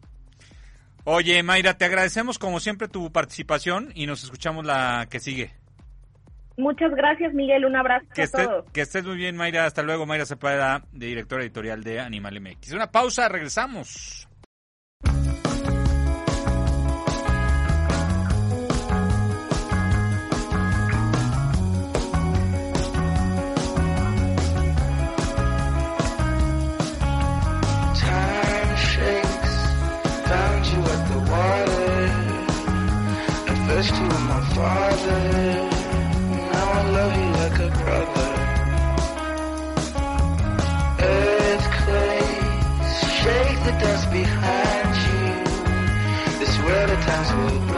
Oye, 1.05 1.43
Mayra, 1.43 1.77
te 1.77 1.85
agradecemos 1.85 2.39
como 2.39 2.59
siempre 2.59 2.87
tu 2.87 3.11
participación 3.11 3.91
y 3.93 4.05
nos 4.07 4.23
escuchamos 4.23 4.65
la 4.65 5.07
que 5.09 5.19
sigue. 5.19 5.51
Muchas 6.55 6.91
gracias, 6.91 7.33
Miguel. 7.33 7.65
Un 7.65 7.75
abrazo 7.75 8.05
Que, 8.13 8.21
a 8.21 8.25
esté- 8.25 8.45
todos. 8.45 8.65
que 8.71 8.81
estés 8.81 9.03
muy 9.05 9.17
bien, 9.17 9.35
Mayra. 9.35 9.65
Hasta 9.65 9.81
luego, 9.81 10.05
Mayra 10.05 10.25
Cepeda, 10.25 10.83
de 10.91 11.07
directora 11.07 11.41
editorial 11.43 11.83
de 11.83 11.99
Animal 11.99 12.39
MX. 12.39 12.73
Una 12.73 12.91
pausa, 12.91 13.27
regresamos. 13.27 14.27
Much 33.83 33.91
to 33.97 34.03
my 34.03 34.41
father. 34.55 35.21
Now 36.51 36.71
I 36.71 36.83
love 36.97 37.13
you 37.21 37.29
like 37.41 37.59
a 37.59 37.69
brother. 37.81 38.29
Earthquakes 41.11 42.93
shake 43.19 43.59
the 43.67 43.73
dust 43.83 44.05
behind 44.11 44.91
you. 45.07 45.25
This 46.39 46.53
world 46.59 46.89
at 46.95 47.01
times 47.07 47.29
will 47.37 47.72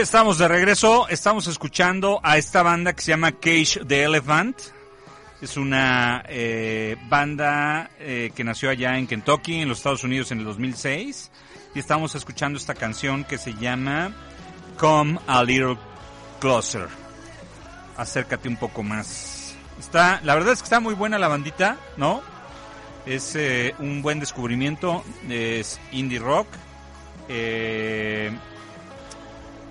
Estamos 0.00 0.38
de 0.38 0.48
regreso, 0.48 1.06
estamos 1.08 1.46
escuchando 1.46 2.20
a 2.22 2.38
esta 2.38 2.62
banda 2.62 2.94
que 2.94 3.02
se 3.02 3.10
llama 3.10 3.32
Cage 3.32 3.84
the 3.86 4.04
Elephant. 4.04 4.58
Es 5.42 5.58
una 5.58 6.24
eh, 6.26 6.96
banda 7.10 7.90
eh, 7.98 8.32
que 8.34 8.42
nació 8.42 8.70
allá 8.70 8.96
en 8.96 9.06
Kentucky, 9.06 9.60
en 9.60 9.68
los 9.68 9.76
Estados 9.76 10.02
Unidos, 10.02 10.32
en 10.32 10.38
el 10.38 10.46
2006. 10.46 11.30
Y 11.74 11.78
estamos 11.78 12.14
escuchando 12.14 12.58
esta 12.58 12.74
canción 12.74 13.24
que 13.24 13.36
se 13.36 13.52
llama 13.52 14.10
Come 14.78 15.18
a 15.26 15.44
Little 15.44 15.76
Closer. 16.40 16.88
Acércate 17.98 18.48
un 18.48 18.56
poco 18.56 18.82
más. 18.82 19.54
Está, 19.78 20.22
la 20.24 20.34
verdad 20.34 20.54
es 20.54 20.60
que 20.60 20.64
está 20.64 20.80
muy 20.80 20.94
buena 20.94 21.18
la 21.18 21.28
bandita, 21.28 21.76
¿no? 21.98 22.22
Es 23.04 23.36
eh, 23.36 23.74
un 23.78 24.00
buen 24.00 24.18
descubrimiento, 24.18 25.04
es 25.28 25.78
indie 25.92 26.20
rock. 26.20 26.48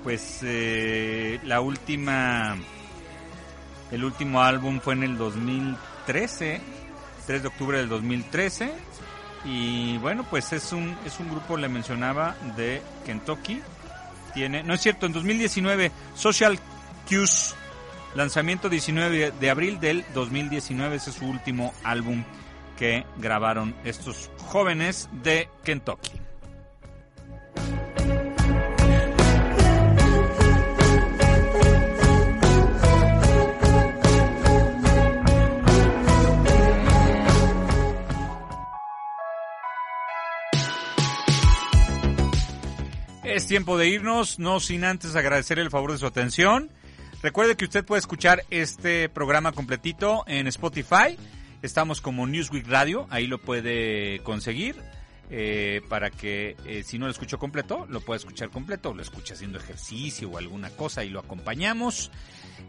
Pues 0.03 0.39
eh, 0.43 1.39
la 1.43 1.61
última 1.61 2.57
el 3.91 4.03
último 4.03 4.41
álbum 4.41 4.79
fue 4.79 4.93
en 4.93 5.03
el 5.03 5.17
2013 5.17 6.61
3 7.27 7.41
de 7.41 7.47
octubre 7.47 7.77
del 7.77 7.89
2013 7.89 8.71
y 9.45 9.97
bueno 9.97 10.25
pues 10.29 10.51
es 10.53 10.71
un 10.73 10.97
es 11.05 11.19
un 11.19 11.29
grupo 11.29 11.57
le 11.57 11.69
mencionaba 11.69 12.35
de 12.57 12.81
Kentucky. 13.05 13.61
Tiene 14.33 14.63
no 14.63 14.73
es 14.73 14.81
cierto 14.81 15.05
en 15.05 15.13
2019 15.13 15.91
Social 16.15 16.59
Cues 17.07 17.55
lanzamiento 18.15 18.69
19 18.69 19.31
de, 19.31 19.49
abril 19.49 19.79
del 19.79 20.05
2019 20.13 20.95
ese 20.95 21.11
es 21.11 21.15
su 21.15 21.25
último 21.25 21.73
álbum 21.83 22.23
que 22.77 23.05
grabaron 23.17 23.75
estos 23.83 24.31
jóvenes 24.37 25.09
de 25.23 25.49
Kentucky 25.63 26.28
tiempo 43.49 43.79
de 43.79 43.87
irnos, 43.89 44.37
no 44.37 44.59
sin 44.59 44.83
antes 44.83 45.15
agradecer 45.15 45.57
el 45.57 45.71
favor 45.71 45.91
de 45.91 45.97
su 45.97 46.05
atención. 46.05 46.69
Recuerde 47.23 47.57
que 47.57 47.65
usted 47.65 47.83
puede 47.83 47.99
escuchar 47.99 48.43
este 48.51 49.09
programa 49.09 49.53
completito 49.53 50.23
en 50.27 50.45
Spotify. 50.45 51.17
Estamos 51.63 51.99
como 51.99 52.27
Newsweek 52.27 52.67
Radio, 52.67 53.07
ahí 53.09 53.25
lo 53.25 53.39
puede 53.39 54.19
conseguir. 54.19 54.75
eh, 55.31 55.81
para 55.89 56.09
que 56.09 56.55
eh, 56.65 56.83
si 56.83 56.97
no 56.97 57.05
lo 57.05 57.11
escucho 57.11 57.37
completo, 57.37 57.85
lo 57.89 58.01
pueda 58.01 58.17
escuchar 58.17 58.49
completo, 58.49 58.93
lo 58.93 59.01
escucha 59.01 59.33
haciendo 59.35 59.59
ejercicio 59.59 60.29
o 60.29 60.37
alguna 60.37 60.69
cosa 60.71 61.03
y 61.03 61.09
lo 61.09 61.19
acompañamos. 61.19 62.11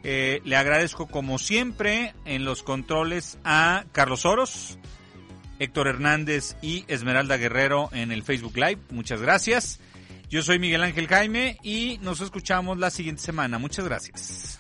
Eh, 0.03 0.41
le 0.45 0.57
agradezco 0.57 1.07
como 1.07 1.39
siempre 1.39 2.15
en 2.25 2.45
los 2.45 2.63
controles 2.63 3.39
a 3.45 3.85
Carlos 3.93 4.25
Oros, 4.27 4.79
Héctor 5.59 5.89
Hernández 5.89 6.57
y 6.63 6.85
Esmeralda 6.89 7.37
Guerrero 7.37 7.91
en 7.93 8.13
el 8.13 8.23
Facebook 8.23 8.57
Live. 8.57 8.79
Muchas 8.91 9.21
gracias. 9.21 9.81
Yo 10.31 10.45
soy 10.45 10.61
Miguel 10.61 10.85
Ángel 10.85 11.09
Jaime 11.09 11.59
y 11.61 11.99
nos 12.03 12.21
escuchamos 12.21 12.79
la 12.79 12.91
siguiente 12.91 13.21
semana. 13.21 13.59
Muchas 13.59 13.85
gracias. 13.85 14.60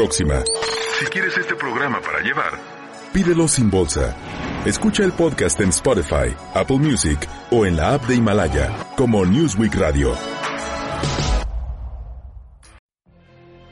Próxima. 0.00 0.42
Si 0.98 1.04
quieres 1.06 1.36
este 1.36 1.54
programa 1.54 2.00
para 2.00 2.20
llevar, 2.20 2.52
Pídelo 3.12 3.48
sin 3.48 3.68
bolsa. 3.68 4.14
Escucha 4.64 5.04
el 5.04 5.12
podcast 5.12 5.60
en 5.60 5.70
Spotify, 5.70 6.34
Apple 6.54 6.78
Music 6.78 7.28
o 7.50 7.66
en 7.66 7.76
la 7.76 7.94
app 7.94 8.06
de 8.06 8.14
Himalaya 8.14 8.70
como 8.96 9.26
Newsweek 9.26 9.74
Radio. 9.74 10.14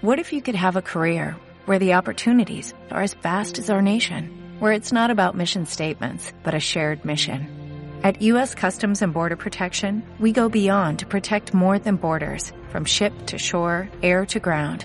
What 0.03 0.19
if 0.19 0.33
you 0.33 0.43
could 0.43 0.57
have 0.57 0.77
a 0.77 0.83
career 0.83 1.37
where 1.67 1.79
the 1.79 1.95
opportunities 1.95 2.75
are 2.91 3.03
as 3.03 3.15
vast 3.23 3.59
as 3.59 3.71
our 3.71 3.81
nation, 3.81 4.29
where 4.61 4.73
it's 4.73 4.93
not 4.93 5.11
about 5.11 5.35
mission 5.35 5.65
statements, 5.65 6.33
but 6.45 6.55
a 6.55 6.61
shared 6.61 7.05
mission? 7.05 7.47
At 8.03 8.21
U.S. 8.23 8.55
Customs 8.55 9.03
and 9.03 9.15
Border 9.15 9.37
Protection, 9.37 10.03
we 10.21 10.33
go 10.33 10.49
beyond 10.49 10.99
to 10.99 11.07
protect 11.07 11.55
more 11.55 11.79
than 11.79 11.97
borders, 11.97 12.53
from 12.71 12.85
ship 12.85 13.13
to 13.27 13.39
shore, 13.39 13.89
air 14.03 14.27
to 14.27 14.41
ground, 14.41 14.85